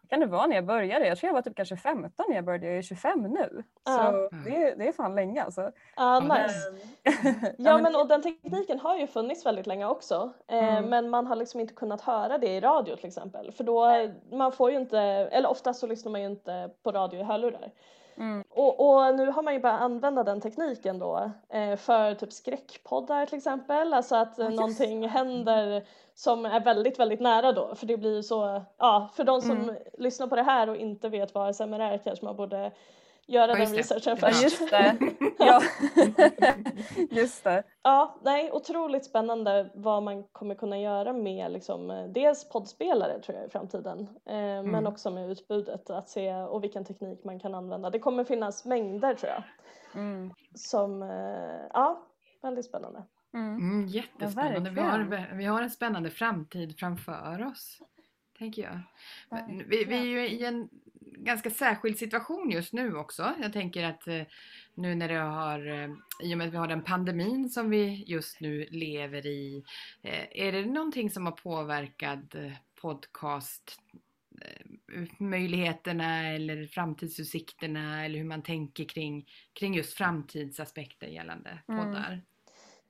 kan 0.09 0.19
det 0.19 0.25
vara 0.25 0.47
när 0.47 0.55
jag 0.55 0.65
började? 0.65 1.07
Jag 1.07 1.17
tror 1.17 1.27
jag 1.27 1.33
var 1.33 1.41
typ 1.41 1.55
kanske 1.55 1.77
15 1.77 2.25
när 2.29 2.35
jag 2.35 2.45
började, 2.45 2.65
jag 2.65 2.77
är 2.77 2.81
25 2.81 3.21
nu. 3.23 3.63
Så 3.87 3.91
Ja. 3.91 4.29
det, 4.45 4.75
det 4.75 4.87
är 4.87 4.91
fan 4.91 5.15
länge 5.15 5.43
alltså. 5.43 5.61
Ja, 5.61 5.71
Ja, 5.95 6.19
nice. 6.19 7.53
Ja, 7.57 7.77
men 7.77 7.95
och 7.95 8.07
den 8.07 8.21
tekniken 8.21 8.79
har 8.79 8.97
ju 8.97 9.07
funnits 9.07 9.45
väldigt 9.45 9.67
länge 9.67 9.85
också. 9.85 10.33
Eh, 10.47 10.65
Mm. 10.77 10.85
Men 10.89 11.09
man 11.09 11.27
har 11.27 11.35
liksom 11.35 11.59
inte 11.59 11.73
kunnat 11.73 12.01
höra 12.01 12.37
det 12.37 12.47
i 12.47 12.59
radio 12.59 12.95
till 12.95 13.07
exempel. 13.07 13.51
För 13.51 13.63
då, 13.63 13.87
man 14.37 14.51
får 14.51 14.71
ju 14.71 14.77
inte, 14.77 14.99
eller 14.99 15.49
oftast 15.49 15.79
så 15.79 15.87
lyssnar 15.87 16.11
man 16.11 16.21
ju 16.21 16.27
inte 16.27 16.69
på 16.83 16.91
radio 16.91 17.19
i 17.19 17.23
hörlurar. 17.23 17.71
Mm. 18.17 18.43
Och, 18.49 18.79
och 18.89 19.15
nu 19.15 19.25
har 19.31 19.43
man 19.43 19.53
ju 19.53 19.59
börjat 19.59 19.81
använda 19.81 20.23
den 20.23 20.41
tekniken 20.41 20.99
då 20.99 21.31
eh, 21.49 21.75
för 21.75 22.13
typ 22.13 22.33
skräckpoddar 22.33 23.25
till 23.25 23.37
exempel. 23.37 23.93
Alltså 23.93 24.15
att 24.15 24.37
just 24.37 24.49
någonting 24.57 25.07
händer 25.07 25.83
som 26.15 26.45
är 26.45 26.59
väldigt, 26.59 26.99
väldigt 26.99 27.19
nära 27.19 27.51
då. 27.51 27.75
För 27.75 27.85
det 27.85 27.97
blir 27.97 28.15
ju 28.15 28.23
så, 28.23 28.61
ja, 28.77 29.09
för 29.15 29.23
de 29.23 29.41
som 29.41 29.51
Mm. 29.51 29.75
lyssnar 29.97 30.27
på 30.27 30.35
det 30.35 30.43
här 30.43 30.69
och 30.69 30.77
inte 30.77 31.09
vet 31.09 31.33
vad 31.33 31.49
ASMR 31.49 31.79
är 31.79 31.97
kanske 31.97 32.25
man 32.25 32.35
borde 32.35 32.71
göra 33.27 33.51
Ja, 33.51 33.55
den 33.55 33.59
just 33.59 33.73
det. 33.73 33.79
researchen 33.79 34.17
Ja, 34.21 34.27
Ja 34.27 34.33
först. 34.33 34.43
just 34.43 34.69
det. 34.69 34.97
Ja. 35.39 35.61
just 37.11 37.43
det. 37.43 37.63
Ja, 37.83 38.19
nej, 38.23 38.51
otroligt 38.51 39.05
spännande 39.05 39.69
vad 39.75 40.03
man 40.03 40.23
kommer 40.23 40.55
kunna 40.55 40.79
göra 40.79 41.13
med 41.13 41.51
liksom, 41.51 41.91
eh, 41.91 42.05
dels 42.07 42.49
poddspelare 42.49 43.19
tror 43.19 43.37
jag 43.37 43.47
i 43.47 43.49
framtiden, 43.49 43.99
eh, 44.25 44.33
men 44.35 44.65
Mm. 44.75 44.87
också 44.87 45.11
med 45.11 45.29
utbudet 45.31 45.89
att 45.89 46.09
se 46.09 46.33
och 46.35 46.63
vilken 46.63 46.85
teknik 46.85 47.23
man 47.23 47.39
kan 47.39 47.55
använda. 47.55 47.89
Det 47.89 47.99
kommer 47.99 48.23
finnas 48.23 48.65
mängder 48.65 49.13
tror 49.15 49.31
jag 49.31 49.43
Mm. 50.01 50.33
som, 50.55 51.03
eh, 51.03 51.61
ja, 51.73 52.01
väldigt 52.41 52.65
spännande. 52.65 53.03
Mm. 53.33 53.55
Mm, 53.57 53.87
jättespännande. 53.87 54.69
vi, 54.69 54.81
har, 54.81 55.35
vi 55.35 55.45
har 55.45 55.61
en 55.61 55.69
spännande 55.69 56.09
framtid 56.09 56.79
framför 56.79 57.45
oss. 57.51 57.79
Tänker 58.37 58.61
jag. 58.61 58.79
Men 59.29 59.69
Vi, 59.69 59.83
vi 59.85 59.95
är 59.97 60.03
ju 60.03 60.27
i 60.27 60.45
en 60.45 60.69
ganska 61.17 61.49
särskild 61.49 61.97
situation 61.97 62.51
just 62.51 62.73
nu 62.73 62.95
också. 62.95 63.33
Jag 63.41 63.53
tänker 63.53 63.83
att 63.83 64.07
eh, 64.07 64.21
nu 64.73 64.95
när 64.95 65.07
det 65.07 65.19
har, 65.19 65.67
eh, 65.67 65.89
i 66.23 66.33
och 66.33 66.37
med 66.37 66.47
att 66.47 66.53
vi 66.53 66.57
har 66.57 66.67
den 66.67 66.83
pandemin 66.83 67.49
som 67.49 67.69
vi 67.69 68.03
just 68.07 68.39
nu 68.41 68.67
lever 68.71 69.25
i. 69.25 69.63
eh, 70.01 70.25
Är 70.45 70.51
det 70.51 70.65
någonting 70.65 71.09
som 71.09 71.25
har 71.25 71.33
påverkat 71.33 72.35
podcast 72.81 73.79
möjligheterna 75.19 76.27
eller 76.27 76.67
framtidsutsikterna 76.67 78.05
eller 78.05 78.17
hur 78.17 78.25
man 78.25 78.43
tänker 78.43 78.85
kring, 78.85 79.25
kring 79.53 79.73
just 79.75 79.97
framtidsaspekter 79.97 81.07
gällande 81.07 81.59
Mm. 81.67 82.19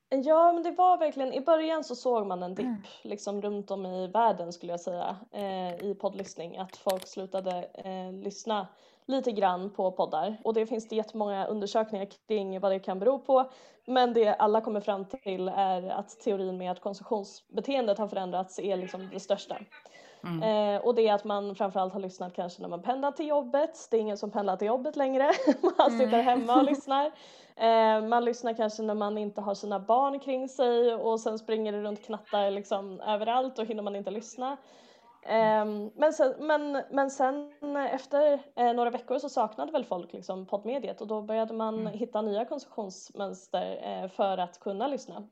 Ja, 0.10 0.52
men 0.54 0.64
det 0.64 0.72
var 0.72 0.98
verkligen, 0.98 1.34
i 1.34 1.42
början 1.42 1.84
så 1.84 1.96
såg 1.96 2.28
man 2.28 2.44
en 2.44 2.56
dipp 2.56 2.66
Mm. 2.66 2.82
liksom 3.02 3.42
runt 3.42 3.72
om 3.72 3.86
i 3.86 4.08
världen 4.08 4.54
skulle 4.54 4.74
jag 4.74 4.80
säga 4.80 5.18
eh, 5.32 5.76
i 5.86 5.96
poddlyssning, 6.02 6.58
att 6.58 6.78
folk 6.78 7.08
slutade 7.08 7.64
eh, 7.74 8.12
lyssna 8.24 8.68
lite 9.06 9.32
grann 9.32 9.70
på 9.70 9.92
poddar 9.92 10.38
och 10.44 10.54
det 10.54 10.66
finns 10.66 10.88
det 10.88 10.96
jättemånga 10.96 11.46
undersökningar 11.46 12.08
kring 12.28 12.60
vad 12.60 12.72
det 12.72 12.80
kan 12.80 13.00
bero 13.00 13.20
på. 13.20 13.52
Men 13.86 14.14
det 14.14 14.34
alla 14.34 14.62
kommer 14.62 14.82
fram 14.82 15.06
till 15.06 15.48
är 15.48 15.90
att 15.90 16.20
teorin 16.20 16.58
med 16.58 16.72
att 16.72 16.80
konsumtionsbeteendet 16.80 17.98
har 17.98 18.08
förändrats 18.08 18.60
är 18.60 18.78
liksom 18.78 19.10
det 19.10 19.20
största. 19.20 19.58
Mm. 20.26 20.76
Eh, 20.76 20.82
och 20.86 20.96
det 20.96 21.08
är 21.08 21.14
att 21.14 21.24
man 21.24 21.56
framförallt 21.56 21.94
har 21.94 22.00
lyssnat 22.00 22.34
kanske 22.34 22.62
när 22.62 22.70
man 22.70 22.82
pendlar 22.82 23.12
till 23.12 23.28
jobbet. 23.28 23.88
Det 23.92 23.98
är 23.98 24.02
ingen 24.02 24.18
som 24.18 24.32
pendlar 24.32 24.58
till 24.58 24.68
jobbet 24.68 24.96
längre. 24.96 25.32
man 25.78 25.88
Mm. 25.92 26.00
sitter 26.00 26.22
hemma 26.22 26.56
och 26.56 26.64
lyssnar. 26.72 27.06
Eh, 27.56 28.02
man 28.02 28.26
lyssnar 28.26 28.54
kanske 28.54 28.84
när 28.84 28.94
man 28.96 29.18
inte 29.18 29.42
har 29.42 29.54
sina 29.56 29.80
barn 29.80 30.20
kring 30.20 30.50
sig 30.50 30.96
och 30.96 31.20
sen 31.20 31.40
springer 31.40 31.72
det 31.72 31.82
runt 31.82 32.06
knattar 32.06 32.52
liksom 32.52 33.02
överallt 33.02 33.60
och 33.60 33.66
hinner 33.66 33.84
man 33.84 33.96
inte 33.96 34.12
lyssna. 34.12 34.58
Ehm, 35.28 35.92
men, 35.96 36.14
sen, 36.14 36.34
men, 36.40 36.82
men 36.92 37.10
sen 37.12 37.52
efter 37.92 38.40
eh, 38.56 38.74
några 38.74 38.90
veckor 38.90 39.20
så 39.20 39.30
saknade 39.30 39.72
väl 39.72 39.84
folk 39.86 40.14
liksom 40.14 40.46
poddmediet 40.46 41.02
och 41.02 41.08
då 41.08 41.22
började 41.22 41.54
man 41.54 41.80
Mm. 41.80 41.94
hitta 41.94 42.22
nya 42.22 42.46
konsumtionsmönster 42.46 43.80
eh, 43.84 44.10
för 44.10 44.38
att 44.38 44.60
kunna 44.60 44.88
lyssna. 44.88 45.24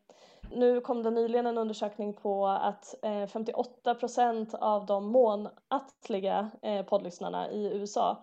Nu 0.55 0.81
kom 0.81 1.03
det 1.03 1.11
nyligen 1.11 1.47
en 1.47 1.57
undersökning 1.57 2.13
på 2.13 2.47
att 2.47 2.95
eh, 3.01 3.25
58 3.27 3.95
procent 3.95 4.53
av 4.53 4.85
de 4.85 5.07
månatliga 5.07 6.51
eh, 6.61 6.85
poddlyssnarna 6.85 7.51
i 7.51 7.73
USA 7.77 8.17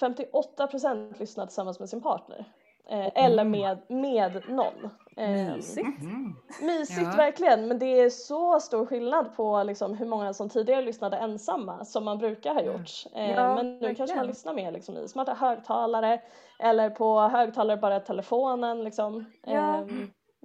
58 0.00 0.66
procent 0.66 1.18
lyssnar 1.18 1.46
tillsammans 1.46 1.80
med 1.80 1.88
sin 1.88 2.02
partner. 2.02 2.44
Eh, 2.88 3.24
eller 3.24 3.42
Mm. 3.44 3.50
med, 3.60 3.78
med 3.88 4.42
någon. 4.48 4.90
Ehm, 5.16 5.52
Mysigt. 5.52 6.02
Mhm. 6.02 6.36
Mysigt 6.62 7.00
Ja. 7.02 7.16
verkligen 7.16 7.68
men 7.68 7.78
det 7.78 8.00
är 8.00 8.10
så 8.10 8.60
stor 8.60 8.86
skillnad 8.86 9.36
på 9.36 9.62
liksom 9.62 9.94
hur 9.94 10.06
många 10.06 10.34
som 10.34 10.48
tidigare 10.48 10.82
lyssnade 10.82 11.16
ensamma 11.16 11.84
som 11.84 12.04
man 12.04 12.18
brukar 12.18 12.54
ha 12.54 12.60
Mm. 12.60 12.72
gjort. 12.72 12.90
Eh, 13.14 13.30
Ja, 13.30 13.54
men 13.54 13.78
nu 13.78 13.80
kanske 13.80 14.00
man 14.00 14.06
verkligen. 14.06 14.26
lyssnar 14.26 14.54
mer 14.54 14.72
liksom, 14.72 14.96
i 14.96 15.08
smarta 15.08 15.34
högtalare 15.34 16.20
eller 16.58 16.90
på 16.90 17.20
högtalare 17.20 17.76
bara 17.76 18.00
telefonen 18.00 18.84
liksom. 18.84 19.24
Ja. 19.42 19.84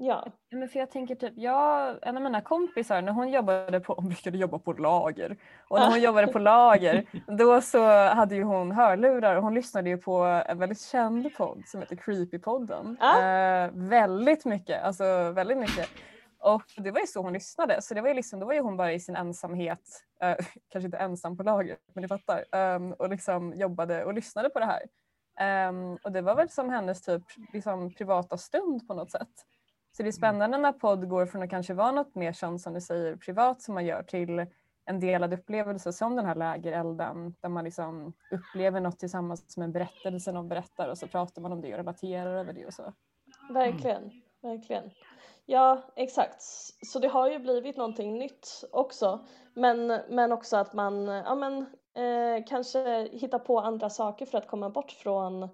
Ja. 0.01 0.27
Men 0.51 0.70
för 0.70 0.79
jag 0.79 0.91
tänker 0.91 1.15
typ, 1.15 1.34
jag, 1.36 1.96
en 2.01 2.18
av 2.18 2.24
mina 2.24 2.41
kompisar 2.41 3.01
när 3.01 3.12
hon 3.12 3.29
jobbade 3.29 3.79
på, 3.79 3.94
hon 3.98 4.08
brukade 4.08 4.38
jobba 4.38 4.60
på 4.60 4.74
lager 4.74 5.38
och 5.68 5.79
när 5.79 5.88
hon 5.88 6.01
jobbade 6.01 6.27
på 6.27 6.39
lager 6.39 7.06
då 7.38 7.62
så 7.62 7.88
hade 8.08 8.36
ju 8.36 8.44
hon 8.44 8.72
hörlurar 8.72 9.36
och 9.36 9.44
hon 9.44 9.53
lyssnade 9.53 9.89
ju 9.89 9.98
på 9.98 10.24
en 10.24 10.60
väldigt 10.60 10.82
känd 10.82 11.36
podd 11.38 11.63
som 11.65 11.79
heter 11.79 11.96
Creepypodden. 11.96 12.98
Ja. 13.00 13.24
Eh, 13.24 13.72
väldigt 13.74 14.46
mycket, 14.46 14.84
alltså 14.84 15.32
väldigt 15.32 15.58
mycket. 15.58 15.89
Och 16.39 16.63
det 16.77 16.91
var 16.91 17.00
ju 17.00 17.08
så 17.08 17.22
hon 17.22 17.34
lyssnade 17.34 17.82
så 17.82 17.94
det 17.94 18.01
var 18.01 18.08
ju 18.08 18.13
liksom, 18.13 18.39
då 18.39 18.46
var 18.46 18.53
ju 18.53 18.60
hon 18.60 18.77
bara 18.77 18.94
i 18.94 19.00
sin 19.00 19.15
ensamhet, 19.15 20.03
eh, 20.22 20.36
kanske 20.70 20.86
inte 20.86 20.98
ensam 20.98 21.38
på 21.38 21.44
lager 21.44 21.77
men 21.94 22.01
ni 22.01 22.08
fattar, 22.08 22.46
ehm, 22.51 22.94
och 22.94 23.10
liksom 23.10 23.53
jobbade 23.53 24.06
och 24.06 24.13
lyssnade 24.13 24.50
på 24.50 24.60
det 24.60 24.65
här. 24.65 24.82
Ehm, 25.39 25.98
och 26.03 26.12
det 26.12 26.22
var 26.22 26.36
väl 26.36 26.50
som 26.50 26.70
hennes 26.70 27.01
typ 27.01 27.24
liksom, 27.53 27.94
privata 27.94 28.38
stund 28.38 28.88
på 28.88 28.94
något 28.94 29.12
sätt. 29.12 29.46
Så 29.91 30.03
det 30.03 30.10
är 30.10 30.12
spännande 30.12 30.58
när 30.58 30.72
podd 30.72 31.10
går 31.10 31.25
från 31.25 31.43
att 31.43 31.50
kanske 31.50 31.74
vara 31.74 31.91
något 31.91 32.15
mer 32.15 32.34
sånt 32.34 32.62
som 32.62 32.74
du 32.74 32.81
säger 32.81 33.15
privat 33.15 33.62
som 33.62 33.74
man 33.74 33.86
gör 33.86 34.03
till 34.03 34.46
en 34.86 35.00
delad 35.00 35.34
upplevelse 35.34 35.93
som 35.93 36.15
den 36.15 36.25
här 36.25 36.36
lägerelden 36.36 37.36
där 37.39 37.50
man 37.50 37.63
liksom 37.63 38.13
upplever 38.31 38.81
något 38.81 39.00
tillsammans 39.00 39.53
som 39.53 39.63
en 39.63 39.72
berättelse 39.72 40.31
någon 40.31 40.48
berättar 40.48 40.89
och 40.89 40.98
så 40.98 41.08
pratar 41.08 41.41
man 41.41 41.51
om 41.51 41.62
det 41.62 41.72
och 41.72 41.77
relaterar 41.77 42.36
över 42.36 42.53
det 42.53 42.65
och 42.65 42.74
så. 42.74 42.93
Verkligen, 43.50 44.12
verkligen. 44.41 44.91
Ja, 45.46 45.84
exakt. 45.96 46.42
Så 46.85 47.00
det 47.00 47.07
har 47.07 47.29
ju 47.29 47.40
blivit 47.40 47.77
någonting 47.77 48.18
nytt 48.18 48.63
också. 48.72 49.20
Men, 49.53 49.87
men 50.09 50.31
också 50.31 50.57
att 50.57 50.74
man 50.74 51.07
ja, 51.07 51.35
men, 51.35 51.61
eh, 51.94 52.46
kanske 52.48 53.09
hittar 53.11 53.40
på 53.40 53.59
andra 53.59 53.90
saker 53.90 54.25
för 54.25 54.37
att 54.37 54.48
komma 54.48 54.70
bort 54.70 54.92
från 54.92 55.50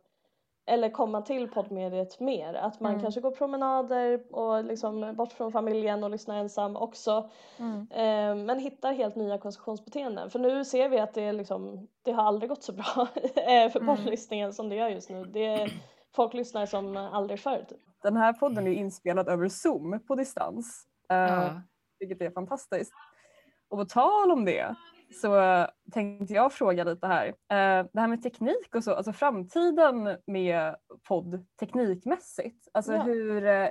eller 0.67 0.89
komma 0.89 1.21
till 1.21 1.47
poddmediet 1.49 2.19
mer. 2.19 2.53
Att 2.53 2.79
man 2.79 2.91
Mm. 2.91 3.01
kanske 3.03 3.21
går 3.21 3.31
promenader 3.31 4.35
och 4.35 4.63
liksom 4.63 5.15
bort 5.15 5.31
från 5.33 5.51
familjen 5.51 6.03
och 6.03 6.09
lyssnar 6.09 6.37
ensam 6.37 6.75
också. 6.75 7.29
Mm. 7.59 7.79
Eh, 7.91 8.45
men 8.45 8.59
hittar 8.59 8.93
helt 8.93 9.15
nya 9.15 9.37
konsumtionsbeteenden. 9.37 10.29
För 10.29 10.39
nu 10.39 10.65
ser 10.65 10.89
vi 10.89 10.99
att 10.99 11.13
det, 11.13 11.31
liksom, 11.31 11.87
det 12.03 12.11
har 12.11 12.23
aldrig 12.23 12.49
gått 12.49 12.63
så 12.63 12.73
bra 12.73 13.07
eh, 13.35 13.69
för 13.71 13.79
Mm. 13.79 13.95
poddlyssningen 13.95 14.53
som 14.53 14.69
det 14.69 14.75
gör 14.75 14.89
just 14.89 15.09
nu. 15.09 15.25
Det, 15.25 15.69
folk 16.15 16.33
lyssnar 16.33 16.65
som 16.65 16.97
aldrig 16.97 17.39
förr. 17.39 17.65
Typ. 17.69 17.79
Den 18.03 18.17
här 18.17 18.33
podden 18.33 18.67
är 18.67 18.71
inspelad 18.71 19.27
över 19.29 19.47
Zoom 19.49 19.99
på 20.07 20.15
distans. 20.15 20.85
eh, 21.09 21.17
Ja. 21.17 21.61
vilket 21.99 22.21
är 22.21 22.31
fantastiskt. 22.31 22.91
Och 23.69 23.77
på 23.77 23.85
tal 23.85 24.31
om 24.31 24.45
det 24.45 24.75
så 25.11 25.65
tänkte 25.91 26.33
jag 26.33 26.53
fråga 26.53 26.83
lite 26.83 27.07
här. 27.07 27.27
Eh, 27.27 27.85
det 27.93 27.99
här 27.99 28.07
med 28.07 28.23
teknik 28.23 28.75
och 28.75 28.83
så, 28.83 28.93
alltså 28.95 29.13
framtiden 29.13 30.17
med 30.25 30.75
podd 31.07 31.45
teknikmässigt. 31.59 32.67
Alltså 32.71 32.93
Ja. 32.93 33.01
hur, 33.03 33.45
eh, 33.45 33.69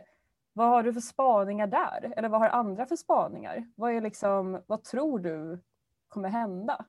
vad 0.52 0.68
har 0.68 0.82
du 0.82 0.92
för 0.92 1.00
spaningar 1.00 1.66
där? 1.66 2.12
Eller 2.16 2.28
vad 2.28 2.40
har 2.40 2.48
andra 2.48 2.86
för 2.86 2.96
spaningar? 2.96 3.66
Vad, 3.76 3.92
är 3.92 4.00
liksom, 4.00 4.62
vad 4.66 4.84
tror 4.84 5.18
du 5.18 5.62
kommer 6.08 6.28
hända? 6.28 6.84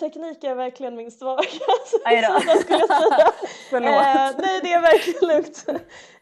Teknik 0.00 0.44
är 0.44 0.54
verkligen 0.54 0.96
min 0.96 1.10
svaga 1.10 1.42
då. 2.04 2.40
sida 2.40 2.56
skulle 2.60 2.78
jag 2.78 2.88
säga. 2.88 3.32
Eh, 3.72 4.30
nej 4.38 4.60
det 4.62 4.72
är 4.72 4.80
verkligen 4.80 5.28
lugnt. 5.36 5.64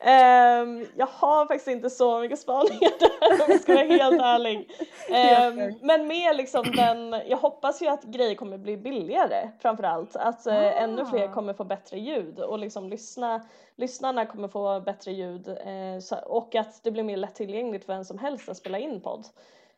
Eh, 0.00 0.88
jag 0.96 1.06
har 1.06 1.46
faktiskt 1.46 1.68
inte 1.68 1.90
så 1.90 2.18
mycket 2.20 2.38
spaningar 2.38 2.92
där 3.00 3.32
om 3.44 3.50
jag 3.52 3.60
ska 3.60 3.74
vara 3.74 3.84
helt 3.86 4.20
ärlig. 4.22 4.70
Eh, 5.10 5.74
men 5.82 6.06
med 6.06 6.36
liksom 6.36 6.64
den, 6.76 7.20
jag 7.26 7.36
hoppas 7.36 7.82
ju 7.82 7.86
att 7.88 8.02
grejer 8.04 8.34
kommer 8.34 8.58
bli 8.58 8.76
billigare 8.76 9.50
framförallt. 9.62 10.16
Att 10.16 10.46
eh, 10.46 10.54
Ah. 10.54 10.72
ännu 10.72 11.06
fler 11.06 11.28
kommer 11.28 11.54
få 11.54 11.64
bättre 11.64 11.98
ljud 11.98 12.40
och 12.40 12.58
liksom 12.58 12.88
lyssna, 12.88 13.40
lyssnarna 13.76 14.26
kommer 14.26 14.48
få 14.48 14.80
bättre 14.80 15.12
ljud 15.12 15.48
eh, 15.48 16.00
så, 16.02 16.16
och 16.16 16.54
att 16.54 16.84
det 16.84 16.90
blir 16.90 17.02
mer 17.02 17.16
lättillgängligt 17.16 17.84
för 17.86 17.92
vem 17.92 18.04
som 18.04 18.18
helst 18.18 18.48
att 18.48 18.56
spela 18.56 18.78
in 18.78 19.00
podd. 19.00 19.26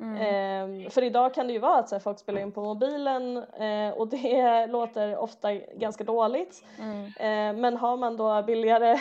Mm. 0.02 0.16
Ehm, 0.16 0.90
för 0.90 1.02
idag 1.02 1.34
kan 1.34 1.46
det 1.46 1.52
ju 1.52 1.58
vara 1.58 1.78
att 1.78 1.88
så 1.88 1.94
här, 1.94 2.00
folk 2.00 2.18
spelar 2.18 2.40
in 2.40 2.52
på 2.52 2.62
mobilen 2.62 3.36
eh, 3.36 3.90
och 3.90 4.08
det 4.08 4.66
låter 4.70 5.16
ofta 5.16 5.54
ganska 5.54 6.04
dåligt. 6.04 6.64
Mm. 6.78 7.04
Eh, 7.06 7.60
men 7.60 7.76
har 7.76 7.96
man 7.96 8.16
då 8.16 8.42
billigare 8.42 8.98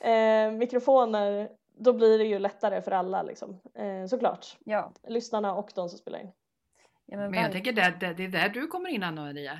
eh, 0.00 0.52
mikrofoner 0.52 1.48
då 1.78 1.92
blir 1.92 2.18
det 2.18 2.24
ju 2.24 2.38
lättare 2.38 2.82
för 2.82 2.90
alla 2.90 3.22
liksom. 3.22 3.60
Eh, 3.74 4.06
såklart. 4.08 4.56
Ja, 4.64 4.92
Lyssnarna 5.08 5.54
och 5.54 5.72
de 5.74 5.88
som 5.88 5.98
spelar 5.98 6.18
in. 6.18 6.32
ja, 7.06 7.16
men 7.16 7.30
Men 7.30 7.42
jag 7.42 7.52
tänker 7.52 7.72
det, 7.72 7.94
det, 8.00 8.12
det 8.14 8.24
är 8.24 8.28
där 8.28 8.48
du 8.48 8.66
kommer 8.66 8.88
in 8.90 9.02
Anna 9.02 9.22
Maria. 9.22 9.58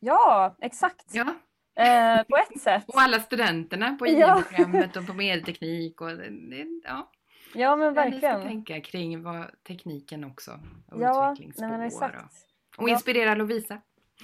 ja 0.00 0.54
exakt. 0.60 1.06
Ja. 1.12 1.34
Eh, 1.76 2.22
på 2.24 2.36
ett 2.36 2.60
sätt. 2.60 2.84
Och 2.88 3.00
alla 3.00 3.20
studenterna 3.20 3.96
på 3.98 4.06
Ja. 4.06 4.38
IB-programmet 4.38 4.96
och 4.96 5.06
på 5.06 5.12
medieteknik. 5.14 6.00
Och 6.00 6.08
det, 6.08 6.66
ja, 6.84 7.10
Ja 7.54 7.76
men 7.76 7.94
där 7.94 8.10
ni 8.10 8.18
ska 8.18 8.28
verkligen. 8.28 8.48
tänka 8.64 8.80
kring 8.80 9.22
vad 9.22 9.62
tekniken 9.68 10.24
också. 10.24 10.50
Och 10.92 11.00
Ja, 11.02 11.32
utvecklingsspår. 11.32 11.62
nej, 11.66 11.70
men 11.78 11.86
exakt. 11.86 12.14
och, 12.14 12.82
och 12.82 12.88
Ja. 12.88 12.92
inspirera 12.92 13.34
Lovisa. 13.34 13.80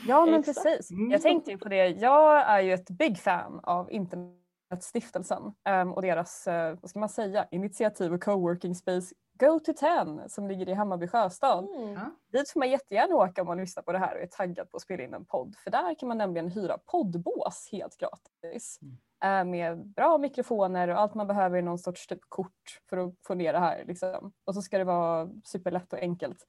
Ja 0.07 0.27
men 0.27 0.41
Exakt. 0.41 0.63
precis. 0.65 0.91
Mm. 0.91 1.11
Jag 1.11 1.23
tänkte 1.23 1.51
ju 1.51 1.59
på 1.59 1.69
det. 1.69 1.89
Jag 1.89 2.41
är 2.41 2.61
ju 2.61 2.73
ett 2.73 2.91
big 2.91 3.19
fan 3.19 3.61
av 3.63 3.93
Internetstiftelsen 3.93 5.43
ehm, 5.65 5.93
och 5.93 6.03
deras, 6.03 6.47
eh, 6.47 6.77
vad 6.81 6.91
ska 6.91 6.99
man 6.99 7.09
säga, 7.09 7.47
initiativ 7.51 8.13
och 8.13 8.23
coworking 8.23 8.75
space 8.75 9.15
Go 9.41 9.61
to 9.61 9.73
10 9.73 10.29
som 10.29 10.49
ligger 10.49 10.69
i 10.69 10.73
Hammarby 10.75 11.09
sjöstad. 11.09 11.65
Mm. 11.65 11.93
Ja. 11.93 12.11
Dit 12.33 12.51
får 12.51 12.61
man 12.61 12.71
jättegärna 12.71 13.15
åka 13.15 13.41
om 13.43 13.47
man 13.47 13.57
lyssnar 13.59 13.83
på 13.83 13.93
det 13.93 13.99
här 13.99 14.15
och 14.17 14.23
är 14.23 14.27
taggad 14.27 14.71
på 14.71 14.77
att 14.77 14.83
spela 14.83 15.03
in 15.03 15.15
en 15.15 15.25
podd. 15.25 15.57
För 15.65 15.71
där 15.71 15.95
kan 15.99 16.09
man 16.09 16.19
nämligen 16.19 16.49
hyra 16.51 16.79
poddbås 16.79 17.69
helt 17.73 17.97
gratis. 17.97 18.79
Eh, 19.25 19.45
med 19.45 19.87
bra 19.87 20.19
mikrofoner 20.19 20.89
och 20.89 21.01
allt 21.01 21.15
man 21.15 21.27
behöver 21.27 21.59
är 21.59 21.63
någon 21.63 21.79
sorts 21.79 22.07
typ 22.07 22.21
kort 22.29 22.81
för 22.91 22.97
att 22.97 23.15
få 23.27 23.35
ner 23.35 23.53
det 23.53 23.59
här. 23.59 23.85
Liksom. 23.87 24.33
Och 24.45 24.55
så 24.55 24.63
ska 24.63 24.79
det 24.79 24.85
vara 24.85 25.29
superlätt 25.45 25.93
och 25.93 25.99
enkelt. 25.99 26.47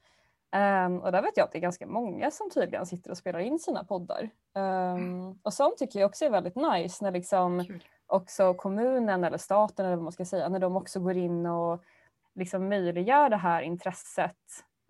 Ehm, 0.51 0.99
och 0.99 1.11
där 1.11 1.21
vet 1.21 1.37
jag 1.37 1.43
att 1.43 1.51
det 1.51 1.57
är 1.57 1.61
ganska 1.61 1.87
många 1.87 2.31
som 2.31 2.49
tydligen 2.49 2.85
sitter 2.85 3.11
och 3.11 3.17
spelar 3.17 3.39
in 3.39 3.59
sina 3.59 3.83
poddar. 3.83 4.29
Ehm, 4.55 5.39
och 5.43 5.53
sånt 5.53 5.77
tycker 5.77 5.99
jag 5.99 6.07
också 6.07 6.25
är 6.25 6.29
väldigt 6.29 6.55
nice 6.55 7.03
när 7.03 7.11
liksom 7.11 7.65
Kul. 7.65 7.83
också 8.07 8.53
kommunen 8.53 9.23
eller 9.23 9.37
staten 9.37 9.85
eller 9.85 9.95
vad 9.95 10.03
man 10.03 10.13
ska 10.13 10.25
säga, 10.25 10.49
när 10.49 10.59
de 10.59 10.75
också 10.75 10.99
går 10.99 11.17
in 11.17 11.45
och 11.45 11.83
liksom 12.35 12.69
möjliggör 12.69 13.29
det 13.29 13.37
här 13.37 13.61
intresset 13.61 14.35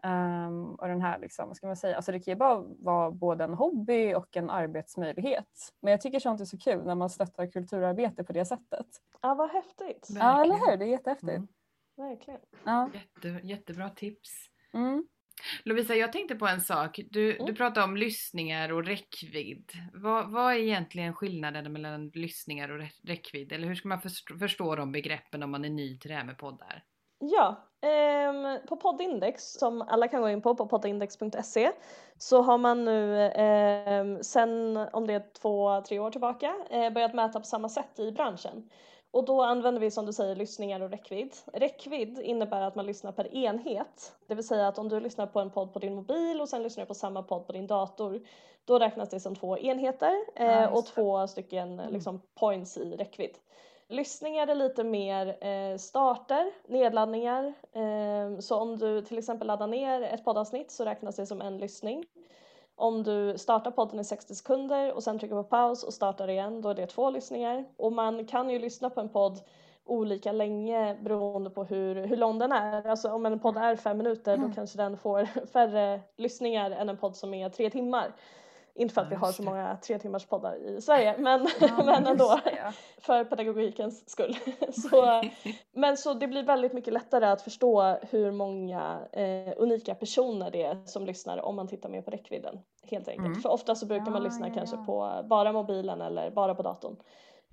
ehm, 0.04 0.76
och 0.76 0.88
den 0.88 1.02
här, 1.02 1.20
liksom, 1.20 1.48
vad 1.48 1.58
ska 1.58 1.68
man 1.68 1.76
säga, 1.78 1.96
alltså 1.96 2.12
det 2.12 2.20
kan 2.20 2.32
ju 2.32 2.36
bara 2.36 2.60
vara 2.80 3.12
både 3.12 3.44
en 3.44 3.54
hobby 3.54 4.14
och 4.14 4.38
en 4.38 4.50
arbetsmöjlighet. 4.50 5.74
Men 5.82 5.92
jag 5.92 6.02
tycker 6.02 6.20
sånt 6.20 6.42
är 6.42 6.46
så 6.46 6.58
kul 6.58 6.86
när 6.86 6.96
man 6.96 7.10
stöttar 7.10 7.52
kulturarbete 7.52 8.24
på 8.24 8.34
det 8.34 8.46
sättet. 8.46 8.88
Ja 9.22 9.34
vad 9.36 9.50
häftigt. 9.52 10.08
Ja, 10.10 10.42
eller 10.44 10.54
Verkligen. 10.54 10.72
hur? 10.72 10.78
Det 10.78 10.86
är 10.86 10.90
jättehäftigt. 10.90 11.30
Mm. 11.38 11.48
Verkligen. 11.98 12.40
Ja. 12.64 12.90
Jätte, 12.94 13.48
jättebra 13.48 13.90
tips. 13.90 14.30
Mm. 14.74 15.08
Lovisa, 15.64 15.96
jag 15.96 16.14
tänkte 16.14 16.36
på 16.36 16.48
en 16.48 16.62
sak. 16.62 17.00
Du, 17.12 17.34
Mm. 17.34 17.46
du 17.46 17.56
pratade 17.56 17.84
om 17.84 17.98
lyssningar 17.98 18.72
och 18.72 18.86
räckvidd. 18.86 19.72
Vad, 19.94 20.32
vad 20.32 20.54
är 20.54 20.58
egentligen 20.58 21.14
skillnaden 21.14 21.74
mellan 21.74 22.10
lyssningar 22.10 22.70
och 22.72 22.78
rä- 22.80 23.00
räckvidd? 23.08 23.52
Eller 23.52 23.68
hur 23.68 23.76
ska 23.76 23.88
man 23.88 24.02
förstå, 24.02 24.38
förstå 24.38 24.76
de 24.76 24.92
begreppen 24.92 25.44
om 25.44 25.52
man 25.52 25.66
är 25.66 25.70
ny 25.70 25.98
till 26.00 26.10
det 26.10 26.16
här 26.18 26.24
med 26.24 26.38
poddar? 26.38 26.84
Ja, 27.20 27.69
ehm, 27.82 28.58
på 28.68 28.76
Poddindex 28.76 29.54
som 29.54 29.82
alla 29.82 30.08
kan 30.08 30.22
gå 30.22 30.30
in 30.30 30.42
på, 30.42 30.56
på 30.56 30.68
poddindex.se 30.68 31.72
så 32.18 32.42
har 32.42 32.58
man 32.58 32.86
nu 32.86 33.32
ehm, 33.36 34.24
sen, 34.24 34.78
om 34.94 35.08
det 35.08 35.14
är 35.14 35.24
två, 35.42 35.82
tre 35.82 36.00
år 36.00 36.12
tillbaka, 36.12 36.56
eh, 36.70 36.90
börjat 36.94 37.14
mäta 37.14 37.40
på 37.40 37.46
samma 37.46 37.70
sätt 37.70 38.00
i 38.00 38.12
branschen. 38.12 38.70
Och 39.12 39.26
då 39.26 39.42
använder 39.44 39.82
vi 39.82 39.92
som 39.92 40.06
du 40.06 40.14
säger 40.14 40.36
lyssningar 40.36 40.80
och 40.80 40.90
räckvidd. 40.90 41.36
Räckvidd 41.54 42.20
innebär 42.20 42.62
att 42.62 42.76
man 42.76 42.86
lyssnar 42.86 43.12
per 43.12 43.36
enhet, 43.36 44.16
det 44.28 44.36
vill 44.36 44.48
säga 44.48 44.68
att 44.68 44.78
om 44.80 44.90
du 44.90 45.00
lyssnar 45.00 45.28
på 45.28 45.40
en 45.40 45.52
podd 45.52 45.74
på 45.74 45.80
din 45.80 45.96
mobil 45.96 46.42
och 46.42 46.50
sen 46.50 46.64
lyssnar 46.64 46.84
du 46.84 46.88
på 46.88 46.94
samma 46.94 47.24
podd 47.24 47.48
på 47.48 47.54
din 47.54 47.68
dator, 47.68 48.22
då 48.66 48.80
räknas 48.80 49.10
det 49.10 49.20
som 49.20 49.36
två 49.36 49.58
enheter 49.58 50.14
eh, 50.36 50.62
just 50.62 50.74
och 50.74 50.86
två 50.86 51.28
stycken 51.28 51.80
Mm. 51.80 51.94
liksom, 51.94 52.22
points 52.40 52.78
i 52.78 52.96
räckvidd. 52.96 53.38
Lyssningar 53.92 54.48
är 54.48 54.56
lite 54.56 54.84
mer 54.84 55.28
eh, 55.48 55.78
starter, 55.78 56.52
nedladdningar. 56.68 57.54
Eh, 57.74 58.40
så 58.40 58.56
om 58.60 58.78
du 58.78 59.02
till 59.02 59.18
exempel 59.18 59.48
laddar 59.48 59.68
ner 59.68 60.02
ett 60.02 60.26
poddavsnitt 60.26 60.72
så 60.72 60.86
räknas 60.86 61.16
det 61.16 61.26
som 61.26 61.42
en 61.42 61.58
lyssning. 61.58 62.06
Om 62.76 63.04
du 63.04 63.38
startar 63.38 63.72
podden 63.72 64.00
i 64.00 64.04
60 64.04 64.36
sekunder 64.36 64.94
och 64.94 65.04
sen 65.04 65.20
trycker 65.20 65.36
på 65.36 65.44
paus 65.44 65.84
och 65.84 65.94
startar 65.94 66.28
igen, 66.30 66.62
då 66.62 66.70
är 66.70 66.76
det 66.76 66.88
två 66.88 67.10
lyssningar. 67.10 67.66
Och 67.78 67.92
man 67.94 68.26
kan 68.26 68.50
ju 68.50 68.60
lyssna 68.60 68.90
på 68.90 69.02
en 69.02 69.10
podd 69.10 69.40
olika 69.86 70.32
länge 70.32 70.98
beroende 71.02 71.50
på 71.50 71.64
hur, 71.64 71.96
hur 71.96 72.18
lång 72.18 72.40
den 72.40 72.52
är. 72.52 72.88
Alltså 72.88 73.12
om 73.12 73.26
en 73.26 73.40
podd 73.40 73.58
är 73.58 73.76
fem 73.76 73.98
minuter 73.98 74.38
då 74.38 74.44
Mm. 74.44 74.54
kanske 74.56 74.78
den 74.78 74.98
får 74.98 75.26
färre 75.54 76.02
lyssningar 76.18 76.72
än 76.72 76.90
en 76.90 76.98
podd 76.98 77.16
som 77.16 77.34
är 77.34 77.50
tre 77.50 77.70
timmar. 77.70 78.14
Inte 78.80 78.94
för 78.94 79.02
att 79.02 79.08
Ja, 79.08 79.10
vi 79.10 79.16
har 79.16 79.32
så 79.32 79.44
många 79.44 79.78
tre 79.78 80.00
timmars 80.00 80.26
poddar 80.26 80.56
i 80.56 80.82
Sverige 80.82 81.18
men, 81.18 81.48
Ja, 81.60 81.84
men 81.86 82.08
ändå 82.08 82.40
för 82.98 83.24
pedagogikens 83.24 84.10
skull. 84.10 84.38
så, 84.72 85.24
men 85.72 85.98
så 85.98 86.14
det 86.14 86.28
blir 86.28 86.44
väldigt 86.44 86.74
mycket 86.74 86.94
lättare 86.94 87.26
att 87.26 87.42
förstå 87.42 88.00
hur 88.02 88.32
många 88.32 89.08
eh, 89.12 89.54
unika 89.58 89.96
personer 89.96 90.52
det 90.52 90.64
är 90.64 90.86
som 90.86 91.06
lyssnar 91.06 91.38
om 91.38 91.56
man 91.56 91.68
tittar 91.68 91.90
mer 91.90 92.02
på 92.02 92.12
räckvidden. 92.12 92.60
Helt 92.84 93.08
enkelt. 93.08 93.28
Mm. 93.28 93.42
För 93.42 93.50
ofta 93.50 93.76
så 93.76 93.86
brukar 93.86 94.12
man 94.12 94.22
Ja, 94.22 94.28
lyssna 94.28 94.48
ja, 94.48 94.54
kanske 94.54 94.76
ja. 94.76 94.84
på 94.86 95.28
bara 95.30 95.52
mobilen 95.54 96.02
eller 96.02 96.32
bara 96.32 96.56
på 96.56 96.64
datorn 96.64 96.96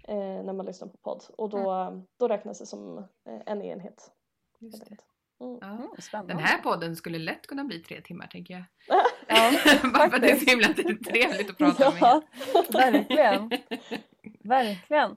eh, 0.08 0.16
när 0.16 0.52
man 0.52 0.66
lyssnar 0.66 0.88
på 0.88 0.96
podd 0.96 1.24
och 1.38 1.48
då, 1.48 1.92
då 2.18 2.28
räknas 2.28 2.58
det 2.58 2.66
som 2.66 2.98
eh, 2.98 3.40
en 3.46 3.62
enhet. 3.62 4.10
Just 4.60 4.86
det. 4.86 4.96
Mm. 5.40 5.58
Ja. 5.60 5.66
Mm, 5.66 5.88
spännande. 5.98 6.32
Den 6.32 6.42
här 6.42 6.58
podden 6.62 6.96
skulle 6.96 7.18
lätt 7.18 7.46
kunna 7.46 7.64
bli 7.64 7.78
tre 7.78 8.00
timmar 8.00 8.26
tänker 8.26 8.54
jag. 8.54 8.64
Ja, 9.28 9.52
Bara 9.94 10.10
för 10.10 10.16
att 10.16 10.22
det 10.22 10.30
är 10.30 10.36
så 10.36 10.50
himla 10.50 10.68
trevligt 11.12 11.50
att 11.50 11.58
prata 11.58 11.90
med 11.90 11.98
ja, 12.00 12.22
er. 12.54 12.72
verkligen. 12.72 13.50
Verkligen. 14.44 15.16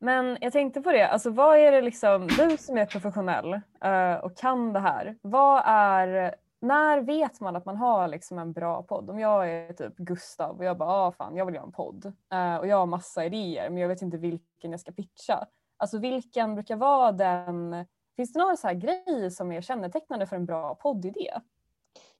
Men 0.00 0.38
jag 0.40 0.52
tänkte 0.52 0.80
på 0.80 0.92
det, 0.92 1.08
alltså 1.08 1.30
vad 1.30 1.58
är 1.58 1.72
det 1.72 1.80
liksom, 1.80 2.26
du 2.26 2.56
som 2.56 2.78
är 2.78 2.86
professionell 2.86 3.52
eh, 3.84 4.14
och 4.14 4.36
kan 4.36 4.72
det 4.72 4.80
här, 4.80 5.16
vad 5.22 5.62
är, 5.66 6.34
när 6.60 7.00
vet 7.00 7.40
man 7.40 7.56
att 7.56 7.64
man 7.64 7.76
har 7.76 8.08
liksom 8.08 8.38
en 8.38 8.52
bra 8.52 8.82
podd? 8.82 9.10
Om 9.10 9.18
jag 9.18 9.50
är 9.50 9.72
typ 9.72 9.96
Gustav 9.96 10.58
och 10.58 10.64
jag 10.64 10.78
bara, 10.78 10.90
ah, 10.90 11.12
fan 11.12 11.36
jag 11.36 11.46
vill 11.46 11.54
göra 11.54 11.64
en 11.64 11.72
podd 11.72 12.12
eh, 12.32 12.56
och 12.56 12.66
jag 12.66 12.76
har 12.76 12.86
massa 12.86 13.24
idéer 13.24 13.70
men 13.70 13.78
jag 13.78 13.88
vet 13.88 14.02
inte 14.02 14.16
vilken 14.16 14.70
jag 14.70 14.80
ska 14.80 14.92
pitcha. 14.92 15.46
Alltså 15.76 15.98
vilken 15.98 16.54
brukar 16.54 16.76
vara 16.76 17.12
den, 17.12 17.86
finns 18.16 18.32
det 18.32 18.38
några 18.38 18.56
så 18.56 18.66
här 18.66 18.74
grejer 18.74 19.30
som 19.30 19.52
är 19.52 19.60
kännetecknande 19.60 20.26
för 20.26 20.36
en 20.36 20.46
bra 20.46 20.74
poddidé? 20.74 21.30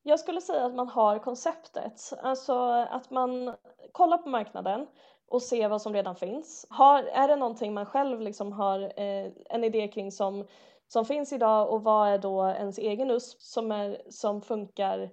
Jag 0.03 0.21
skulle 0.21 0.41
säga 0.41 0.67
att 0.67 0.75
man 0.75 0.89
har 0.89 1.19
konceptet, 1.19 2.13
alltså 2.23 2.53
att 2.91 3.11
man 3.11 3.55
kollar 3.93 4.19
på 4.19 4.29
marknaden 4.29 4.87
och 5.31 5.43
ser 5.43 5.69
vad 5.69 5.83
som 5.83 5.93
redan 5.95 6.17
finns. 6.17 6.67
Har, 6.71 7.03
är 7.03 7.29
det 7.29 7.37
någonting 7.37 7.75
man 7.75 7.87
själv 7.87 8.21
liksom 8.21 8.53
har 8.53 8.81
eh, 8.81 9.33
en 9.51 9.65
idé 9.65 9.89
kring 9.89 10.13
som, 10.13 10.47
som 10.89 11.05
finns 11.05 11.33
idag 11.33 11.73
och 11.73 11.83
vad 11.85 12.09
är 12.09 12.19
då 12.19 12.47
ens 12.47 12.79
egen 12.79 13.11
USP 13.11 13.41
som, 13.41 13.73
är, 13.73 14.03
som 14.11 14.41
funkar? 14.43 15.11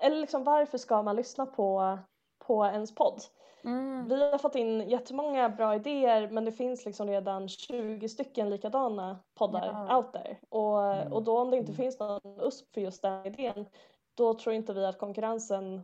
Eller 0.00 0.16
liksom 0.16 0.44
varför 0.44 0.78
ska 0.78 1.02
man 1.02 1.16
lyssna 1.16 1.46
på, 1.46 1.98
på 2.46 2.64
ens 2.66 2.94
podd? 2.94 3.22
Mm. 3.64 4.08
Vi 4.08 4.30
har 4.30 4.38
fått 4.38 4.54
in 4.54 4.80
jättemånga 4.88 5.48
bra 5.48 5.74
idéer 5.74 6.28
men 6.30 6.44
det 6.44 6.52
finns 6.52 6.84
liksom 6.86 7.08
redan 7.08 7.48
20 7.48 8.08
stycken 8.08 8.50
likadana 8.50 9.18
poddar 9.38 9.86
Ja. 9.88 9.96
out 9.96 10.12
there. 10.12 10.36
Och, 10.48 10.84
Mm. 10.94 11.12
och 11.12 11.22
då 11.22 11.38
om 11.38 11.50
det 11.50 11.56
inte 11.56 11.72
Mm. 11.72 11.76
finns 11.76 11.98
någon 11.98 12.20
USP 12.40 12.74
för 12.74 12.80
just 12.80 13.02
den 13.02 13.26
idén 13.26 13.66
då 14.14 14.34
tror 14.34 14.54
inte 14.54 14.72
vi 14.72 14.84
att 14.86 14.98
konkurrensen 14.98 15.82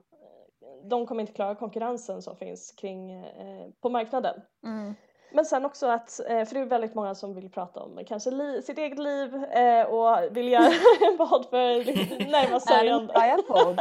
de 0.84 1.06
kommer 1.06 1.20
inte 1.20 1.32
klara 1.32 1.54
konkurrensen 1.54 2.22
som 2.22 2.36
finns 2.36 2.72
kring 2.72 3.12
eh, 3.12 3.66
på 3.80 3.88
marknaden. 3.88 4.40
Mm. 4.64 4.94
Men 5.32 5.44
sen 5.44 5.64
också 5.64 5.86
att, 5.86 6.20
eh, 6.20 6.44
för 6.44 6.54
det 6.54 6.60
är 6.60 6.64
väldigt 6.64 6.94
många 6.94 7.14
som 7.14 7.34
vill 7.34 7.50
prata 7.50 7.80
om 7.80 7.98
kanske 8.06 8.30
li- 8.30 8.62
sitt 8.62 8.78
eget 8.78 8.98
liv 8.98 9.34
eh, 9.44 9.84
och 9.86 10.36
vill 10.36 10.48
göra 10.48 10.64
en 11.10 11.18
podd 11.18 11.46
för 11.50 11.84
närmast 12.30 12.70
Är 12.70 12.74
sörjande. 12.74 13.14
en 13.14 13.42
podd? 13.48 13.80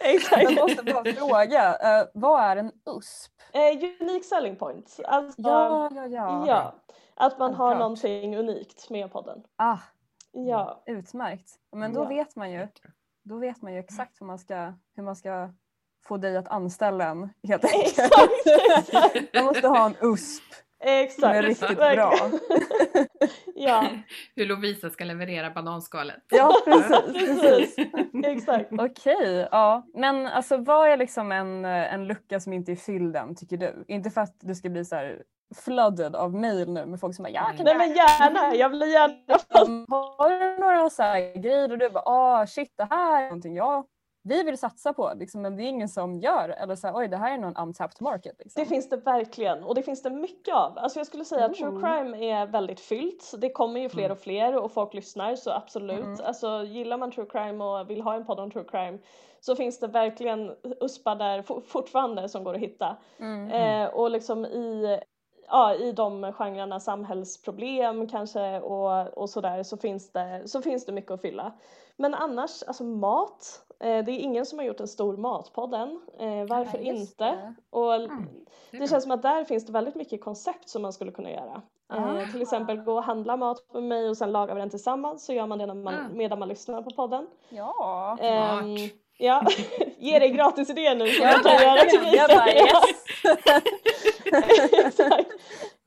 Exakt. 0.00 0.42
Jag 0.42 0.54
måste 0.62 0.82
bara 0.82 1.04
fråga, 1.04 1.76
vad 2.14 2.40
är 2.44 2.56
en 2.56 2.72
USP? 2.86 3.32
Unique 4.00 4.24
selling 4.24 4.56
point. 4.56 5.00
Alltså, 5.04 5.40
Ja, 5.42 5.90
ja, 5.94 6.06
ja. 6.06 6.44
Ja, 6.48 6.74
att 7.14 7.38
man 7.38 7.54
har 7.54 7.74
någonting 7.74 8.36
unikt 8.36 8.90
med 8.90 9.12
podden. 9.12 9.42
Ah, 9.56 9.78
Ja, 10.32 10.82
utmärkt. 10.86 11.50
Men 11.72 11.92
då 11.92 12.00
Ja. 12.02 12.08
vet 12.08 12.36
man 12.36 12.50
ju, 12.52 12.68
då 13.24 13.38
vet 13.38 13.62
man 13.62 13.72
ju 13.72 13.78
exakt 13.78 14.20
hur 14.20 14.26
man 14.26 14.38
ska, 14.38 14.72
hur 14.96 15.02
man 15.02 15.16
ska 15.16 15.50
få 16.04 16.16
dig 16.16 16.36
att 16.36 16.48
anställa 16.48 17.04
en 17.04 17.28
helt 17.48 17.64
enkelt. 17.64 17.86
exakt. 17.86 18.12
exakt. 18.78 19.34
Man 19.34 19.44
måste 19.44 19.68
ha 19.68 19.86
en 19.86 19.96
USP 20.00 20.42
som 21.10 21.30
är 21.30 21.42
exakt. 21.42 21.70
riktigt 21.70 21.76
bra. 21.76 22.14
Ja, 23.54 23.88
Hur 24.36 24.46
Lovisa 24.46 24.90
ska 24.90 25.04
leverera 25.04 25.50
bananskalet. 25.50 26.22
Ja, 26.28 26.52
precis. 26.64 27.14
precis. 27.14 27.76
Exakt. 28.24 28.72
Okej, 28.72 29.48
ja. 29.50 29.86
Men 29.94 30.26
alltså 30.26 30.56
vad 30.56 30.88
är 30.88 30.96
liksom 30.96 31.32
en, 31.32 31.64
en 31.64 32.06
lucka 32.06 32.40
som 32.40 32.52
inte 32.52 32.72
är 32.72 32.76
fylld 32.76 33.16
än 33.16 33.36
tycker 33.36 33.56
du? 33.56 33.84
Inte 33.88 34.10
för 34.10 34.20
att 34.20 34.36
du 34.40 34.54
ska 34.54 34.68
bli 34.68 34.84
så 34.84 34.96
här 34.96 35.22
flooded 35.54 36.16
av 36.16 36.34
mail 36.34 36.72
nu 36.72 36.86
med 36.86 37.00
folk 37.00 37.14
som 37.16 37.22
bara 37.22 37.28
ja, 37.28 37.52
kan 37.56 37.64
Nej 37.64 37.78
men 37.78 37.88
gärna, 37.88 38.54
jag 38.54 38.68
vill 38.68 38.80
gärna. 38.80 39.38
Har 40.18 40.30
du 40.30 40.60
några 40.60 40.90
så 40.90 41.02
grejer 41.40 41.72
och 41.72 41.78
du 41.78 41.88
bara 41.90 42.04
ah 42.06 42.46
shit 42.46 42.72
det 42.76 42.86
här 42.90 43.22
är 43.22 43.26
någonting 43.26 43.54
jag 43.56 43.84
vi 44.28 44.42
vill 44.42 44.58
satsa 44.58 44.92
på 44.92 45.12
liksom, 45.16 45.42
men 45.42 45.56
det 45.56 45.62
är 45.62 45.66
ingen 45.68 45.88
som 45.88 46.18
gör 46.20 46.48
eller 46.48 46.76
så 46.76 46.86
här, 46.86 46.94
oj 46.96 47.08
det 47.08 47.16
här 47.16 47.32
är 47.34 47.38
någon 47.38 47.56
untapped 47.56 48.02
market. 48.02 48.36
Liksom. 48.38 48.62
Det 48.62 48.68
finns 48.68 48.88
det 48.88 48.96
verkligen 48.96 49.64
och 49.64 49.74
det 49.74 49.82
finns 49.82 50.02
det 50.02 50.10
mycket 50.10 50.54
av. 50.54 50.78
Alltså 50.78 50.98
jag 50.98 51.06
skulle 51.06 51.24
säga 51.24 51.44
att 51.44 51.54
true 51.54 51.68
Mm. 51.68 51.82
crime 51.82 52.30
är 52.32 52.46
väldigt 52.46 52.80
fyllt. 52.80 53.34
Det 53.38 53.50
kommer 53.50 53.80
ju 53.80 53.88
fler 53.88 54.04
Mm. 54.04 54.12
och 54.12 54.18
fler 54.22 54.56
och 54.56 54.72
folk 54.72 54.94
lyssnar 54.94 55.36
så 55.36 55.50
absolut. 55.50 56.04
Mm. 56.04 56.20
Alltså 56.24 56.62
gillar 56.64 56.96
man 56.98 57.10
true 57.10 57.26
crime 57.26 57.64
och 57.64 57.90
vill 57.90 58.00
ha 58.02 58.14
en 58.14 58.24
podd 58.26 58.40
om 58.40 58.50
true 58.50 58.64
crime 58.70 58.98
så 59.40 59.56
finns 59.56 59.80
det 59.80 59.86
verkligen 59.86 60.52
uspar 60.80 61.16
där 61.16 61.42
for- 61.42 61.60
fortfarande 61.60 62.28
som 62.28 62.44
går 62.44 62.54
att 62.54 62.60
hitta. 62.60 62.96
Mm. 63.20 63.50
Eh, 63.50 63.88
och 63.94 64.10
liksom 64.10 64.44
i, 64.44 65.00
ja, 65.48 65.74
i 65.74 65.92
de 65.92 66.32
genrerna 66.32 66.80
samhällsproblem 66.80 68.08
kanske 68.08 68.60
och, 68.60 69.18
och 69.18 69.30
sådär 69.30 69.62
så 69.62 69.76
finns, 69.76 70.12
det, 70.12 70.42
så 70.46 70.62
finns 70.62 70.86
det 70.86 70.92
mycket 70.92 71.10
att 71.10 71.20
fylla. 71.20 71.52
Men 71.96 72.14
annars, 72.14 72.62
alltså 72.62 72.84
mat. 72.84 73.60
Eh, 73.80 74.04
det 74.04 74.12
är 74.12 74.18
ingen 74.18 74.46
som 74.46 74.58
har 74.58 74.66
gjort 74.66 74.80
en 74.80 74.88
stor 74.88 75.16
matpodd 75.16 75.74
än. 75.74 76.00
Eh, 76.18 76.46
varför 76.48 76.78
Ja, 76.78 76.92
inte? 76.92 77.24
det. 77.24 77.54
Och 77.70 77.94
Mm, 77.94 78.26
det 78.70 78.88
känns 78.90 79.02
som 79.02 79.12
att 79.12 79.22
där 79.22 79.44
finns 79.44 79.66
det 79.66 79.72
väldigt 79.72 79.94
mycket 79.94 80.24
koncept 80.24 80.68
som 80.68 80.82
man 80.82 80.92
skulle 80.92 81.12
kunna 81.12 81.30
göra. 81.30 81.62
Eh, 81.94 82.30
till 82.32 82.42
exempel 82.42 82.76
gå 82.76 82.92
och 82.92 83.02
handla 83.04 83.36
mat 83.36 83.72
med 83.72 83.82
mig 83.82 84.08
och 84.08 84.16
sen 84.16 84.32
lagar 84.32 84.54
vi 84.54 84.60
den 84.60 84.70
tillsammans 84.70 85.24
så 85.26 85.32
gör 85.32 85.46
man 85.46 85.58
det 85.58 85.66
när 85.66 85.74
man, 85.74 85.94
Ah. 85.94 86.08
medan 86.12 86.38
man 86.38 86.48
lyssnar 86.48 86.82
på 86.82 86.90
podden. 86.90 87.26
Ja. 87.48 88.16
Ehm, 88.20 88.76
Smart. 88.78 88.90
Ja, 89.18 89.46
ge 89.98 90.18
dig 90.18 90.30
gratis 90.30 90.70
idé 90.70 90.94
nu 90.94 91.06
som 91.06 91.24
Ja, 91.24 91.30
jag 91.32 91.42
kan 91.42 91.62
göra 91.68 91.80
till. 91.90 92.14
Jag 92.18 92.30
bara, 92.30 92.48
yes. 92.52 93.04
Exakt. 94.86 95.30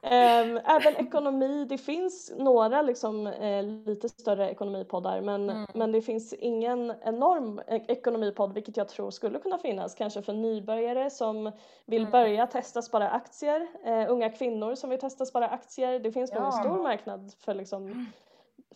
Ehm, 0.01 0.57
även 0.65 0.95
ekonomi, 0.97 1.65
det 1.69 1.77
finns 1.77 2.33
några 2.37 2.81
liksom, 2.81 3.27
eh, 3.27 3.63
lite 3.63 4.09
större 4.09 4.49
ekonomipoddar 4.49 5.21
men, 5.21 5.49
Mm. 5.49 5.67
men 5.73 5.91
det 5.91 6.01
finns 6.01 6.33
ingen 6.33 6.93
enorm 7.03 7.61
e- 7.67 7.85
ekonomipodd 7.87 8.53
vilket 8.53 8.77
jag 8.77 8.89
tror 8.89 9.11
skulle 9.11 9.39
kunna 9.39 9.57
finnas 9.57 9.95
kanske 9.95 10.21
för 10.21 10.33
nybörjare 10.33 11.09
som 11.09 11.51
vill 11.85 12.01
Mm. 12.01 12.11
börja 12.11 12.47
testa 12.47 12.81
spara 12.81 13.09
aktier, 13.09 13.67
eh, 13.85 14.11
unga 14.11 14.29
kvinnor 14.29 14.75
som 14.75 14.89
vill 14.89 14.99
testa 14.99 15.25
spara 15.25 15.47
aktier. 15.47 15.99
Det 15.99 16.11
finns 16.11 16.31
nog 16.33 16.39
en 16.43 16.45
Ja. 16.45 16.51
stor 16.51 16.83
marknad 16.83 17.31
för 17.45 17.53
liksom, 17.53 18.11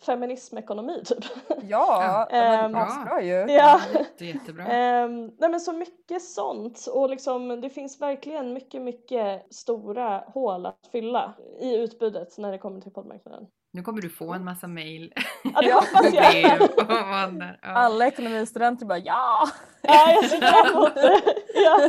feminismekonomi 0.00 1.04
typ. 1.04 1.24
Ja, 1.62 2.26
Ehm, 2.30 2.74
asbra 2.74 3.22
ju. 3.22 3.32
ja. 3.32 3.80
Jätte, 3.94 4.24
jättebra. 4.26 4.64
Ehm, 4.66 5.26
nej 5.38 5.50
men 5.50 5.60
så 5.60 5.72
mycket 5.72 6.22
sånt 6.22 6.86
och 6.92 7.10
liksom 7.10 7.60
det 7.60 7.70
finns 7.70 8.00
verkligen 8.00 8.52
mycket, 8.52 8.82
mycket 8.82 9.54
stora 9.54 10.24
hål 10.26 10.66
att 10.66 10.88
fylla 10.92 11.34
i 11.60 11.76
utbudet 11.76 12.38
när 12.38 12.52
det 12.52 12.58
kommer 12.58 12.80
till 12.80 12.92
poddmarknaden. 12.92 13.46
Nu 13.74 13.82
kommer 13.82 14.02
du 14.02 14.08
få 14.08 14.32
en 14.32 14.44
massa 14.44 14.66
mail 14.66 15.12
Ja, 15.54 15.60
det 15.62 15.72
hoppas 15.72 16.14
jag. 16.14 16.34
Ja. 17.62 17.68
Alla 17.72 18.06
ekonomistudenter 18.06 18.86
bara 18.86 18.98
ja! 18.98 19.48
Ja, 19.82 20.12
jag 20.12 20.24
ser 20.24 20.40
fram 20.40 20.76
emot 20.76 20.94
det. 20.94 21.22
Ja, 21.54 21.88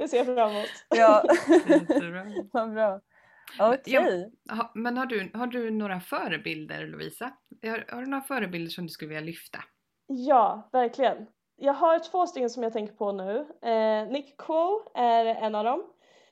det 0.00 0.08
ser 0.08 0.16
jag 0.16 0.26
fram 0.26 0.50
emot. 0.50 0.66
ja, 0.88 1.22
vad 2.52 2.72
bra. 2.74 3.00
Okej. 3.60 4.32
Ha- 4.50 4.70
Men 4.74 4.96
har 4.98 5.06
du, 5.06 5.30
har 5.34 5.46
du 5.46 5.70
några 5.70 6.00
förebilder 6.00 6.86
Lovisa? 6.86 7.30
Har, 7.62 7.94
har 7.94 8.00
du 8.00 8.06
några 8.06 8.22
förebilder 8.24 8.70
som 8.70 8.84
du 8.86 8.90
skulle 8.90 9.08
vilja 9.08 9.20
lyfta? 9.26 9.58
Ja, 10.06 10.68
verkligen. 10.72 11.26
Jag 11.56 11.72
har 11.72 11.98
två 11.98 12.26
stycken 12.26 12.50
som 12.50 12.62
jag 12.62 12.72
tänker 12.72 12.94
på 12.94 13.12
nu. 13.12 13.38
Eh, 13.62 14.08
Nick 14.12 14.36
Quo 14.36 14.82
är 14.94 15.24
en 15.26 15.54
av 15.54 15.64
dem. 15.64 15.82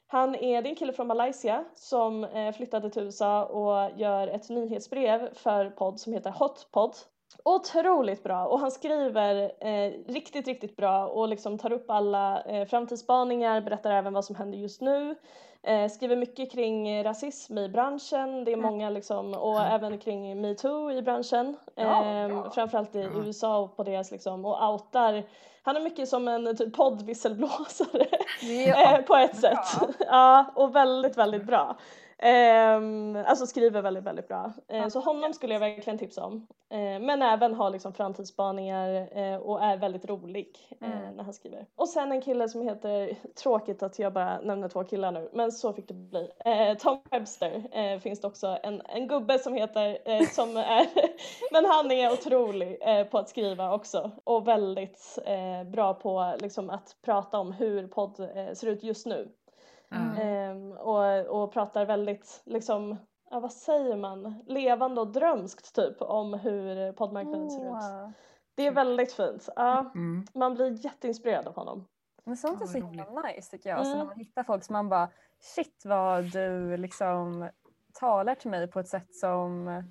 Han 0.06 0.34
är, 0.34 0.62
det 0.62 0.68
är 0.68 0.70
en 0.70 0.76
kille 0.76 0.92
från 0.92 1.06
Malaysia 1.06 1.64
som 1.74 2.24
eh, 2.24 2.52
flyttade 2.52 2.90
till 2.90 3.02
USA 3.02 3.44
och 3.44 3.98
gör 4.00 4.28
ett 4.28 4.48
nyhetsbrev 4.50 5.34
för 5.34 5.70
podd 5.70 6.00
som 6.00 6.12
heter 6.12 6.30
Hotpod. 6.30 6.94
Otroligt 7.44 8.22
bra 8.22 8.46
och 8.46 8.60
han 8.60 8.70
skriver 8.70 9.52
eh, 9.66 9.92
riktigt, 10.06 10.46
riktigt 10.48 10.76
bra 10.76 11.06
och 11.08 11.28
liksom 11.28 11.58
tar 11.58 11.72
upp 11.72 11.90
alla 11.90 12.42
eh, 12.42 12.66
framtidsspaningar, 12.66 13.60
berättar 13.60 13.90
även 13.90 14.12
vad 14.12 14.24
som 14.24 14.36
händer 14.36 14.58
just 14.58 14.80
nu. 14.80 15.14
Eh, 15.66 15.88
skriver 15.88 16.16
mycket 16.16 16.52
kring 16.52 16.88
eh, 16.88 17.04
rasism 17.04 17.58
i 17.58 17.68
branschen, 17.68 18.44
det 18.44 18.50
är 18.52 18.56
Mm. 18.56 18.66
många 18.66 18.90
liksom, 18.90 19.34
och 19.34 19.60
även 19.60 19.98
kring 19.98 20.40
metoo 20.40 20.90
i 20.90 21.02
branschen. 21.02 21.56
Ja, 21.74 22.04
Ehm, 22.04 22.28
bra. 22.42 22.50
framförallt 22.50 22.94
i 22.94 23.00
Ja. 23.00 23.08
USA 23.24 23.58
och 23.58 23.76
på 23.76 23.82
deras 23.82 24.10
liksom, 24.10 24.44
och 24.44 24.68
outar. 24.72 25.22
Han 25.62 25.76
är 25.76 25.80
mycket 25.80 26.08
som 26.08 26.28
en 26.28 26.56
typ 26.56 26.76
poddvisselblåsare 26.76 28.06
Ja. 28.66 28.94
eh, 28.98 29.00
på 29.02 29.16
ett 29.16 29.36
sätt. 29.36 29.66
ja, 29.98 30.44
och 30.54 30.76
väldigt, 30.76 31.16
väldigt 31.18 31.44
bra. 31.44 31.76
Ehm, 32.18 33.16
alltså 33.26 33.46
skriver 33.46 33.82
väldigt, 33.82 34.04
väldigt 34.04 34.28
bra. 34.28 34.52
Eh, 34.68 34.88
så 34.88 35.00
honom 35.00 35.32
skulle 35.32 35.52
jag 35.52 35.60
verkligen 35.60 35.98
tipsa 35.98 36.24
om. 36.24 36.46
Eh, 36.70 36.78
men 37.00 37.22
även 37.22 37.54
har 37.54 37.70
liksom 37.70 37.92
framtidsspaningar 37.92 39.18
eh, 39.18 39.36
och 39.36 39.62
är 39.62 39.76
väldigt 39.76 40.04
rolig 40.04 40.58
Mm. 40.80 41.16
när 41.16 41.24
han 41.24 41.34
skriver. 41.34 41.66
Och 41.76 41.88
sen 41.88 42.12
en 42.12 42.20
kille 42.20 42.48
som 42.48 42.62
heter, 42.62 43.16
tråkigt 43.42 43.82
att 43.82 43.98
jag 43.98 44.12
bara 44.12 44.40
nämner 44.40 44.68
två 44.68 44.84
killar 44.84 45.12
nu, 45.12 45.28
men 45.32 45.52
så 45.52 45.72
fick 45.72 45.88
det 45.88 45.94
bli. 45.94 46.30
Tom 46.80 46.98
Webster 47.10 47.98
finns 47.98 48.20
det 48.20 48.26
också 48.26 48.58
en, 48.62 48.82
en 48.88 49.08
gubbe 49.08 49.38
som 49.38 49.54
heter, 49.54 50.24
som 50.34 50.56
är, 50.56 50.86
men 51.52 51.64
han 51.64 51.90
är 51.90 52.12
otrolig 52.12 52.78
på 53.10 53.18
att 53.18 53.28
skriva 53.28 53.74
också 53.74 54.10
och 54.24 54.48
väldigt 54.48 55.18
bra 55.66 55.94
på 55.94 56.34
liksom, 56.40 56.70
att 56.70 56.96
prata 57.04 57.38
om 57.38 57.52
hur 57.52 57.88
podd 57.88 58.16
ser 58.54 58.66
ut 58.66 58.82
just 58.82 59.06
nu. 59.06 59.28
Mm. 59.94 60.18
Ehm, 60.18 60.72
och, 60.72 61.42
och 61.42 61.52
pratar 61.52 61.86
väldigt, 61.86 62.42
liksom, 62.46 62.96
ja, 63.30 63.40
vad 63.40 63.52
säger 63.52 63.96
man, 63.96 64.44
levande 64.46 65.00
och 65.00 65.12
drömskt 65.12 65.74
typ 65.74 66.02
om 66.02 66.34
hur 66.34 66.92
poddmarknaden 66.92 67.50
ser 67.50 67.60
ut. 67.60 68.14
Det 68.54 68.66
är 68.66 68.72
väldigt 68.72 69.12
fint. 69.12 69.48
Ja, 69.56 69.90
Mm. 69.94 70.26
man 70.34 70.54
blir 70.54 70.84
jätteinspirerad 70.84 71.46
av 71.48 71.54
honom. 71.54 71.84
Men 72.24 72.36
sånt 72.36 72.62
är 72.62 72.66
så 72.66 72.78
himla 72.78 73.04
nice 73.22 73.50
tycker 73.50 73.70
jag. 73.70 73.78
Så 73.86 73.92
Mm. 73.92 73.98
när 73.98 74.06
man 74.06 74.18
hittar 74.18 74.42
folk 74.42 74.64
som 74.64 74.72
man 74.72 74.88
bara 74.88 75.08
shit 75.40 75.82
vad 75.84 76.24
du 76.32 76.76
liksom 76.76 77.48
talar 77.92 78.34
till 78.34 78.50
mig 78.50 78.66
på 78.70 78.80
ett 78.80 78.88
sätt 78.88 79.14
som 79.14 79.82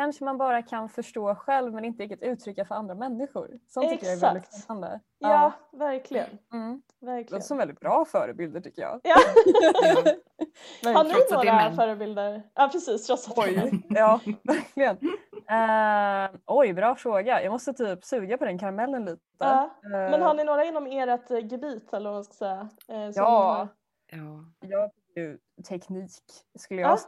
kanske 0.00 0.24
man 0.24 0.38
bara 0.38 0.62
kan 0.62 0.88
förstå 0.88 1.34
själv 1.34 1.74
men 1.74 1.84
inte 1.84 2.02
riktigt 2.02 2.22
uttrycka 2.22 2.64
för 2.64 2.74
andra 2.74 2.94
människor. 2.94 3.58
Sånt 3.68 3.88
tycker 3.90 4.06
jag 4.06 4.16
är 4.16 4.20
väldigt 4.20 4.42
Exakt. 4.44 4.62
spännande. 4.64 5.00
Ja, 5.18 5.52
verkligen. 5.72 6.38
Mm. 6.52 6.82
verkligen. 7.00 7.32
Låter 7.36 7.46
som 7.46 7.58
väldigt 7.58 7.80
bra 7.80 8.04
förebilder 8.04 8.60
tycker 8.60 8.82
jag. 8.82 9.00
Ja. 9.04 9.16
Har 10.84 10.94
Verkligen. 10.94 11.06
ni 11.06 11.46
är 11.48 11.52
några 11.52 11.72
förebilder? 11.76 12.42
Ja 12.54 12.68
precis, 12.72 13.06
trots 13.06 13.28
att 13.28 13.38
är. 13.38 13.42
Oj, 13.64 13.82
ja 13.88 14.20
verkligen. 14.42 14.96
Eh, 15.50 16.30
oj, 16.46 16.72
bra 16.72 16.94
fråga. 16.94 17.42
Jag 17.42 17.50
måste 17.50 17.72
typ 17.72 18.04
suga 18.04 18.38
på 18.38 18.44
den 18.44 18.58
karamellen 18.58 19.04
lite. 19.04 19.22
Ja. 19.38 19.70
Men 19.82 20.14
Eh, 20.14 20.20
har 20.26 20.34
ni 20.34 20.44
några 20.44 20.64
inom 20.64 20.86
ert 20.86 21.30
eh, 21.30 21.38
gebit 21.38 21.92
eller 21.94 22.10
vad 22.10 22.16
man 22.16 22.24
ska 22.24 22.32
säga? 22.34 22.68
som 22.86 23.22
Ja. 23.22 23.24
har- 23.54 23.68
Ja. 24.12 24.44
Jag 24.68 24.90
tycker 24.94 25.20
ju 25.20 25.38
teknik 25.68 26.10
skulle 26.58 26.80
Ja. 26.82 26.88
jag 26.88 26.98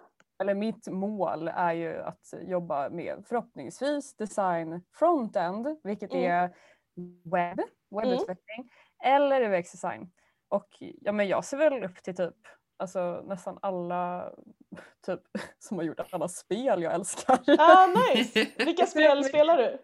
eller 0.43 0.55
mitt 0.55 0.87
mål 0.87 1.49
är 1.49 1.73
ju 1.73 2.03
att 2.03 2.35
jobba 2.41 2.89
med 2.89 3.25
förhoppningsvis 3.29 4.17
design 4.17 4.83
frontend, 4.95 5.81
vilket 5.83 6.13
Mm. 6.15 6.31
är 6.31 6.55
webb, 7.25 7.61
webbutveckling, 7.91 8.71
eller 9.05 9.41
UX-design. 9.59 10.11
Och 10.49 10.69
ja, 10.79 11.13
men 11.13 11.29
jag 11.29 11.45
ser 11.45 11.57
väl 11.57 11.85
upp 11.85 12.03
till 12.03 12.17
typ 12.17 12.35
alltså, 12.79 13.23
nästan 13.27 13.59
alla 13.63 14.33
typ, 15.07 15.21
som 15.59 15.77
har 15.79 15.85
gjort 15.85 16.01
alla 16.13 16.29
spel 16.29 16.83
jag 16.83 16.95
älskar. 16.95 17.39
Ah, 17.59 17.87
nice! 17.87 18.47
Vilka 18.59 18.87
spel 18.95 19.25
spelar 19.25 19.57
du? 19.59 19.79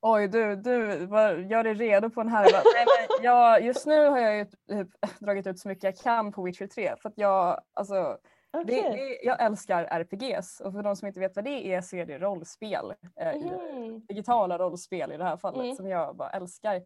Oj 0.00 0.28
du, 0.28 0.56
du 0.56 1.06
vad- 1.06 1.40
gör 1.50 1.64
dig 1.64 1.74
redo 1.74 2.10
på 2.10 2.20
en 2.20 2.28
härva. 2.28 2.58
Nej, 2.74 2.86
men 2.86 3.24
jag, 3.24 3.62
just 3.64 3.86
nu 3.86 4.06
har 4.08 4.18
jag 4.18 4.36
ju 4.36 4.44
typ 4.44 4.88
dragit 5.20 5.46
ut 5.46 5.58
så 5.58 5.68
mycket 5.68 5.84
jag 5.84 5.96
kan 5.96 6.32
på 6.32 6.42
Witcher 6.42 6.66
3 6.66 6.96
för 6.96 7.08
att 7.08 7.18
jag, 7.18 7.60
alltså, 7.74 8.18
Okej. 8.60 8.82
det, 8.82 8.90
det, 8.96 9.18
jag 9.22 9.42
älskar 9.44 9.84
RPGs 9.84 10.60
och 10.60 10.72
för 10.72 10.82
de 10.82 10.96
som 10.96 11.08
inte 11.08 11.20
vet 11.20 11.36
vad 11.36 11.44
det 11.44 11.74
är 11.74 11.80
så 11.80 11.96
är 11.96 12.06
det 12.06 12.18
rollspel. 12.18 12.94
Mhm. 13.34 14.00
Digitala 14.08 14.58
rollspel 14.58 15.12
i 15.12 15.16
det 15.16 15.24
här 15.24 15.36
fallet 15.36 15.62
Mm. 15.64 15.76
som 15.76 15.88
jag 15.88 16.16
bara 16.16 16.30
älskar. 16.30 16.82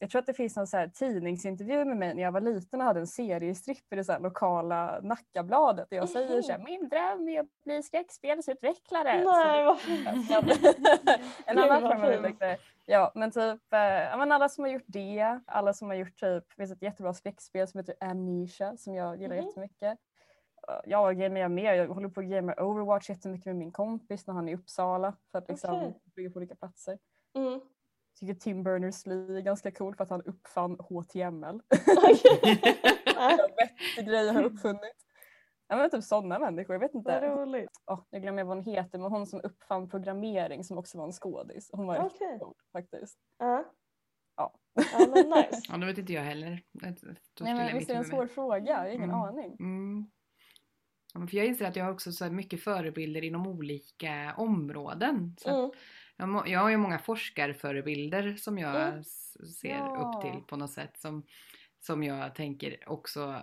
Jag 0.00 0.10
tror 0.10 0.18
att 0.20 0.26
det 0.26 0.34
finns 0.34 0.56
någon 0.56 0.66
så 0.66 0.76
här 0.76 0.88
tidningsintervju 0.88 1.84
med 1.84 1.96
mig 1.96 2.14
när 2.14 2.22
jag 2.22 2.32
var 2.32 2.40
liten 2.40 2.80
och 2.80 2.86
hade 2.86 3.00
en 3.00 3.06
seriestripp 3.06 3.92
i 3.92 3.96
det 3.96 4.04
så 4.04 4.12
här 4.12 4.20
lokala 4.20 5.00
Nackabladet 5.02 5.90
där 5.90 5.96
jag 5.96 6.08
säger 6.08 6.42
så 6.42 6.52
här, 6.52 6.58
min 6.58 6.88
dröm 6.88 7.28
är 7.28 7.40
att 7.40 7.46
bli 7.64 7.82
skräckspelsutvecklare. 7.82 9.24
Nej, 9.24 9.64
vad 9.64 9.78
fint. 9.80 10.08
en 11.46 11.58
annan. 11.58 12.36
Ja 12.86 13.12
men 13.14 13.30
typ 13.30 13.72
eh, 13.72 13.78
ja, 13.80 14.16
men 14.16 14.32
alla 14.32 14.48
som 14.48 14.64
har 14.64 14.70
gjort 14.70 14.82
det, 14.86 15.40
alla 15.46 15.72
som 15.72 15.88
har 15.88 15.94
gjort 15.96 16.20
typ, 16.20 16.44
det 16.48 16.54
finns 16.56 16.72
ett 16.72 16.82
jättebra 16.82 17.14
skräckspel 17.14 17.68
som 17.68 17.78
heter 17.80 17.94
Amnesia 18.00 18.76
som 18.76 18.94
jag 18.94 19.20
gillar 19.20 19.36
Mhm. 19.36 19.46
jättemycket. 19.46 19.98
Ja, 20.84 21.02
vad 21.02 21.18
gamer 21.18 21.40
jag 21.40 21.50
mer? 21.50 21.74
Jag 21.74 21.88
håller 21.88 22.08
på 22.08 22.20
att 22.20 22.26
gamea 22.26 22.62
Overwatch 22.64 23.08
jättemycket 23.10 23.46
med 23.46 23.56
min 23.56 23.72
kompis 23.72 24.26
när 24.26 24.34
han 24.34 24.48
är 24.48 24.52
i 24.52 24.56
Uppsala 24.56 25.16
för 25.30 25.38
att 25.38 25.48
liksom 25.48 25.74
Okej. 25.76 26.00
ligga 26.16 26.30
på 26.30 26.36
olika 26.36 26.54
platser. 26.54 26.98
Mm. 27.34 27.60
tycker 28.18 28.34
Tim 28.34 28.62
Berners-Lee 28.64 29.36
är 29.36 29.40
ganska 29.40 29.70
cool 29.70 29.94
för 29.96 30.04
att 30.04 30.10
han 30.10 30.22
uppfann 30.22 30.76
HTML. 30.80 31.60
Ja, 31.86 32.10
en 33.30 33.38
vettig 33.56 34.06
grej 34.06 34.26
jag 34.26 34.34
har 34.34 34.42
uppfunnit. 34.44 34.96
Ja 35.68 35.76
men 35.76 35.90
typ 35.90 36.04
sådana 36.04 36.38
människor, 36.38 36.74
jag 36.74 36.80
vet 36.80 36.90
vad 36.94 37.00
inte. 37.00 37.28
roligt. 37.28 37.70
Åh, 37.86 38.00
jag 38.10 38.22
glömmer 38.22 38.44
vad 38.44 38.56
hon 38.56 38.64
heter 38.64 38.98
men 38.98 39.10
hon 39.10 39.26
som 39.26 39.40
uppfann 39.44 39.88
programmering 39.88 40.64
som 40.64 40.78
också 40.78 40.98
var 40.98 41.04
en 41.04 41.12
skådis. 41.12 41.70
Hon 41.72 41.86
var 41.86 41.94
Okej. 41.96 42.08
riktigt 42.08 42.40
cool 42.40 42.54
faktiskt. 42.72 43.18
Ja. 43.38 43.64
Ja. 44.36 44.54
ja, 44.74 45.06
men 45.14 45.28
nice. 45.30 45.60
ja, 45.68 45.76
det 45.76 45.86
vet 45.86 45.98
inte 45.98 46.12
jag 46.12 46.22
heller. 46.22 46.62
Nej 46.72 47.54
men 47.54 47.74
visst 47.78 47.90
är 47.90 47.94
det 47.94 47.98
en 47.98 48.04
svår 48.04 48.26
fråga, 48.26 48.64
jag 48.72 48.76
har 48.78 48.86
ingen 48.86 49.10
Mm. 49.10 49.20
aning. 49.22 49.56
Mm. 49.60 50.10
Ja, 51.14 51.26
för 51.26 51.36
jag 51.36 51.46
inser 51.46 51.64
att 51.66 51.76
jag 51.76 51.84
har 51.84 51.92
också 51.92 52.12
så 52.12 52.30
mycket 52.30 52.62
förebilder 52.64 53.24
inom 53.24 53.46
olika 53.46 54.34
områden. 54.36 55.36
Så 55.38 55.58
Mm. 55.64 55.70
jag, 56.16 56.28
må, 56.28 56.42
jag 56.46 56.60
har 56.60 56.70
ju 56.70 56.76
många 56.76 56.98
forskarförebilder 56.98 58.36
som 58.36 58.58
jag 58.58 58.88
Mm. 58.88 59.04
ser 59.04 59.68
Ja. 59.78 59.96
upp 60.16 60.22
till 60.22 60.40
på 60.42 60.56
något 60.56 60.72
sätt. 60.72 60.98
Som, 61.00 61.22
som 61.80 62.02
jag 62.02 62.34
tänker 62.34 62.88
också, 62.88 63.42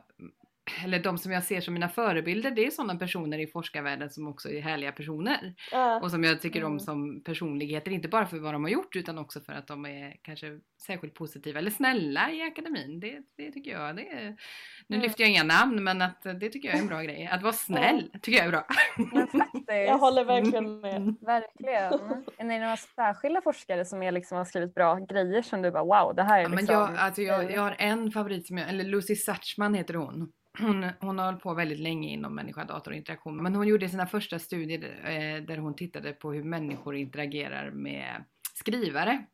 eller 0.86 1.00
de 1.00 1.17
som 1.17 1.32
jag 1.32 1.43
ser 1.43 1.62
som 1.62 1.74
mina 1.74 1.89
förebilder, 1.89 2.52
det 2.52 2.65
är 2.65 2.71
sådana 2.71 2.95
personer 2.95 3.39
i 3.39 3.47
forskarvärlden 3.47 4.10
som 4.10 4.28
också 4.28 4.50
är 4.50 4.62
härliga 4.62 4.91
personer. 4.91 5.54
Ja. 5.71 6.00
Och 6.02 6.12
som 6.12 6.24
jag 6.24 6.41
tycker 6.41 6.63
om 6.63 6.71
Mm. 6.71 6.80
som 6.80 7.24
personligheter, 7.24 7.91
inte 7.91 8.08
bara 8.08 8.26
för 8.26 8.38
vad 8.39 8.54
de 8.54 8.63
har 8.63 8.71
gjort 8.71 8.95
utan 8.95 9.17
också 9.17 9.41
för 9.41 9.54
att 9.54 9.67
de 9.67 9.86
är 9.86 10.15
kanske 10.21 10.60
särskilt 10.88 11.13
positiva 11.13 11.60
eller 11.60 11.71
snälla 11.71 12.32
i 12.32 12.41
akademin. 12.41 13.00
Det, 13.00 13.19
det 13.38 13.52
tycker 13.52 13.71
jag, 13.71 13.95
det 13.95 14.08
är, 14.10 14.36
nu 14.88 14.95
Mm. 14.95 15.02
lyfter 15.04 15.24
jag 15.24 15.30
inga 15.30 15.43
namn 15.43 15.84
men 15.84 16.02
att 16.02 16.21
det 16.24 16.50
tycker 16.50 16.69
jag 16.69 16.78
är 16.78 16.82
en 16.82 16.88
bra 16.88 17.02
grej. 17.02 17.30
Att 17.32 17.41
vara 17.41 17.54
snäll 17.54 18.12
tycker 18.21 18.38
jag 18.38 18.47
är 18.47 18.52
bra. 18.52 18.65
Jag 19.67 19.97
håller 19.97 20.26
verkligen 20.26 20.80
med. 20.82 21.15
verkligen. 21.21 22.24
Är 22.38 22.43
det 22.54 22.60
några 22.60 22.78
särskilda 22.78 23.41
forskare 23.41 23.86
som 23.86 24.04
är 24.04 24.12
liksom 24.12 24.38
har 24.38 24.45
skrivit 24.45 24.74
bra 24.76 24.95
grejer 24.95 25.41
som 25.41 25.62
du 25.62 25.71
bara 25.71 25.84
wow 25.84 26.15
det 26.15 26.24
här 26.24 26.39
är 26.39 26.43
Ja, 26.43 26.50
liksom... 26.50 26.65
men 26.65 26.76
jag, 26.76 26.95
alltså 26.97 27.21
jag, 27.21 27.52
jag 27.52 27.62
har 27.62 27.76
en 27.80 28.12
favorit 28.12 28.47
som 28.47 28.58
jag, 28.58 28.69
eller 28.69 28.84
Lucy 28.84 29.15
Satchman 29.15 29.74
heter 29.74 29.93
hon. 29.93 30.32
Hon, 30.60 30.90
hon 31.00 31.20
har 31.20 31.26
hållit 31.26 31.42
på 31.44 31.54
väldigt 31.54 31.80
länge 31.80 32.10
inom 32.10 32.36
människa-dator 32.36 32.94
interaktion. 32.94 33.44
Men 33.44 33.56
hon 33.56 33.68
gjorde 33.68 33.90
sina 33.90 34.08
första 34.08 34.40
studier 34.40 34.84
eh, 35.04 35.44
där 35.44 35.58
hon 35.58 35.76
tittade 35.76 36.14
på 36.14 36.34
hur 36.34 36.44
människor 36.44 36.96
interagerar 36.96 37.72
med 37.72 38.24
skrivare. 38.54 39.26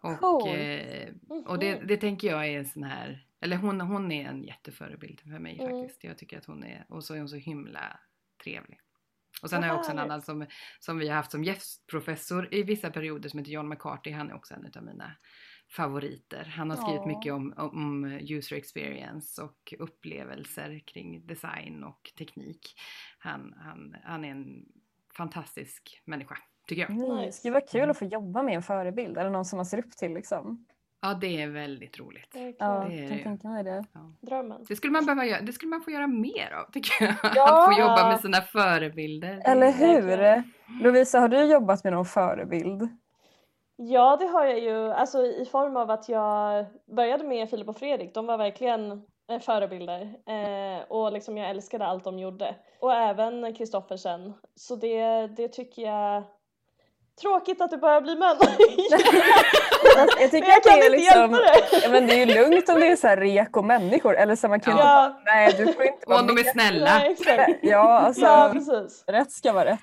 Och, 0.00 0.18
Cool. 0.20 0.48
eh, 0.48 1.08
och 1.46 1.58
det, 1.58 1.76
Mhm. 1.76 1.86
det 1.86 1.96
tänker 1.96 2.28
jag 2.28 2.46
är 2.48 2.58
en 2.58 2.66
sån 2.66 2.82
här, 2.82 3.26
eller 3.40 3.56
hon, 3.56 3.80
hon 3.80 4.12
är 4.12 4.28
en 4.28 4.42
jätteförebild 4.44 5.20
för 5.20 5.38
mig 5.38 5.58
Mm. 5.60 5.70
faktiskt. 5.70 6.04
Jag 6.04 6.18
tycker 6.18 6.38
att 6.38 6.44
hon 6.46 6.64
är, 6.64 6.86
och 6.88 7.04
så 7.04 7.14
är 7.14 7.18
hon 7.18 7.28
så 7.28 7.36
himla 7.36 8.00
trevlig. 8.44 8.78
Och 9.42 9.50
sen 9.50 9.62
har 9.62 9.68
jag 9.68 9.78
också 9.78 9.90
en 9.90 9.98
annan 9.98 10.22
som, 10.22 10.46
som 10.80 10.98
vi 10.98 11.08
har 11.08 11.16
haft 11.16 11.30
som 11.30 11.44
gästprofessor 11.44 12.54
i 12.54 12.62
vissa 12.62 12.90
perioder 12.90 13.28
som 13.28 13.38
heter 13.38 13.52
John 13.52 13.68
McCarthy. 13.68 14.10
Han 14.12 14.30
är 14.30 14.34
också 14.34 14.54
en 14.54 14.70
av 14.76 14.84
mina 14.84 15.12
favoriter. 15.70 16.44
Han 16.56 16.70
har 16.70 16.76
skrivit 16.76 17.00
Ja. 17.04 17.06
mycket 17.06 17.32
om, 17.32 17.54
om 17.56 18.04
user 18.04 18.56
experience 18.56 19.42
och 19.42 19.74
upplevelser 19.78 20.78
kring 20.86 21.26
design 21.26 21.84
och 21.84 22.12
teknik. 22.18 22.74
Han, 23.18 23.54
han, 23.58 23.96
han 24.04 24.24
är 24.24 24.30
en 24.30 24.64
fantastisk 25.16 26.02
människa, 26.04 26.36
tycker 26.68 26.82
jag. 26.82 26.90
Nice. 27.18 27.40
Gud 27.42 27.52
vad 27.52 27.68
kul 27.68 27.90
att 27.90 27.98
få 27.98 28.04
jobba 28.04 28.42
med 28.42 28.54
en 28.54 28.62
förebild 28.62 29.18
eller 29.18 29.30
någon 29.30 29.44
som 29.44 29.56
man 29.56 29.66
ser 29.66 29.78
upp 29.78 29.90
till 29.96 30.14
liksom. 30.14 30.66
Ja, 31.02 31.14
det 31.14 31.42
är 31.42 31.48
väldigt 31.48 31.98
roligt. 31.98 32.28
Ja. 32.34 32.40
Det 32.40 32.64
är 32.64 32.74
jag 32.78 32.90
det 32.90 33.08
kan 33.08 33.22
tänka 33.22 33.48
mig 33.48 33.64
det. 33.64 33.84
Drömmen. 34.20 34.64
Det 34.68 34.76
skulle 34.76 34.92
man 34.92 35.04
behöva 35.06 35.26
göra, 35.26 35.40
det 35.40 35.52
skulle 35.52 35.70
man 35.70 35.82
få 35.82 35.90
göra 35.90 36.06
mer 36.06 36.52
av 36.52 36.70
tycker 36.72 37.04
jag. 37.04 37.14
Ja. 37.34 37.68
Att 37.68 37.74
få 37.74 37.80
jobba 37.80 38.08
med 38.08 38.20
sina 38.20 38.40
förebilder. 38.40 39.34
Det- 39.34 39.42
Eller 39.42 39.72
hur? 39.72 40.42
Lovisa, 40.82 41.20
har 41.20 41.28
du 41.28 41.42
jobbat 41.44 41.84
med 41.84 41.92
någon 41.92 42.04
förebild? 42.04 42.88
Ja, 43.76 44.16
det 44.20 44.26
har 44.26 44.44
jag 44.44 44.58
ju, 44.58 44.92
alltså 44.92 45.26
i 45.26 45.44
form 45.52 45.76
av 45.76 45.90
att 45.90 46.08
jag 46.08 46.66
började 46.96 47.24
med 47.24 47.50
Filip 47.50 47.68
och 47.68 47.76
Fredrik. 47.78 48.14
De 48.14 48.26
var 48.26 48.38
verkligen 48.38 49.02
eh, 49.30 49.40
förebilder 49.40 50.00
eh, 50.28 50.82
och 50.88 51.12
liksom 51.12 51.36
jag 51.36 51.50
älskade 51.50 51.86
allt 51.86 52.04
de 52.04 52.18
gjorde. 52.18 52.54
Och 52.80 52.92
även 52.94 53.54
Kristoffersen. 53.54 54.32
Så 54.54 54.76
det, 54.76 55.26
det 55.26 55.48
tycker 55.48 55.82
jag 55.82 56.22
Tråkigt 57.22 57.60
att 57.60 57.70
det 57.70 57.76
börjar 57.76 58.00
bli 58.00 58.16
män. 58.16 58.28
Alltså, 58.28 58.46
jag 60.20 60.30
tycker 60.30 60.40
Men 60.40 60.48
jag 60.48 60.56
att 60.56 60.62
det 60.64 60.70
kan 60.70 60.78
är 60.78 60.84
inte 60.84 60.88
liksom, 60.96 61.20
hjälpa 61.20 61.36
det. 61.36 61.82
ja, 61.82 61.88
men 61.90 62.06
det 62.06 62.14
är 62.22 62.26
ju 62.26 62.34
lugnt 62.34 62.68
om 62.68 62.80
det 62.80 62.86
är 62.86 62.96
så 62.96 63.06
här 63.06 63.16
reko 63.16 63.62
människor 63.62 64.16
eller 64.16 64.36
så 64.36 64.48
man 64.48 64.60
kan 64.60 64.72
inte 64.72 64.84
Ja. 64.84 65.14
bara, 65.24 65.34
nej 65.34 65.54
du 65.58 65.72
får 65.72 65.84
inte 65.84 65.98
Och 66.06 66.10
vara 66.10 66.20
om 66.20 66.26
de 66.26 66.38
är 66.38 66.42
snälla. 66.52 66.90
Nej. 66.98 67.58
Ja, 67.62 67.98
alltså 67.98 68.22
Ja, 68.24 68.50
precis. 68.52 69.04
rätt 69.06 69.32
ska 69.32 69.52
vara 69.52 69.64
rätt. 69.64 69.78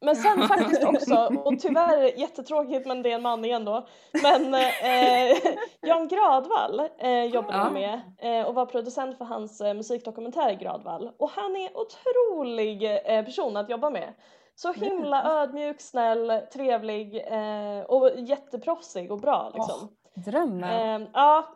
Men 0.00 0.16
sen 0.16 0.48
faktiskt 0.48 0.84
också, 0.84 1.32
och 1.44 1.60
tyvärr 1.60 2.18
jättetråkigt 2.20 2.86
men 2.86 3.02
det 3.02 3.10
är 3.10 3.14
en 3.14 3.22
man 3.22 3.44
igen 3.44 3.64
då, 3.64 3.86
men 4.22 4.54
eh, 4.54 5.36
Jan 5.80 6.08
Gradvall 6.08 6.80
eh, 6.98 7.24
jobbade 7.24 7.58
Ja. 7.58 7.70
med 7.70 8.00
eh, 8.18 8.46
och 8.46 8.54
var 8.54 8.66
producent 8.66 9.18
för 9.18 9.24
hans 9.24 9.60
eh, 9.60 9.74
musikdokumentär 9.74 10.52
Gradvall 10.52 11.10
och 11.18 11.30
han 11.30 11.56
är 11.56 11.70
otrolig 11.76 12.84
eh, 13.04 13.24
person 13.24 13.56
att 13.56 13.70
jobba 13.70 13.90
med. 13.90 14.14
Så 14.54 14.72
himla 14.72 15.24
ödmjuk, 15.42 15.80
snäll, 15.80 16.40
trevlig 16.52 17.16
eh, 17.26 17.80
och 17.86 18.10
jätteproffsig 18.16 19.12
och 19.12 19.20
bra 19.20 19.50
liksom. 19.54 19.88
Drömmen. 20.14 21.02
Eh, 21.02 21.08
ja, 21.14 21.46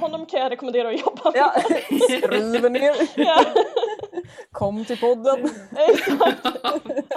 honom 0.00 0.26
kan 0.26 0.40
jag 0.40 0.52
rekommendera 0.52 0.88
att 0.88 1.00
jobba 1.00 1.30
med. 1.30 1.34
Ja, 1.34 1.52
skriv 2.20 2.70
ner. 2.70 2.94
Ja. 3.16 3.40
Kom 4.60 4.84
till 4.84 4.98
podden. 4.98 5.38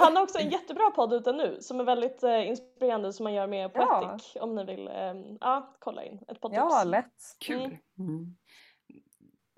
Han 0.00 0.16
har 0.16 0.22
också 0.22 0.38
en 0.38 0.50
jättebra 0.50 0.90
podd 0.90 1.12
ute 1.12 1.32
nu 1.32 1.56
som 1.60 1.80
är 1.80 1.84
väldigt 1.84 2.22
eh, 2.22 2.48
inspirerande 2.48 3.12
som 3.12 3.24
man 3.24 3.34
gör 3.34 3.46
med 3.46 3.70
Ja. 3.74 4.00
Poetic 4.00 4.36
om 4.40 4.54
ni 4.54 4.64
vill 4.64 4.88
eh, 4.88 5.14
ja, 5.40 5.76
kolla 5.78 6.04
in 6.04 6.18
ett 6.28 6.40
poddtips. 6.40 6.56
Ja, 6.56 6.84
lätt. 6.84 7.36
Kul. 7.40 7.60
Mm. 7.60 7.78
Mm. 7.98 8.36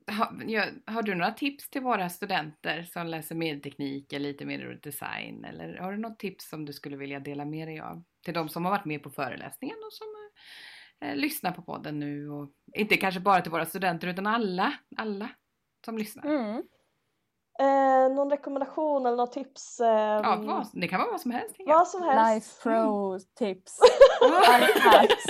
Har, 0.06 0.42
ja, 0.46 0.64
har 0.86 1.02
du 1.02 1.14
några 1.14 1.32
tips 1.32 1.70
till 1.70 1.82
våra 1.82 2.08
studenter 2.08 2.82
som 2.82 3.06
läser 3.06 3.34
medieteknik 3.34 4.12
eller 4.12 4.28
lite 4.28 4.44
mer 4.44 4.80
design? 4.82 5.44
Eller 5.44 5.78
har 5.78 5.92
du 5.92 5.98
något 5.98 6.18
tips 6.18 6.48
som 6.48 6.64
du 6.64 6.72
skulle 6.72 6.96
vilja 6.96 7.20
dela 7.20 7.44
med 7.44 7.68
dig 7.68 7.80
av? 7.80 8.02
Till 8.24 8.34
de 8.34 8.48
som 8.48 8.64
har 8.64 8.72
varit 8.72 8.84
med 8.84 9.02
på 9.02 9.10
föreläsningen 9.10 9.76
och 9.86 9.92
som 9.92 10.06
eh, 11.00 11.08
eh, 11.08 11.16
lyssnar 11.16 11.52
på 11.52 11.62
podden 11.62 11.98
nu. 11.98 12.30
Och, 12.30 12.50
inte 12.74 12.96
kanske 12.96 13.20
bara 13.20 13.40
till 13.40 13.52
våra 13.52 13.66
studenter 13.66 14.08
utan 14.08 14.26
alla, 14.26 14.72
alla 14.96 15.28
som 15.84 15.98
lyssnar. 15.98 16.24
Mm. 16.24 16.62
Eh, 17.58 18.14
någon 18.14 18.30
rekommendation 18.30 19.06
eller 19.06 19.16
något 19.16 19.32
tips? 19.32 19.80
Eh, 19.80 19.88
Ja, 20.22 20.38
vad, 20.42 20.66
det 20.72 20.88
kan 20.88 21.00
vara 21.00 21.10
vad 21.10 21.20
som 21.20 21.30
helst. 21.30 21.56
vad 21.66 21.88
som 21.88 22.02
helst. 22.02 22.34
Life 22.34 22.62
pro 22.62 23.18
tips. 23.38 23.78
Life 24.22 24.78
hacks. 24.80 25.24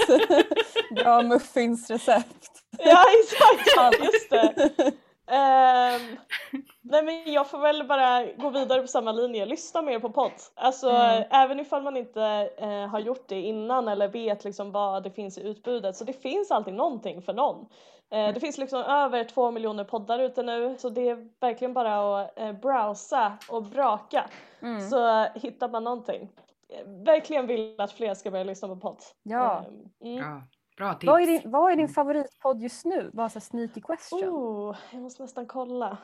Bra 1.03 1.23
muffinsrecept. 1.23 2.49
Ja 2.79 3.05
exakt, 3.23 4.05
just 4.05 4.31
det. 4.31 4.93
Ehm, 5.27 6.01
nej 6.83 7.03
men 7.03 7.33
jag 7.33 7.51
får 7.51 7.59
väl 7.59 7.85
bara 7.87 8.25
gå 8.37 8.51
vidare 8.51 8.81
på 8.81 8.87
samma 8.89 9.13
linje, 9.13 9.47
lyssna 9.47 9.83
mer 9.83 9.99
på 10.01 10.11
podd. 10.11 10.33
Alltså 10.55 10.89
Mm. 10.91 11.25
även 11.31 11.61
ifall 11.61 11.83
man 11.83 11.97
inte 11.97 12.51
eh, 12.59 12.87
har 12.87 12.99
gjort 12.99 13.29
det 13.29 13.41
innan 13.41 13.89
eller 13.89 14.09
vet 14.09 14.45
liksom 14.45 14.73
vad 14.73 15.03
det 15.03 15.11
finns 15.11 15.39
i 15.39 15.43
utbudet 15.49 15.97
så 15.97 16.05
det 16.05 16.13
finns 16.13 16.51
alltid 16.51 16.75
någonting 16.75 17.23
för 17.23 17.33
någon. 17.33 17.67
Eh, 18.11 18.33
det 18.35 18.41
finns 18.41 18.59
liksom 18.59 18.83
över 18.83 19.25
två 19.25 19.51
miljoner 19.51 19.85
poddar 19.85 20.19
ute 20.19 20.43
nu 20.43 20.77
så 20.79 20.89
det 20.89 21.09
är 21.09 21.29
verkligen 21.41 21.75
bara 21.75 22.21
att 22.21 22.39
eh, 22.39 22.53
browsa 22.53 23.33
och 23.49 23.63
braka 23.63 24.25
Mm. 24.63 24.81
så 24.91 25.25
hittar 25.35 25.69
man 25.69 25.85
någonting. 25.85 26.29
Eh, 26.69 26.87
Verkligen 27.05 27.47
vill 27.47 27.81
att 27.81 27.93
fler 27.93 28.15
ska 28.15 28.31
börja 28.31 28.45
lyssna 28.45 28.69
på 28.69 28.77
podd. 28.77 28.99
Ja. 29.23 29.65
Ehm, 29.69 29.75
mm. 30.05 30.17
Ja, 30.25 30.43
bra 30.77 30.95
tips. 30.95 31.07
Vad 31.07 31.23
är, 31.23 31.27
din, 31.27 31.43
vad 31.45 31.73
är 31.73 31.77
din 31.77 31.89
favoritpodd 31.89 32.63
just 32.63 32.85
nu? 32.85 33.11
Bara 33.13 33.29
så 33.29 33.41
sneaky 33.41 33.81
question. 33.81 34.29
Oh, 34.29 34.77
jag 34.91 35.03
måste 35.03 35.23
nästan 35.23 35.47
kolla. 35.47 35.99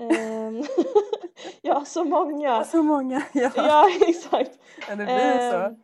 Ehm, 0.00 0.62
ja, 1.62 1.84
så 1.84 2.04
många. 2.04 2.64
Så 2.64 2.82
många. 2.82 3.22
Ja, 3.32 3.50
Ja, 3.56 3.88
exakt. 4.08 4.50
det 4.88 4.96
blir 4.96 5.50
så. 5.50 5.56
Ehm, 5.56 5.74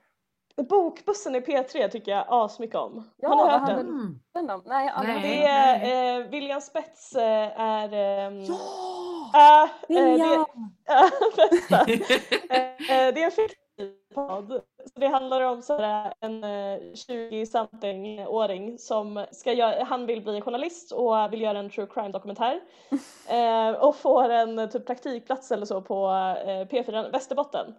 Bokbussen 0.68 1.34
i 1.34 1.40
P3 1.40 1.88
tycker 1.88 2.12
jag 2.12 2.24
asmycket 2.28 2.76
om. 2.76 3.10
Ja, 3.16 3.28
Har 3.28 3.46
ni 3.46 3.52
hört 3.52 3.66
den? 3.66 3.78
Mm. 3.78 4.20
Nej, 4.66 4.86
jag 4.86 4.92
har 4.92 5.00
aldrig 5.00 5.16
Nej. 5.16 5.38
Det 5.40 5.46
är 5.46 6.20
eh, 6.20 6.28
William 6.28 6.60
Spets 6.60 7.14
eh, 7.14 7.60
är... 7.60 7.92
ehm, 7.92 8.40
Ja! 8.44 8.54
äh, 9.34 9.62
eh, 9.62 9.68
det, 9.88 10.04
William! 10.10 10.44
Eh, 12.50 12.60
eh, 12.60 13.14
det 13.14 13.22
är 13.22 13.24
en 13.24 13.30
fiktiv 13.30 13.58
podd. 14.14 14.60
Så 14.94 15.00
det 15.00 15.06
handlar 15.06 15.40
om 15.40 15.62
sådär 15.62 16.14
en 16.20 16.44
eh, 16.44 16.78
20-something-åring 17.08 18.78
som 18.78 19.26
ska 19.30 19.52
göra, 19.52 19.84
han 19.84 20.06
vill 20.06 20.22
bli 20.22 20.40
journalist 20.40 20.92
och 20.92 21.32
vill 21.32 21.40
göra 21.40 21.58
en 21.58 21.70
true 21.70 21.86
crime 21.86 22.08
dokumentär. 22.08 22.60
Eh, 23.28 23.70
och 23.70 23.96
får 23.96 24.28
en 24.28 24.58
eh, 24.58 24.68
typ 24.68 24.86
praktikplats 24.86 25.52
eller 25.52 25.66
så 25.66 25.80
på 25.80 26.06
eh, 26.46 26.66
P4 26.66 27.12
Västerbotten. 27.12 27.74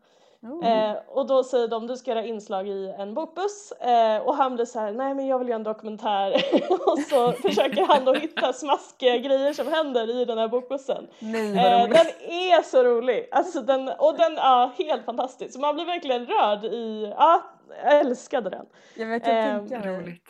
Oh. 0.45 0.67
Eh, 0.67 0.95
och 1.08 1.27
då 1.27 1.43
säger 1.43 1.67
de 1.67 1.88
du 1.88 1.97
ska 1.97 2.12
göra 2.12 2.25
inslag 2.25 2.67
i 2.67 2.95
en 2.97 3.13
bokbuss 3.13 3.71
eh, 3.71 4.21
och 4.21 4.36
han 4.36 4.55
blir 4.55 4.65
så 4.65 4.79
här 4.79 4.91
nej 4.91 5.15
men 5.15 5.27
jag 5.27 5.39
vill 5.39 5.47
göra 5.47 5.55
en 5.55 5.63
dokumentär 5.63 6.34
och 6.69 6.99
så 6.99 7.31
försöker 7.41 7.86
han 7.86 8.05
då 8.05 8.13
hitta 8.13 8.53
smaskiga 8.53 9.17
grejer 9.17 9.53
som 9.53 9.67
händer 9.67 10.21
i 10.21 10.25
den 10.25 10.38
här 10.38 10.47
bokbussen. 10.47 11.08
Nej 11.19 11.55
Eh, 11.55 11.89
den 11.89 12.05
är 12.29 12.62
så 12.62 12.84
rolig, 12.84 13.27
alltså 13.31 13.62
den, 13.62 13.88
och 13.88 14.17
den 14.17 14.38
är 14.38 14.67
helt 14.84 15.05
fantastisk. 15.05 15.53
Så 15.53 15.60
man 15.60 15.75
blir 15.75 15.86
verkligen 15.86 16.25
rörd 16.25 16.65
i, 16.65 17.13
ja, 17.17 17.43
jag 17.84 17.99
älskade 17.99 18.49
den. 18.49 18.65
Jag 18.95 19.08
vet 19.08 19.15
inte 19.15 19.43
tänka 19.43 19.79
mig. 19.79 19.99
Roligt. 19.99 20.29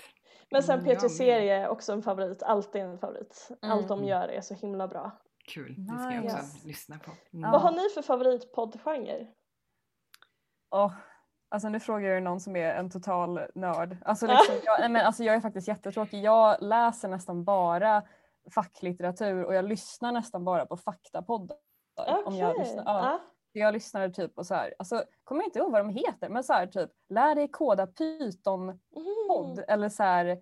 Men 0.51 0.63
sen 0.63 0.79
Mm, 0.79 0.89
jag 0.91 0.97
P3 0.97 1.01
med. 1.01 1.11
Serie 1.11 1.55
är 1.55 1.67
också 1.69 1.91
en 1.93 2.01
favorit, 2.03 2.43
alltid 2.43 2.81
en 2.81 2.97
favorit. 2.97 3.49
Allt 3.61 3.87
de 3.87 3.97
Mm. 3.99 4.09
gör 4.09 4.27
är 4.27 4.41
så 4.41 4.53
himla 4.53 4.87
bra. 4.87 5.11
Kul, 5.53 5.75
det 5.77 5.99
ska 5.99 6.11
jag 6.11 6.23
också 6.25 6.67
lyssna 6.67 6.95
på. 7.05 7.11
Ja. 7.31 7.37
Mm. 7.37 7.51
Vad 7.51 7.61
har 7.61 7.71
ni 7.71 7.89
för 7.93 8.01
favoritpoddgenre? 8.01 9.27
Åh, 10.71 10.91
alltså 11.49 11.69
nu 11.69 11.79
frågar 11.79 12.09
jag 12.09 12.23
någon 12.23 12.39
som 12.39 12.55
är 12.55 12.73
en 12.75 12.89
total 12.89 13.39
nörd. 13.55 13.97
Alltså, 14.05 14.27
liksom, 14.27 14.55
jag, 14.63 14.79
nej, 14.79 14.89
men, 14.89 15.05
alltså, 15.05 15.23
jag 15.23 15.35
är 15.35 15.39
faktiskt 15.41 15.67
jättetråkig. 15.67 16.23
Jag 16.23 16.57
läser 16.61 17.07
nästan 17.07 17.43
bara 17.43 18.03
facklitteratur 18.55 19.43
och 19.43 19.53
jag 19.55 19.65
lyssnar 19.65 20.11
nästan 20.11 20.45
bara 20.45 20.65
på 20.65 20.77
faktapodd. 20.77 21.51
Om 22.25 22.35
jag, 22.35 22.57
lyssnar, 22.59 22.83
ja. 22.85 22.99
ja. 23.03 23.19
jag 23.51 23.73
lyssnade 23.73 24.09
typ 24.09 24.35
på 24.35 24.43
så 24.43 24.53
här, 24.55 24.73
alltså 24.79 25.03
kommer 25.23 25.41
jag 25.41 25.47
inte 25.47 25.59
ihåg 25.59 25.71
vad 25.71 25.81
de 25.81 25.89
heter, 25.89 26.29
men 26.29 26.43
så 26.43 26.53
här 26.53 26.67
typ 26.67 26.91
lär 27.09 27.35
dig 27.35 27.47
koda 27.47 27.87
Python-podd 27.87 29.49
Mhm. 29.57 29.65
eller 29.67 29.89
så 29.89 30.03
här, 30.03 30.41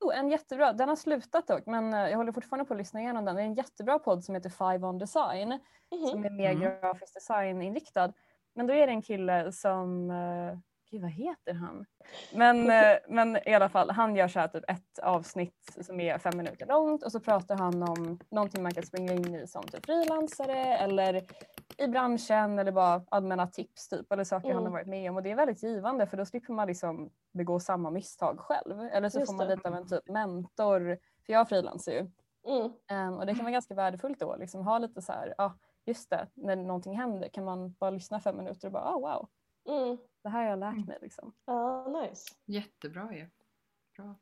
jo, 0.00 0.10
en 0.10 0.28
jättebra, 0.28 0.72
den 0.72 0.88
har 0.88 0.96
slutat 0.96 1.46
dock 1.46 1.66
men 1.66 1.94
eh, 1.94 2.08
jag 2.08 2.16
håller 2.16 2.32
fortfarande 2.32 2.64
på 2.64 2.74
att 2.74 2.78
lyssna 2.78 3.00
igenom 3.00 3.24
den. 3.24 3.36
Det 3.36 3.42
är 3.42 3.46
en 3.46 3.54
jättebra 3.54 3.98
podd 3.98 4.24
som 4.24 4.34
heter 4.34 4.50
Five 4.50 4.86
on 4.86 4.98
Design 4.98 5.48
Mhm. 5.48 6.06
som 6.06 6.24
är 6.24 6.30
mer 6.30 6.50
Mm. 6.50 6.60
grafisk 6.80 7.14
design 7.14 7.62
inriktad. 7.62 8.12
Men 8.54 8.66
då 8.66 8.74
är 8.74 8.86
det 8.86 8.92
en 8.92 9.02
kille 9.02 9.52
som, 9.52 10.10
eh, 10.10 10.58
gud 10.90 11.02
vad 11.02 11.10
heter 11.10 11.54
han? 11.54 11.84
Men, 12.34 12.70
eh, 12.70 12.98
men 13.08 13.48
i 13.48 13.54
alla 13.54 13.68
fall, 13.68 13.90
han 13.90 14.16
gör 14.16 14.28
så 14.28 14.40
här 14.40 14.48
typ 14.48 14.64
ett 14.70 14.98
avsnitt 15.02 15.76
som 15.80 16.00
är 16.00 16.18
fem 16.18 16.36
minuter 16.36 16.66
långt 16.66 17.02
och 17.02 17.12
så 17.12 17.20
pratar 17.20 17.56
han 17.56 17.82
om 17.82 18.18
någonting 18.30 18.62
man 18.62 18.72
kan 18.74 18.82
springa 18.82 19.12
in 19.12 19.34
i 19.34 19.46
som 19.46 19.62
typ 19.62 19.86
frilansare 19.86 20.76
eller 20.78 21.22
i 21.78 21.86
branschen 21.88 22.58
eller 22.58 22.72
bara 22.72 23.02
allmänna 23.08 23.46
tips 23.46 23.88
typ 23.88 24.12
eller 24.12 24.24
saker 24.24 24.48
han 24.48 24.54
har 24.56 24.60
Mm. 24.60 24.72
varit 24.72 24.86
med 24.86 25.10
om 25.10 25.16
och 25.16 25.22
det 25.22 25.30
är 25.30 25.34
väldigt 25.36 25.62
givande 25.62 26.06
för 26.06 26.16
då 26.16 26.24
slipper 26.24 26.52
man 26.52 26.66
liksom 26.68 27.10
begå 27.32 27.60
samma 27.60 27.90
misstag 27.90 28.40
själv 28.40 28.80
eller 28.80 29.08
så 29.08 29.18
Just 29.18 29.32
får 29.32 29.36
man 29.38 29.48
lite 29.48 29.68
av 29.68 29.74
en 29.74 29.88
typ 29.88 30.08
mentor 30.08 30.98
för 31.26 31.32
jag 31.32 31.48
frilansar 31.48 31.92
ju 31.92 32.10
Mm. 32.46 32.72
Ehm, 32.90 33.14
och 33.18 33.26
det 33.26 33.34
kan 33.34 33.44
vara 33.44 33.52
ganska 33.52 33.74
värdefullt 33.74 34.20
då, 34.20 34.36
liksom 34.36 34.64
ha 34.66 34.78
lite 34.78 35.02
så 35.02 35.12
här, 35.12 35.34
ja 35.38 35.54
just 35.86 36.10
det, 36.10 36.26
när 36.34 36.56
någonting 36.56 36.96
händer 36.96 37.28
kan 37.28 37.44
man 37.44 37.72
bara 37.72 37.90
lyssna 37.90 38.20
fem 38.20 38.36
minuter 38.36 38.68
och 38.68 38.72
bara, 38.72 38.96
oh, 38.96 39.00
wow, 39.00 39.28
Mm. 39.68 39.98
det 40.22 40.28
här 40.28 40.42
har 40.42 40.50
jag 40.50 40.58
lärt 40.58 40.72
Mm. 40.74 40.86
mig 40.86 40.98
liksom. 41.02 41.32
Ja, 41.46 41.88
nice. 42.02 42.34
Jättebra 42.46 43.14
ju. 43.14 43.26
Bra. 43.96 44.16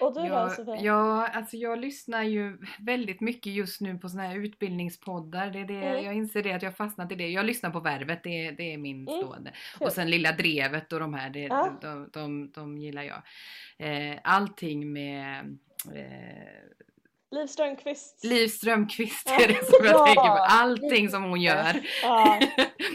Och 0.00 0.14
du 0.14 0.20
då 0.20 0.26
Ja, 0.26 0.50
Sofia? 0.50 0.76
ja, 0.80 1.28
alltså 1.28 1.56
jag 1.56 1.78
lyssnar 1.78 2.22
ju 2.22 2.58
väldigt 2.80 3.20
mycket 3.20 3.52
just 3.52 3.80
nu 3.80 3.98
på 3.98 4.08
såna 4.08 4.22
här 4.22 4.36
utbildningspoddar. 4.36 5.50
Det 5.50 5.58
är 5.60 5.64
det, 5.64 5.74
Mm. 5.88 6.04
Jag 6.04 6.14
inser 6.14 6.42
det 6.42 6.52
att 6.52 6.62
jag 6.62 6.70
har 6.70 6.74
fastnat 6.74 7.12
i 7.12 7.14
det. 7.14 7.28
Jag 7.28 7.46
lyssnar 7.46 7.70
på 7.70 7.80
Värvet, 7.80 8.22
det, 8.22 8.46
är- 8.46 8.52
det 8.52 8.72
är 8.74 8.78
min 8.78 9.08
Mm, 9.08 9.20
stående. 9.20 9.52
kul. 9.78 9.86
Och 9.86 9.92
sen 9.92 10.10
Lilla 10.10 10.32
Drevet 10.32 10.92
och 10.92 11.00
de 11.00 11.14
här, 11.14 11.30
det, 11.30 11.40
Ja. 11.40 11.78
de, 11.80 12.08
de, 12.12 12.50
de 12.50 12.78
gillar 12.78 13.02
jag. 13.02 13.22
Eh, 13.78 14.18
allting 14.24 14.92
med 14.92 15.58
eh, 15.94 16.62
Liv 17.34 17.46
Strömquist. 17.46 18.24
Liv 18.24 18.48
Strömquist 18.48 19.28
Ja. 19.30 19.44
är 19.44 19.48
det 19.48 19.64
som 19.66 19.84
jag 19.86 19.94
Ja, 19.94 20.06
tänker 20.06 20.22
på. 20.22 20.28
Allting 20.48 21.08
som 21.08 21.22
hon 21.22 21.40
gör. 21.40 21.80
Ja, 22.02 22.40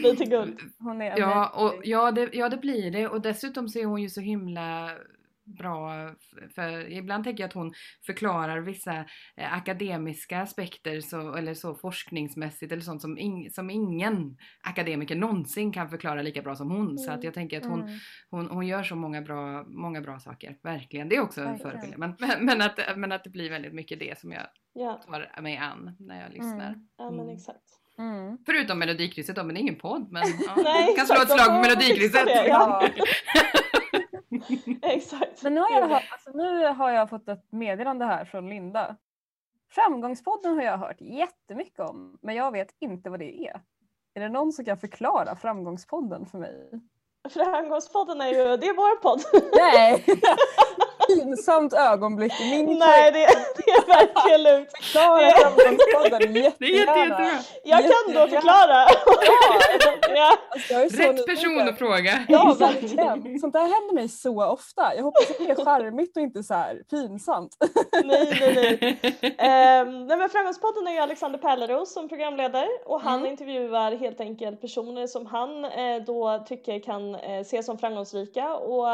lite 0.02 0.24
guld. 0.24 0.58
Hon 0.78 1.02
är 1.02 1.18
Ja, 1.18 1.48
och, 1.48 1.74
ja, 1.84 2.10
det, 2.10 2.28
ja, 2.32 2.48
det 2.48 2.56
blir 2.56 2.90
det. 2.90 3.08
Och 3.08 3.20
dessutom 3.20 3.68
så 3.68 3.78
är 3.78 3.84
hon 3.84 4.02
ju 4.02 4.08
så 4.08 4.20
himla 4.20 4.90
bra. 5.58 6.10
För 6.54 6.92
ibland 6.92 7.24
tänker 7.24 7.42
jag 7.42 7.48
att 7.48 7.54
hon 7.54 7.72
förklarar 8.06 8.60
vissa 8.60 8.94
eh, 9.36 9.52
akademiska 9.54 10.40
aspekter 10.40 11.00
så, 11.00 11.34
eller 11.34 11.54
så 11.54 11.74
forskningsmässigt 11.74 12.72
eller 12.72 12.82
sånt 12.82 13.02
som, 13.02 13.18
ing, 13.18 13.50
som 13.50 13.70
ingen 13.70 14.36
akademiker 14.62 15.16
någonsin 15.16 15.72
kan 15.72 15.90
förklara 15.90 16.22
lika 16.22 16.42
bra 16.42 16.56
som 16.56 16.70
hon. 16.70 16.98
Så 16.98 17.12
att 17.12 17.24
jag 17.24 17.34
tänker 17.34 17.58
att 17.58 17.66
hon, 17.66 17.80
Mm. 17.82 17.98
hon, 18.30 18.48
hon 18.50 18.66
gör 18.66 18.82
så 18.82 18.96
många 18.96 19.22
bra, 19.22 19.64
många 19.64 20.00
bra 20.00 20.18
saker. 20.20 20.56
Verkligen. 20.62 21.08
Det 21.08 21.16
är 21.16 21.20
också 21.20 21.40
en 21.42 21.58
förebild. 21.58 21.94
Men, 21.98 22.16
men, 22.40 22.62
att, 22.62 22.78
men 22.96 23.12
att 23.12 23.24
det 23.24 23.30
blir 23.30 23.50
väldigt 23.50 23.74
mycket 23.74 23.98
det 23.98 24.18
som 24.18 24.32
jag 24.32 24.42
Ja, 24.72 25.00
tar 25.06 25.40
mig 25.42 25.56
an 25.56 25.96
när 25.98 26.22
jag 26.22 26.30
lyssnar. 26.32 26.66
Mm. 26.68 26.88
ja 26.98 27.10
men 27.10 27.20
Mm. 27.20 27.34
exakt. 27.34 27.64
Mm. 27.98 28.38
Förutom 28.46 28.78
Melodikrysset 28.78 29.36
då, 29.36 29.44
men 29.44 29.54
det 29.54 29.58
är 29.58 29.62
ingen 29.62 29.76
podd. 29.76 30.12
Men 30.12 30.22
ja, 30.46 30.54
Nej, 30.64 30.84
jag 30.86 30.96
kan 30.96 31.06
slå 31.06 31.16
ett 31.22 31.28
slag 31.30 31.38
fixa 31.38 31.60
Melodikrysset. 31.60 32.26
det, 32.26 32.46
ja. 32.48 32.88
Exakt. 34.82 35.42
Men 35.42 35.54
nu 35.54 35.60
har, 35.60 35.70
jag, 35.70 35.92
alltså, 35.92 36.30
nu 36.34 36.66
har 36.66 36.90
jag 36.90 37.10
fått 37.10 37.28
ett 37.28 37.52
meddelande 37.52 38.04
här 38.04 38.24
från 38.24 38.48
Linda. 38.48 38.96
Framgångspodden 39.70 40.54
har 40.54 40.62
jag 40.62 40.78
hört 40.78 41.00
jättemycket 41.00 41.80
om, 41.80 42.18
men 42.22 42.34
jag 42.34 42.52
vet 42.52 42.68
inte 42.78 43.10
vad 43.10 43.18
det 43.18 43.46
är. 43.46 43.60
Är 44.14 44.20
det 44.20 44.28
någon 44.28 44.52
som 44.52 44.64
kan 44.64 44.78
förklara 44.78 45.36
Framgångspodden 45.36 46.26
för 46.26 46.38
mig? 46.38 46.70
Framgångspodden 47.30 48.20
är 48.20 48.26
ju, 48.28 48.56
det 48.56 48.66
är 48.66 48.76
vår 48.76 48.96
podd. 48.96 49.20
Nej! 49.56 50.04
Pinsamt 51.24 51.72
ögonblick 51.72 52.40
i 52.40 52.50
min 52.50 52.78
Nej, 52.78 53.12
det, 53.12 53.18
det 53.56 53.70
är 53.70 53.86
verkligen 53.86 54.42
lugnt. 54.42 54.68
Förklara 54.82 55.20
det- 55.20 55.32
Framgångspodden 55.32 56.32
Det 56.34 56.40
är 56.40 56.42
jätte, 56.42 56.64
jättegärna. 56.66 57.30
Jag 57.64 57.80
kan 57.80 58.14
då 58.14 58.28
förklara. 58.28 58.86
ja, 60.14 60.36
Alltså, 60.50 60.72
jag 60.72 60.82
är 60.82 60.88
så 60.88 61.12
Rätt 61.12 61.26
person 61.26 61.68
att 61.68 61.78
fråga. 61.78 62.24
Ja, 62.28 62.56
verkligen. 62.58 63.40
Sånt 63.40 63.52
där 63.52 63.60
händer 63.60 63.94
mig 63.94 64.08
så 64.08 64.44
ofta. 64.44 64.94
Jag 64.96 65.02
hoppas 65.02 65.30
att 65.30 65.38
det 65.38 65.50
är 65.50 65.64
charmigt 65.64 66.16
och 66.16 66.22
inte 66.22 66.42
så 66.42 66.54
här 66.54 66.82
pinsamt. 66.90 67.56
nej, 68.04 68.36
nej, 68.40 68.78
nej. 69.20 69.34
Ehm, 69.38 70.06
nej 70.06 70.16
men 70.16 70.28
Framgångspodden 70.28 70.86
är 70.86 70.92
ju 70.92 70.98
Alexander 70.98 71.38
Pärleros 71.38 71.92
som 71.92 72.08
programledare 72.08 72.68
och 72.86 73.00
han 73.00 73.20
Mm. 73.20 73.30
intervjuar 73.32 73.92
helt 73.96 74.20
enkelt 74.20 74.60
personer 74.60 75.06
som 75.06 75.26
han 75.26 75.64
eh, 75.64 75.96
då 76.06 76.44
tycker 76.48 76.78
kan 76.78 77.14
eh, 77.14 77.40
ses 77.40 77.66
som 77.66 77.78
framgångsrika 77.78 78.54
och 78.54 78.86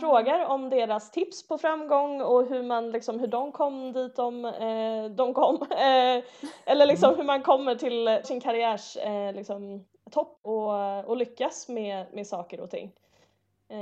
frågar 0.00 0.46
om 0.46 0.70
deras 0.70 1.10
tips 1.10 1.48
på 1.48 1.58
framgång 1.58 2.20
och 2.20 2.46
hur 2.46 2.62
man 2.62 2.90
liksom 2.90 3.20
hur 3.20 3.26
de 3.26 3.52
kom 3.52 3.92
dit 3.92 4.16
de, 4.16 4.44
eh, 4.44 5.04
de 5.04 5.34
kom. 5.34 5.66
Eh, 5.70 6.24
eller 6.66 6.86
liksom 6.86 7.16
hur 7.16 7.24
man 7.24 7.42
kommer 7.42 7.74
till 7.74 8.20
sin 8.24 8.40
karriärs 8.40 8.96
eh, 8.96 9.32
liksom, 9.32 9.84
topp 10.10 10.40
och, 10.42 11.04
och 11.04 11.16
lyckas 11.16 11.68
med, 11.68 12.06
med 12.12 12.26
saker 12.26 12.60
och 12.60 12.70
ting. 12.70 12.92
Eh. 13.68 13.80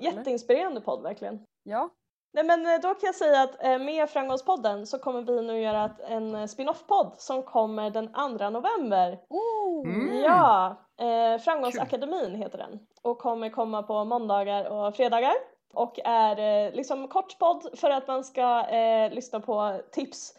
Jätteinspirerande 0.00 0.80
podd 0.80 1.02
verkligen. 1.02 1.46
Ja. 1.62 1.90
Nej 2.32 2.44
men 2.44 2.66
eh, 2.66 2.80
då 2.82 2.88
kan 2.94 3.06
jag 3.06 3.14
säga 3.14 3.42
att 3.42 3.64
eh, 3.64 3.78
med 3.78 4.10
Framgångspodden 4.10 4.86
så 4.86 4.98
kommer 4.98 5.22
vi 5.22 5.42
nu 5.42 5.60
göra 5.60 5.90
en 6.08 6.48
spin-off-podd 6.48 7.14
som 7.18 7.42
kommer 7.42 7.90
den 7.90 8.12
2 8.38 8.50
november. 8.50 9.18
Oh. 9.28 9.88
Mm. 9.88 10.18
Ja, 10.18 10.76
eh, 10.96 11.38
Framgångsakademin 11.38 12.34
heter 12.34 12.58
den 12.58 12.78
och 13.04 13.18
kommer 13.18 13.48
komma 13.50 13.82
på 13.82 14.04
måndagar 14.04 14.64
och 14.64 14.96
fredagar 14.96 15.34
och 15.74 15.98
är 16.04 16.66
eh, 16.66 16.72
liksom 16.72 17.08
kort 17.08 17.38
podd 17.38 17.78
för 17.78 17.90
att 17.90 18.08
man 18.08 18.24
ska 18.24 18.66
eh, 18.68 19.12
lyssna 19.12 19.40
på 19.40 19.80
tips 19.92 20.34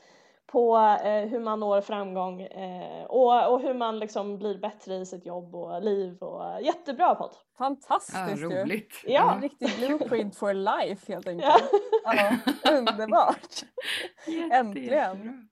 på 0.47 0.77
eh, 1.03 1.25
hur 1.29 1.39
man 1.39 1.59
når 1.59 1.81
framgång 1.81 2.41
eh, 2.41 3.05
och, 3.05 3.53
och 3.53 3.61
hur 3.61 3.73
man 3.73 3.99
liksom 3.99 4.37
blir 4.37 4.57
bättre 4.57 4.95
i 4.95 5.05
sitt 5.05 5.25
jobb 5.25 5.55
och 5.55 5.81
liv 5.83 6.17
och 6.23 6.61
jättebra 6.61 7.15
podd. 7.15 7.31
Ja, 7.33 7.57
Fantastiskt 7.57 8.37
ju. 8.41 8.49
roligt. 8.49 8.93
Ja. 9.05 9.33
En 9.35 9.41
riktig 9.41 9.69
blueprint 9.77 10.35
for 10.35 10.53
life 10.53 11.13
helt 11.13 11.25
Ja. 11.25 11.31
enkelt. 11.31 11.71
Ja, 12.03 12.35
underbart. 12.71 13.55
Jätte, 14.27 14.55
Äntligen. 14.55 15.49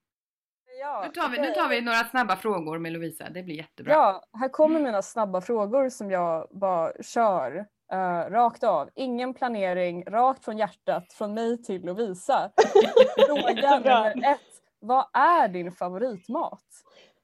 Ja, 0.84 1.02
Nu 1.06 1.22
tar, 1.22 1.30
vi, 1.30 1.40
nu 1.40 1.52
tar 1.52 1.70
vi 1.70 1.82
några 1.82 2.04
snabba 2.04 2.36
frågor 2.36 2.78
med 2.80 2.92
Lovisa. 2.92 3.30
Det 3.30 3.44
blir 3.44 3.56
jättebra. 3.56 3.94
Ja, 3.94 4.24
här 4.40 4.50
kommer 4.50 4.80
mina 4.80 5.02
snabba 5.02 5.42
frågor 5.42 5.90
som 5.90 6.12
jag 6.12 6.48
bara 6.52 6.92
kör 7.02 7.66
eh, 7.92 8.30
rakt 8.30 8.64
av. 8.64 8.90
Ingen 8.96 9.34
planering, 9.34 10.06
rakt 10.06 10.46
från 10.46 10.58
hjärtat, 10.58 11.14
från 11.14 11.34
mig 11.34 11.64
till 11.64 11.86
Lovisa. 11.86 12.52
Fråga 13.28 13.80
nummer 13.80 14.32
ett. 14.32 14.40
Vad 14.80 15.06
är 15.14 15.48
din 15.48 15.72
favoritmat? 15.72 16.64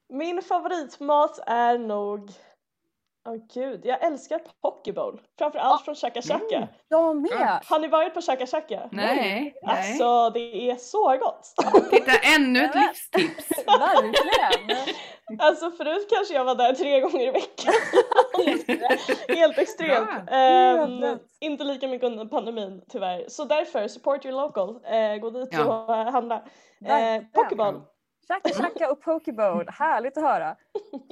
Min 0.10 0.42
favoritmat 0.42 1.40
är 1.48 1.78
nog 1.78 2.32
Åh 3.28 3.36
gud, 3.54 3.82
jag 3.86 4.04
älskar 4.04 4.42
pokeball. 4.62 5.22
Framförallt 5.38 5.86
från 5.86 5.96
Chaka 5.96 6.22
Chaka. 6.22 6.56
Mm. 6.56 6.68
Jag 6.88 7.16
med! 7.16 7.60
Har 7.66 7.80
ni 7.80 7.88
varit 7.88 8.14
på 8.14 8.22
Chaka 8.22 8.48
Chaka? 8.48 8.90
Nej, 8.92 9.54
nej. 9.64 9.78
Alltså 9.78 10.30
det 10.30 10.70
är 10.72 10.76
så 10.76 11.18
gott. 11.18 11.54
Titta, 11.92 12.12
ännu 12.36 12.64
ett 12.64 12.76
livstips. 12.76 13.50
Verkligen! 13.66 14.78
Alltså 15.40 15.72
förut 15.72 16.08
kanske 16.10 16.34
jag 16.34 16.46
var 16.46 16.56
där 16.56 16.74
tre 16.74 17.00
gånger 17.00 17.28
i 17.28 17.32
veckan. 17.32 17.74
Helt 19.38 19.58
extremt. 19.58 20.10
Rätt. 21.04 21.22
inte 21.40 21.64
lika 21.64 21.88
mycket 21.88 22.08
under 22.08 22.26
pandemin 22.26 22.82
tyvärr. 22.90 23.26
Så 23.28 23.44
därför, 23.46 23.88
support 23.88 24.26
your 24.26 24.38
local. 24.42 24.80
Eh, 24.86 25.16
gå 25.16 25.30
dit 25.30 25.50
Ja. 25.52 25.66
och 25.66 25.96
handla. 25.96 26.36
Eh, 26.86 27.24
Verkligen. 27.34 27.82
Chaka 28.30 28.54
Chaka 28.54 28.92
och 28.92 29.02
Pokeball, 29.02 29.70
härligt 29.70 30.18
att 30.18 30.24
höra. 30.24 30.56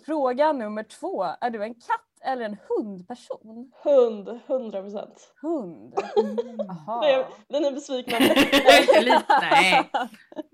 Fråga 0.05 0.51
nummer 0.51 0.84
två. 0.84 1.24
Är 1.41 1.49
du 1.49 1.63
en 1.63 1.74
katt 1.74 2.01
eller 2.22 2.45
en 2.45 2.57
hundperson? 2.70 3.72
Hund, 3.84 4.41
100 4.47 4.82
procent. 4.82 5.34
Hund. 5.41 5.93
Jaha. 6.57 7.26
Blir 7.49 7.59
ni 7.59 7.72
besvikna? 7.72 8.18
Lite, 9.01 9.39
nej. 9.51 9.89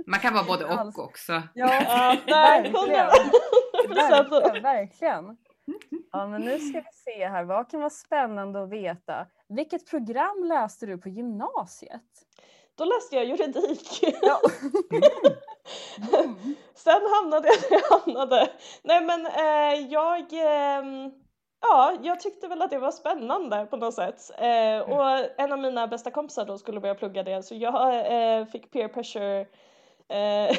Man 0.07 0.19
kan 0.19 0.33
vara 0.33 0.43
både 0.43 0.65
och 0.65 0.99
också. 0.99 1.31
Ja, 1.53 1.73
Ja, 1.83 2.17
verkligen. 2.27 2.75
100 2.75 3.09
Verkligen, 3.95 4.63
verkligen. 4.63 5.37
Ja, 6.11 6.27
men 6.27 6.41
nu 6.41 6.59
ska 6.59 6.79
vi 6.79 7.13
se 7.13 7.27
här. 7.27 7.43
Vad 7.43 7.69
kan 7.71 7.79
vara 7.79 7.89
spännande 7.89 8.63
att 8.63 8.69
veta? 8.69 9.27
Vilket 9.49 9.89
program 9.89 10.43
läste 10.43 10.85
du 10.85 10.97
på 10.97 11.09
gymnasiet? 11.09 12.01
Då 12.75 12.85
läste 12.85 13.15
jag 13.15 13.25
juridik. 13.25 14.03
Ja. 14.21 14.39
Mm. 16.13 16.35
Sen 16.73 17.01
hamnade 17.15 17.47
jag 17.47 17.55
där 17.61 17.67
jag 17.89 17.99
hamnade. 17.99 18.49
Nej 18.83 19.01
men 19.03 19.25
eh, 19.25 19.87
jag, 19.91 20.33
ehm, 20.33 21.11
ja, 21.61 21.93
jag 22.03 22.19
tyckte 22.19 22.47
väl 22.47 22.61
att 22.61 22.69
det 22.71 22.79
var 22.79 22.91
spännande 22.91 23.65
på 23.65 23.77
något 23.77 23.93
sätt. 23.93 24.31
Eh, 24.37 24.79
och 24.79 25.19
en 25.37 25.51
av 25.53 25.59
mina 25.59 25.87
bästa 25.87 26.11
kompisar 26.11 26.45
då 26.45 26.57
skulle 26.57 26.79
börja 26.79 26.95
plugga 26.95 27.23
det 27.23 27.43
så 27.43 27.55
jag 27.55 27.95
eh, 28.39 28.45
fick 28.45 28.71
peer 28.71 28.87
pressure 28.87 29.39
eh, 30.09 30.55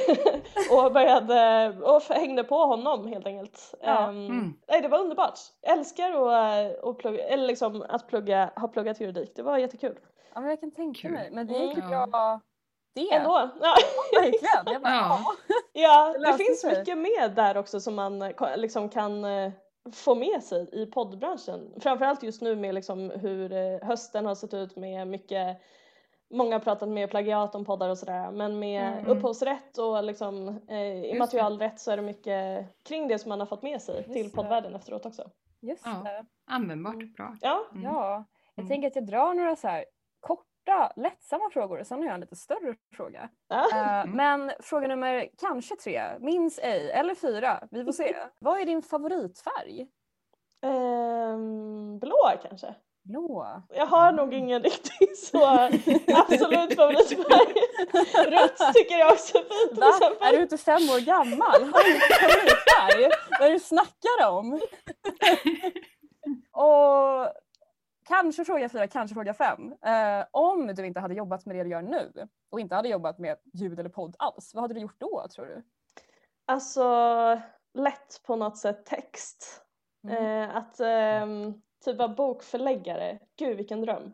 och 0.85 0.93
började 0.93 1.69
och 1.83 2.03
hängde 2.03 2.45
på 2.45 2.57
honom 2.57 3.07
helt 3.07 3.27
enkelt. 3.27 3.75
Ja. 3.81 3.99
Ehm, 4.09 4.27
Mm. 4.27 4.55
Nej 4.69 4.81
det 4.81 4.89
var 4.89 4.99
underbart. 4.99 5.39
Jag 5.61 5.79
älskar 5.79 6.11
att, 6.29 6.85
att 6.85 6.99
plugga, 6.99 7.25
eller 7.25 7.47
liksom 7.47 7.85
att 7.89 8.09
plugga, 8.09 8.51
ha 8.57 8.69
pluggat 8.69 9.01
juridik. 9.01 9.33
Det 9.37 9.43
var 9.43 9.59
jättekul. 9.59 9.99
ja, 10.35 10.41
men 10.41 10.51
jag 10.51 10.61
kan 10.61 10.71
tänka 10.71 11.01
Kul. 11.01 11.11
mig. 11.13 11.31
Men 11.33 11.47
det 11.47 11.53
gick 11.59 11.77
ju 11.77 11.83
Mm. 11.83 12.11
bra 12.11 12.41
det. 12.95 13.13
Ändå. 13.15 13.51
Ja. 13.61 13.75
Verkligen. 14.21 14.73
Jag 14.73 14.83
bara, 14.83 14.93
Ja. 14.93 15.21
ja. 15.73 16.15
Det 16.19 16.27
det, 16.33 16.39
finns 16.39 16.61
sig. 16.61 16.79
mycket 16.79 16.99
med 16.99 17.33
där 17.37 17.57
också 17.57 17.81
som 17.81 17.95
man 17.95 18.23
eh, 18.23 18.57
liksom 18.57 18.89
kan 18.89 19.25
eh, 19.25 19.53
få 19.93 20.15
med 20.15 20.43
sig 20.43 20.69
i 20.73 20.87
poddbranschen. 20.87 21.75
Framförallt 21.81 22.23
just 22.23 22.43
nu 22.43 22.57
med 22.57 22.75
liksom 22.75 23.11
hur 23.11 23.53
eh, 23.53 23.79
hösten 23.83 24.27
har 24.27 24.35
sett 24.35 24.55
ut 24.55 24.77
med 24.77 25.09
mycket 25.09 25.57
Många 26.31 26.55
har 26.55 26.61
pratat 26.61 26.89
med 26.89 27.11
plagiat 27.11 27.55
om 27.55 27.65
poddar 27.65 27.89
och 27.89 27.99
sådär 27.99 28.31
men 28.31 28.59
med 28.59 28.93
Mm. 28.93 29.07
upphovsrätt 29.07 29.79
och 29.79 30.05
liksom 30.05 30.49
eh, 30.69 31.11
immaterialrätt 31.15 31.81
så 31.81 31.91
är 31.91 31.97
det 31.97 32.03
mycket 32.03 32.67
kring 32.85 33.09
det 33.09 33.19
som 33.19 33.29
man 33.29 33.41
har 33.41 33.47
fått 33.47 33.63
med 33.63 33.83
sig 33.83 33.97
Just 33.97 34.13
till 34.13 34.29
det. 34.31 34.35
poddvärlden 34.37 34.75
efteråt 34.75 35.07
också. 35.07 35.31
Just 35.61 35.87
Ja. 35.87 35.91
det. 36.05 36.25
Användbart, 36.47 37.17
bra. 37.17 37.37
Ja, 37.41 37.65
Mm. 37.73 37.85
Ja. 37.85 38.25
Jag 38.55 38.63
Mm. 38.63 38.69
tänker 38.69 38.89
att 38.89 38.97
jag 38.97 39.07
drar 39.07 39.35
några 39.35 39.57
så 39.57 39.69
här 39.69 39.85
korta, 40.65 40.93
lättsamma 40.97 41.51
frågor 41.53 41.81
och 41.81 41.87
sen 41.87 41.99
har 41.99 42.05
jag 42.07 42.15
en 42.15 42.21
lite 42.21 42.37
större 42.37 42.75
fråga. 42.97 43.29
Eh, 43.53 43.65
Mm. 44.05 44.17
Men 44.17 44.53
fråga 44.61 44.89
nummer 44.89 45.29
kanske 45.41 45.77
tre, 45.77 46.03
minns 46.21 46.59
ej, 46.63 46.91
eller 46.91 47.15
fyra, 47.15 47.69
vi 47.71 47.85
får 47.85 47.93
se. 47.93 48.17
Vad 48.39 48.61
är 48.61 48.65
din 48.67 48.83
favoritfärg? 48.83 49.87
Ehm, 50.67 51.99
blå 51.99 52.31
kanske? 52.49 52.75
Blå. 53.05 53.63
Jag 53.69 53.87
har 53.87 54.13
nog 54.13 54.35
ingen 54.35 54.63
riktigt 54.63 55.19
så 55.19 55.45
absolut 56.15 56.75
favoritfärg. 56.77 57.55
Rött 58.31 58.75
tycker 58.75 58.99
jag 58.99 59.13
också 59.13 59.39
är 59.39 59.43
fint 59.69 59.79
Va? 59.81 60.27
Är 60.29 60.33
du 60.37 60.43
inte 60.43 60.59
fem 60.59 60.83
år 60.83 61.01
gammal? 61.07 61.63
Har 61.73 61.85
du 61.85 61.95
inte 61.95 62.07
favoritfärg? 62.21 63.11
Vad 63.31 63.41
är 63.41 63.47
det 63.49 63.53
du 63.53 63.59
snackar 63.61 64.29
om? 64.31 64.53
Och 66.53 67.33
kanske 68.15 68.45
fråga 68.45 68.69
fyra, 68.69 68.87
kanske 68.87 69.15
fråga 69.15 69.35
fem. 69.35 69.73
Eh, 69.73 70.27
om 70.31 70.67
du 70.67 70.87
inte 70.87 71.01
hade 71.01 71.15
jobbat 71.15 71.47
med 71.47 71.57
det 71.57 71.63
du 71.63 71.71
gör 71.71 71.83
nu 71.83 72.29
och 72.51 72.61
inte 72.61 72.75
hade 72.75 72.89
jobbat 72.89 73.19
med 73.19 73.37
ljud 73.53 73.81
eller 73.81 73.91
podd 73.91 74.17
alls, 74.19 74.55
vad 74.55 74.65
hade 74.65 74.75
du 74.75 74.81
gjort 74.81 75.01
då 75.01 75.27
tror 75.35 75.47
du? 75.47 75.63
Alltså 76.47 76.85
lätt 77.75 78.21
på 78.27 78.37
något 78.37 78.59
sätt 78.59 78.87
text. 78.87 79.63
Mm. 80.05 80.25
Eh, 80.25 80.57
att 80.57 80.81
ehm, 80.81 81.63
typ 81.85 81.97
vara 81.97 82.09
bokförläggare, 82.09 83.19
gud 83.39 83.57
vilken 83.57 83.81
dröm. 83.81 84.13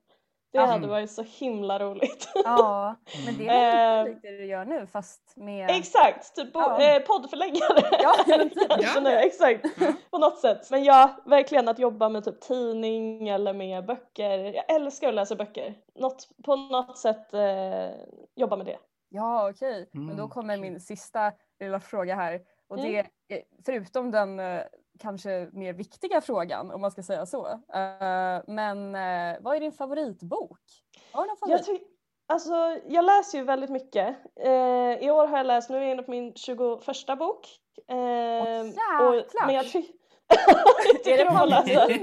Det 0.53 0.59
Ja. 0.59 0.65
hade 0.65 0.87
varit 0.89 1.11
så 1.11 1.23
himla 1.23 1.79
roligt. 1.79 2.29
Ja, 2.45 2.97
men 3.27 3.39
det 3.39 3.49
är 3.49 3.99
Eh, 3.99 4.05
väl 4.05 4.15
lite 4.15 4.31
det 4.31 4.37
du 4.37 4.45
gör 4.47 4.65
nu 4.65 4.87
fast 4.87 5.33
med... 5.37 5.71
Exakt, 5.71 6.35
typ 6.37 6.51
Ja. 6.55 6.83
eh, 6.83 7.03
poddförläggare. 7.03 7.89
Ja, 8.03 8.15
men 8.27 8.51
typ. 8.51 8.69
Kanske 8.69 8.95
Ja. 8.95 9.01
nu, 9.01 9.11
exakt. 9.11 9.81
Mm. 9.81 9.95
På 10.11 10.19
något 10.19 10.39
sätt. 10.39 10.71
Men 10.71 10.85
ja, 10.85 11.11
verkligen 11.25 11.69
att 11.69 11.79
jobba 11.79 12.09
med 12.09 12.25
typ 12.25 12.41
tidning 12.41 13.29
eller 13.29 13.53
med 13.53 13.87
böcker. 13.87 14.39
Jag 14.39 14.71
älskar 14.75 15.09
att 15.09 15.15
läsa 15.15 15.37
böcker. 15.37 15.75
Något, 15.95 16.29
på 16.45 16.57
något 16.57 16.99
sätt 16.99 17.35
eh, 17.35 17.91
jobba 18.37 18.57
med 18.57 18.67
det. 18.67 18.79
Ja, 19.09 19.51
okej. 19.51 19.89
Men 19.93 20.07
då 20.07 20.13
Mm, 20.13 20.29
kommer 20.29 20.57
min 20.57 20.81
sista 20.81 21.33
lilla 21.61 21.81
fråga 21.81 22.15
här. 22.15 22.41
Och 22.69 22.77
det 22.77 22.89
Mm. 22.89 23.07
är, 23.29 23.43
förutom 23.67 24.11
den 24.11 24.41
eh, 24.41 24.63
kanske 25.01 25.49
mer 25.53 25.73
viktiga 25.73 26.21
frågan, 26.21 26.71
om 26.71 26.81
man 26.81 26.91
ska 26.91 27.03
säga 27.03 27.27
så. 27.27 27.47
Eh, 27.47 28.43
men 28.47 28.95
eh, 28.95 29.39
vad 29.41 29.57
är 29.57 29.61
din 29.61 29.73
favoritbok? 29.73 30.61
Har 31.13 31.23
du 31.23 31.29
någon 31.29 31.37
Jag, 31.51 31.65
favorit? 31.65 31.81
ty- 31.81 31.87
alltså, 32.27 32.79
jag 32.89 33.05
läser 33.05 33.39
ju 33.39 33.45
väldigt 33.45 33.71
mycket. 33.71 34.17
Eh, 34.41 34.53
I 35.07 35.11
år 35.11 35.27
har 35.27 35.37
jag 35.37 35.47
läst, 35.47 35.71
nu 35.71 35.77
är 35.77 35.81
jag 35.83 35.91
inne 35.91 36.03
på 36.03 36.11
min 36.11 36.35
21 36.35 36.59
bok. 37.19 37.47
Eh, 37.89 37.97
jäklar! 37.97 39.47
men 39.47 39.55
jag 39.55 39.69
tycker... 39.71 40.00
är 41.05 41.17
det 41.19 41.25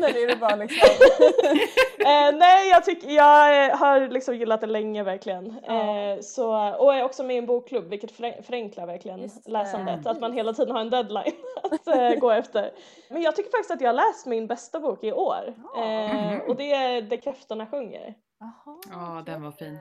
eller 0.06 0.24
är 0.24 0.28
det 0.28 0.36
bara 0.36 0.56
liksom... 0.56 0.90
eh, 2.00 2.32
nej, 2.38 2.70
jag, 2.70 2.86
tycker, 2.86 3.10
jag 3.10 3.66
eh, 3.66 3.76
har 3.78 4.00
liksom 4.08 4.36
gillat 4.36 4.62
det 4.62 4.68
länge 4.68 5.04
verkligen. 5.04 5.56
Ja. 5.68 5.74
Eh, 5.98 6.20
så, 6.22 6.76
och 6.80 6.96
är 6.96 7.04
också 7.04 7.24
med 7.24 7.36
i 7.36 7.40
en 7.40 7.46
bokklubb 7.46 7.90
vilket 7.90 8.12
förenklar 8.46 8.86
verkligen 8.86 9.22
Just 9.22 9.46
det. 9.46 9.52
läsandet. 9.52 10.08
Att 10.08 10.22
man 10.22 10.34
hela 10.34 10.54
tiden 10.54 10.72
har 10.76 10.82
en 10.82 10.90
deadline 10.90 11.34
att 11.64 11.88
eh, 11.88 12.10
gå 12.12 12.32
efter. 12.32 12.72
Men 13.10 13.22
jag 13.22 13.36
tycker 13.36 13.52
faktiskt 13.52 13.72
att 13.72 13.82
jag 13.82 13.90
har 13.90 13.94
läst 14.08 14.26
min 14.26 14.48
bästa 14.48 14.80
bok 14.80 15.04
i 15.04 15.12
år. 15.12 15.54
Ja. 15.76 15.84
Eh, 15.84 16.08
Mhm. 16.08 16.42
och 16.48 16.56
det 16.56 16.72
är 16.74 17.02
Det 17.02 17.18
kräftorna 17.18 17.66
sjunger. 17.68 18.14
Jaha, 18.40 18.78
Ja, 18.92 19.24
den 19.26 19.44
var 19.44 19.52
fin. 19.52 19.80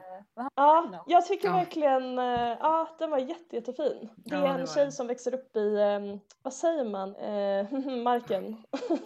Ja, 0.55 1.05
jag 1.07 1.27
tycker 1.27 1.49
Ja. 1.49 1.55
verkligen, 1.55 2.19
eh, 2.19 2.57
ja 2.61 2.89
den 2.99 3.11
var 3.11 3.19
jätte, 3.19 3.57
jättefin. 3.57 4.09
Det 4.17 4.35
Ja, 4.35 4.47
är 4.49 4.55
det 4.55 4.61
en 4.61 4.67
tjej 4.67 4.93
som 4.93 5.07
växer 5.07 5.35
upp 5.35 5.57
i, 5.57 5.77
vad 6.43 6.53
säger 6.53 6.85
man, 6.85 7.17
eh, 7.17 7.97
marken. 8.03 8.57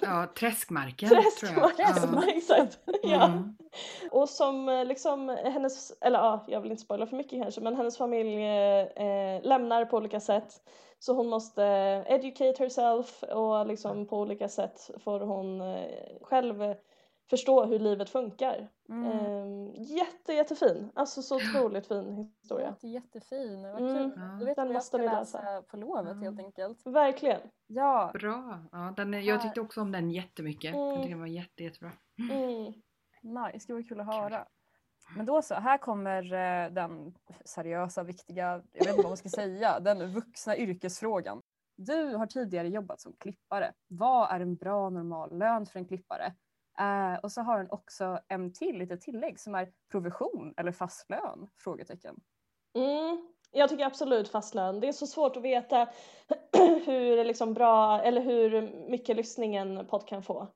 Ja, 0.01 0.27
Träskmarken 0.39 1.09
Träskmark, 1.09 1.77
tror 1.77 1.79
jag. 1.79 1.89
ja. 2.17 2.23
exakt. 2.37 2.79
Ja. 3.03 3.25
Mm. 3.25 3.57
Och 4.11 4.29
som 4.29 4.69
eh, 4.69 4.85
liksom 4.85 5.29
hennes, 5.29 5.93
eller 6.01 6.19
ja, 6.19 6.45
jag 6.47 6.61
vill 6.61 6.71
inte 6.71 6.83
spoila 6.83 7.07
för 7.07 7.17
mycket 7.17 7.43
kanske, 7.43 7.61
men 7.61 7.77
hennes 7.77 7.97
familj 7.99 8.43
eh, 8.45 8.87
eh, 9.07 9.43
lämnar 9.43 9.85
på 9.85 9.97
olika 9.97 10.21
sätt. 10.21 10.55
Så 10.99 11.15
hon 11.15 11.29
måste 11.29 11.63
educate 12.07 12.63
herself 12.63 13.23
och 13.23 13.67
liksom 13.67 14.07
på 14.07 14.19
olika 14.19 14.49
sätt 14.49 14.91
får 15.05 15.21
hon 15.21 15.63
själv 16.23 16.63
eh, 16.63 16.77
förstå 17.31 17.65
hur 17.65 17.79
livet 17.79 18.11
funkar. 18.11 18.69
Mm. 18.89 19.05
Eh, 19.07 19.71
jätte, 19.97 20.33
jättefin, 20.33 20.91
alltså 20.95 21.23
så 21.23 21.37
otroligt 21.37 21.87
fin 21.87 22.31
historia. 22.43 22.69
Låter 22.71 22.89
jättefin. 22.89 23.63
Vad 23.63 23.81
Mm. 23.81 23.95
kul. 24.11 24.13
Ja. 24.17 24.23
Då 24.41 24.45
vet 24.45 24.57
Den 24.57 24.67
du 24.67 24.69
vad 24.69 24.69
jag 24.69 24.75
måste 24.75 24.89
ska 24.89 24.97
ni 24.99 25.05
läsa 25.05 25.39
läsa. 25.43 25.63
på 25.63 25.77
lovet 25.77 26.07
helt 26.07 26.23
Mm. 26.23 26.45
enkelt. 26.45 26.87
Verkligen. 26.87 27.41
Ja, 27.67 28.11
Bra. 28.15 28.59
Ja, 28.73 28.95
den, 28.97 29.15
är- 29.15 29.19
jag 29.21 29.43
tyckte 29.43 29.61
också 29.61 29.81
om 29.81 29.93
den 29.93 30.11
jättemycket. 30.11 30.75
Jag 30.75 30.95
tyckte 30.97 31.09
den 31.11 31.21
var 31.21 31.27
jätte, 31.27 31.65
jättebra. 31.65 31.93
Mm. 32.31 32.65
nice. 33.23 33.67
Det 33.67 33.73
var 33.73 33.89
kul 33.89 34.01
att 34.01 34.07
höra. 34.15 34.47
Men 35.17 35.27
då 35.27 35.43
så, 35.43 35.55
här 35.55 35.79
kommer 35.79 36.23
eh, 36.33 36.71
den 36.73 37.15
seriösa, 37.45 38.03
viktiga, 38.03 38.47
jag 38.73 38.85
vet 38.85 38.89
inte 38.89 38.93
vad 39.03 39.11
man 39.11 39.17
ska 39.17 39.29
säga, 39.29 39.81
den 39.81 40.13
vuxna 40.13 40.57
yrkesfrågan. 40.57 41.43
Du 41.77 42.15
har 42.17 42.27
tidigare 42.27 42.69
jobbat 42.69 43.01
som 43.01 43.13
klippare. 43.13 43.73
Vad 43.89 44.31
är 44.31 44.41
en 44.41 44.57
bra 44.57 44.91
normal 44.91 45.39
lön 45.39 45.67
för 45.67 45.79
en 45.79 45.85
klippare? 45.87 46.35
Uh, 46.81 47.19
och 47.23 47.33
så 47.33 47.41
har 47.41 47.59
den 47.59 47.71
också 47.71 48.19
en 48.29 48.53
till 48.53 48.79
lite 48.79 48.97
tillägg 48.97 49.41
som 49.41 49.55
är 49.55 49.73
provision 49.91 50.55
eller 50.57 50.73
fast 50.73 51.11
lön? 51.11 51.49
Frågetecken. 51.57 52.21
Mm. 52.75 53.29
Jag 53.53 53.69
tycker 53.69 53.87
absolut 53.87 54.29
fast 54.29 54.55
lön. 54.55 54.81
Det 54.81 54.89
är 54.89 54.93
så 54.93 55.07
svårt 55.07 55.37
att 55.37 55.43
veta 55.43 55.89
hur 56.87 57.25
liksom 57.25 57.55
bra 57.55 58.03
eller 58.03 58.21
hur 58.21 58.63
mycket 58.91 59.17
lyssning 59.17 59.57
en 59.57 59.87
podd 59.87 60.07
kan 60.09 60.23
få. 60.23 60.47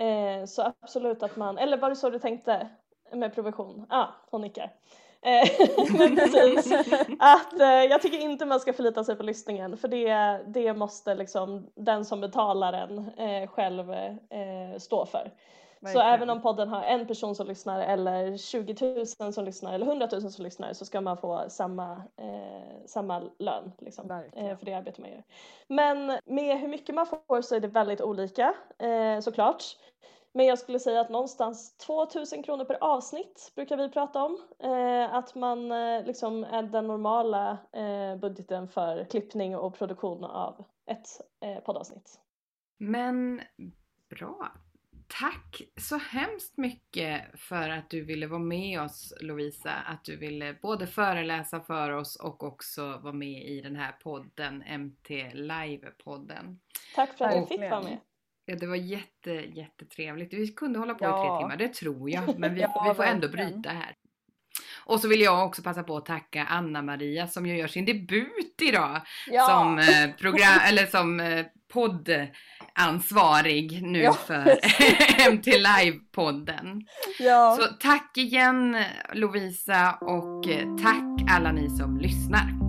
Uh, 0.00 0.44
så 0.44 0.72
absolut 0.80 1.22
att 1.22 1.36
man, 1.36 1.58
eller 1.58 1.78
var 1.78 1.90
det 1.90 1.96
så 1.96 2.10
du 2.10 2.18
tänkte 2.18 2.68
med 3.12 3.34
provision? 3.34 3.86
Ja, 3.90 3.96
ah, 3.96 4.08
hon 4.30 4.40
nickar. 4.40 4.72
Eh, 5.22 5.48
precis. 6.16 6.72
Att, 7.18 7.60
eh, 7.60 7.68
jag 7.68 8.02
tycker 8.02 8.18
inte 8.18 8.44
man 8.44 8.60
ska 8.60 8.72
förlita 8.72 9.04
sig 9.04 9.16
på 9.16 9.22
lyssningen 9.22 9.76
för 9.76 9.88
det, 9.88 10.40
det 10.46 10.74
måste 10.74 11.14
liksom 11.14 11.66
den 11.74 12.04
som 12.04 12.20
betalar 12.20 12.72
en 12.72 12.98
eh, 12.98 13.48
själv 13.48 13.92
stå 14.78 15.06
för. 15.06 15.30
Så 15.80 15.86
Verkligen. 15.86 16.08
även 16.14 16.30
om 16.30 16.42
podden 16.42 16.68
har 16.68 16.82
en 16.82 17.06
person 17.06 17.34
som 17.34 17.46
lyssnar 17.46 17.80
eller 17.80 18.36
20 18.36 18.94
000 19.20 19.32
som 19.32 19.44
lyssnar 19.44 19.74
eller 19.74 19.86
100 19.86 20.08
000 20.12 20.30
som 20.30 20.44
lyssnar 20.44 20.72
så 20.72 20.84
ska 20.84 21.00
man 21.00 21.16
få 21.16 21.44
samma, 21.48 21.92
eh, 22.16 22.86
samma 22.86 23.22
lön 23.38 23.72
liksom, 23.78 24.10
eh, 24.32 24.56
för 24.56 24.66
det 24.66 24.74
arbete 24.74 25.00
man 25.00 25.10
gör. 25.10 25.22
Men 25.68 26.18
med 26.24 26.60
hur 26.60 26.68
mycket 26.68 26.94
man 26.94 27.06
får 27.06 27.42
så 27.42 27.54
är 27.54 27.60
det 27.60 27.68
väldigt 27.68 28.00
olika 28.00 28.54
eh, 28.78 29.20
såklart. 29.20 29.64
Men 30.32 30.46
jag 30.46 30.58
skulle 30.58 30.78
säga 30.78 31.00
att 31.00 31.10
någonstans 31.10 31.76
2000 31.76 32.42
kronor 32.42 32.64
per 32.64 32.78
avsnitt 32.80 33.52
brukar 33.54 33.76
vi 33.76 33.88
prata 33.88 34.22
om. 34.22 34.40
Eh, 34.58 35.14
att 35.14 35.34
man 35.34 35.72
eh, 35.72 36.04
liksom 36.04 36.44
är 36.44 36.62
den 36.62 36.86
normala 36.86 37.58
eh, 37.72 38.16
budgeten 38.16 38.68
för 38.68 39.04
klippning 39.04 39.56
och 39.56 39.78
produktion 39.78 40.24
av 40.24 40.64
ett 40.86 41.08
eh, 41.40 41.60
poddavsnitt. 41.60 42.20
Men 42.78 43.40
bra. 44.10 44.52
Tack 45.20 45.62
så 45.76 45.96
hemskt 45.96 46.56
mycket 46.56 47.40
för 47.40 47.70
att 47.70 47.90
du 47.90 48.04
ville 48.04 48.26
vara 48.26 48.40
med 48.40 48.82
oss 48.82 49.14
Lovisa. 49.20 49.70
Att 49.70 50.04
du 50.04 50.16
ville 50.16 50.54
både 50.62 50.86
föreläsa 50.86 51.60
för 51.60 51.90
oss 51.90 52.16
och 52.16 52.42
också 52.42 52.98
vara 53.02 53.12
med 53.12 53.44
i 53.44 53.60
den 53.60 53.76
här 53.76 53.92
podden, 53.92 54.58
MT 54.58 55.10
Live-podden. 55.34 56.58
Tack 56.94 57.18
för 57.18 57.24
att 57.24 57.36
jag 57.36 57.48
fick 57.48 57.60
vara 57.60 57.82
med. 57.82 57.98
Ja, 58.50 58.56
det 58.56 58.66
var 58.66 58.76
jätte, 58.76 59.30
jättetrevligt. 59.30 60.34
Vi 60.34 60.48
kunde 60.48 60.78
hålla 60.78 60.94
på 60.94 61.04
i 61.04 61.08
Ja. 61.08 61.36
tre 61.38 61.42
timmar, 61.42 61.56
det 61.56 61.74
tror 61.74 62.10
jag. 62.10 62.38
Men 62.38 62.54
vi, 62.54 62.60
Ja, 62.60 62.86
vi 62.88 62.94
får 62.94 63.04
ändå 63.04 63.28
bryta 63.28 63.70
här. 63.70 63.94
Och 64.84 65.00
så 65.00 65.08
vill 65.08 65.20
jag 65.20 65.46
också 65.46 65.62
passa 65.62 65.82
på 65.82 65.96
att 65.96 66.06
tacka 66.06 66.44
Anna-Maria 66.44 67.26
som 67.26 67.46
ju 67.46 67.56
gör 67.56 67.66
sin 67.68 67.84
debut 67.84 68.62
idag 68.62 69.00
Ja. 69.30 69.46
som 69.46 69.78
eh, 69.78 70.10
program, 70.18 70.58
eller 70.68 70.86
som 70.86 71.20
eh, 71.20 71.46
poddansvarig 71.72 73.82
nu 73.82 74.02
Ja. 74.02 74.12
för 74.12 74.44
MT 75.32 75.46
Live-podden. 75.46 76.80
ja. 77.18 77.58
Så 77.60 77.66
tack 77.80 78.16
igen 78.16 78.84
Lovisa 79.12 79.92
och 80.00 80.48
eh, 80.48 80.76
tack 80.82 81.30
alla 81.36 81.52
ni 81.52 81.70
som 81.70 81.98
lyssnar. 81.98 82.59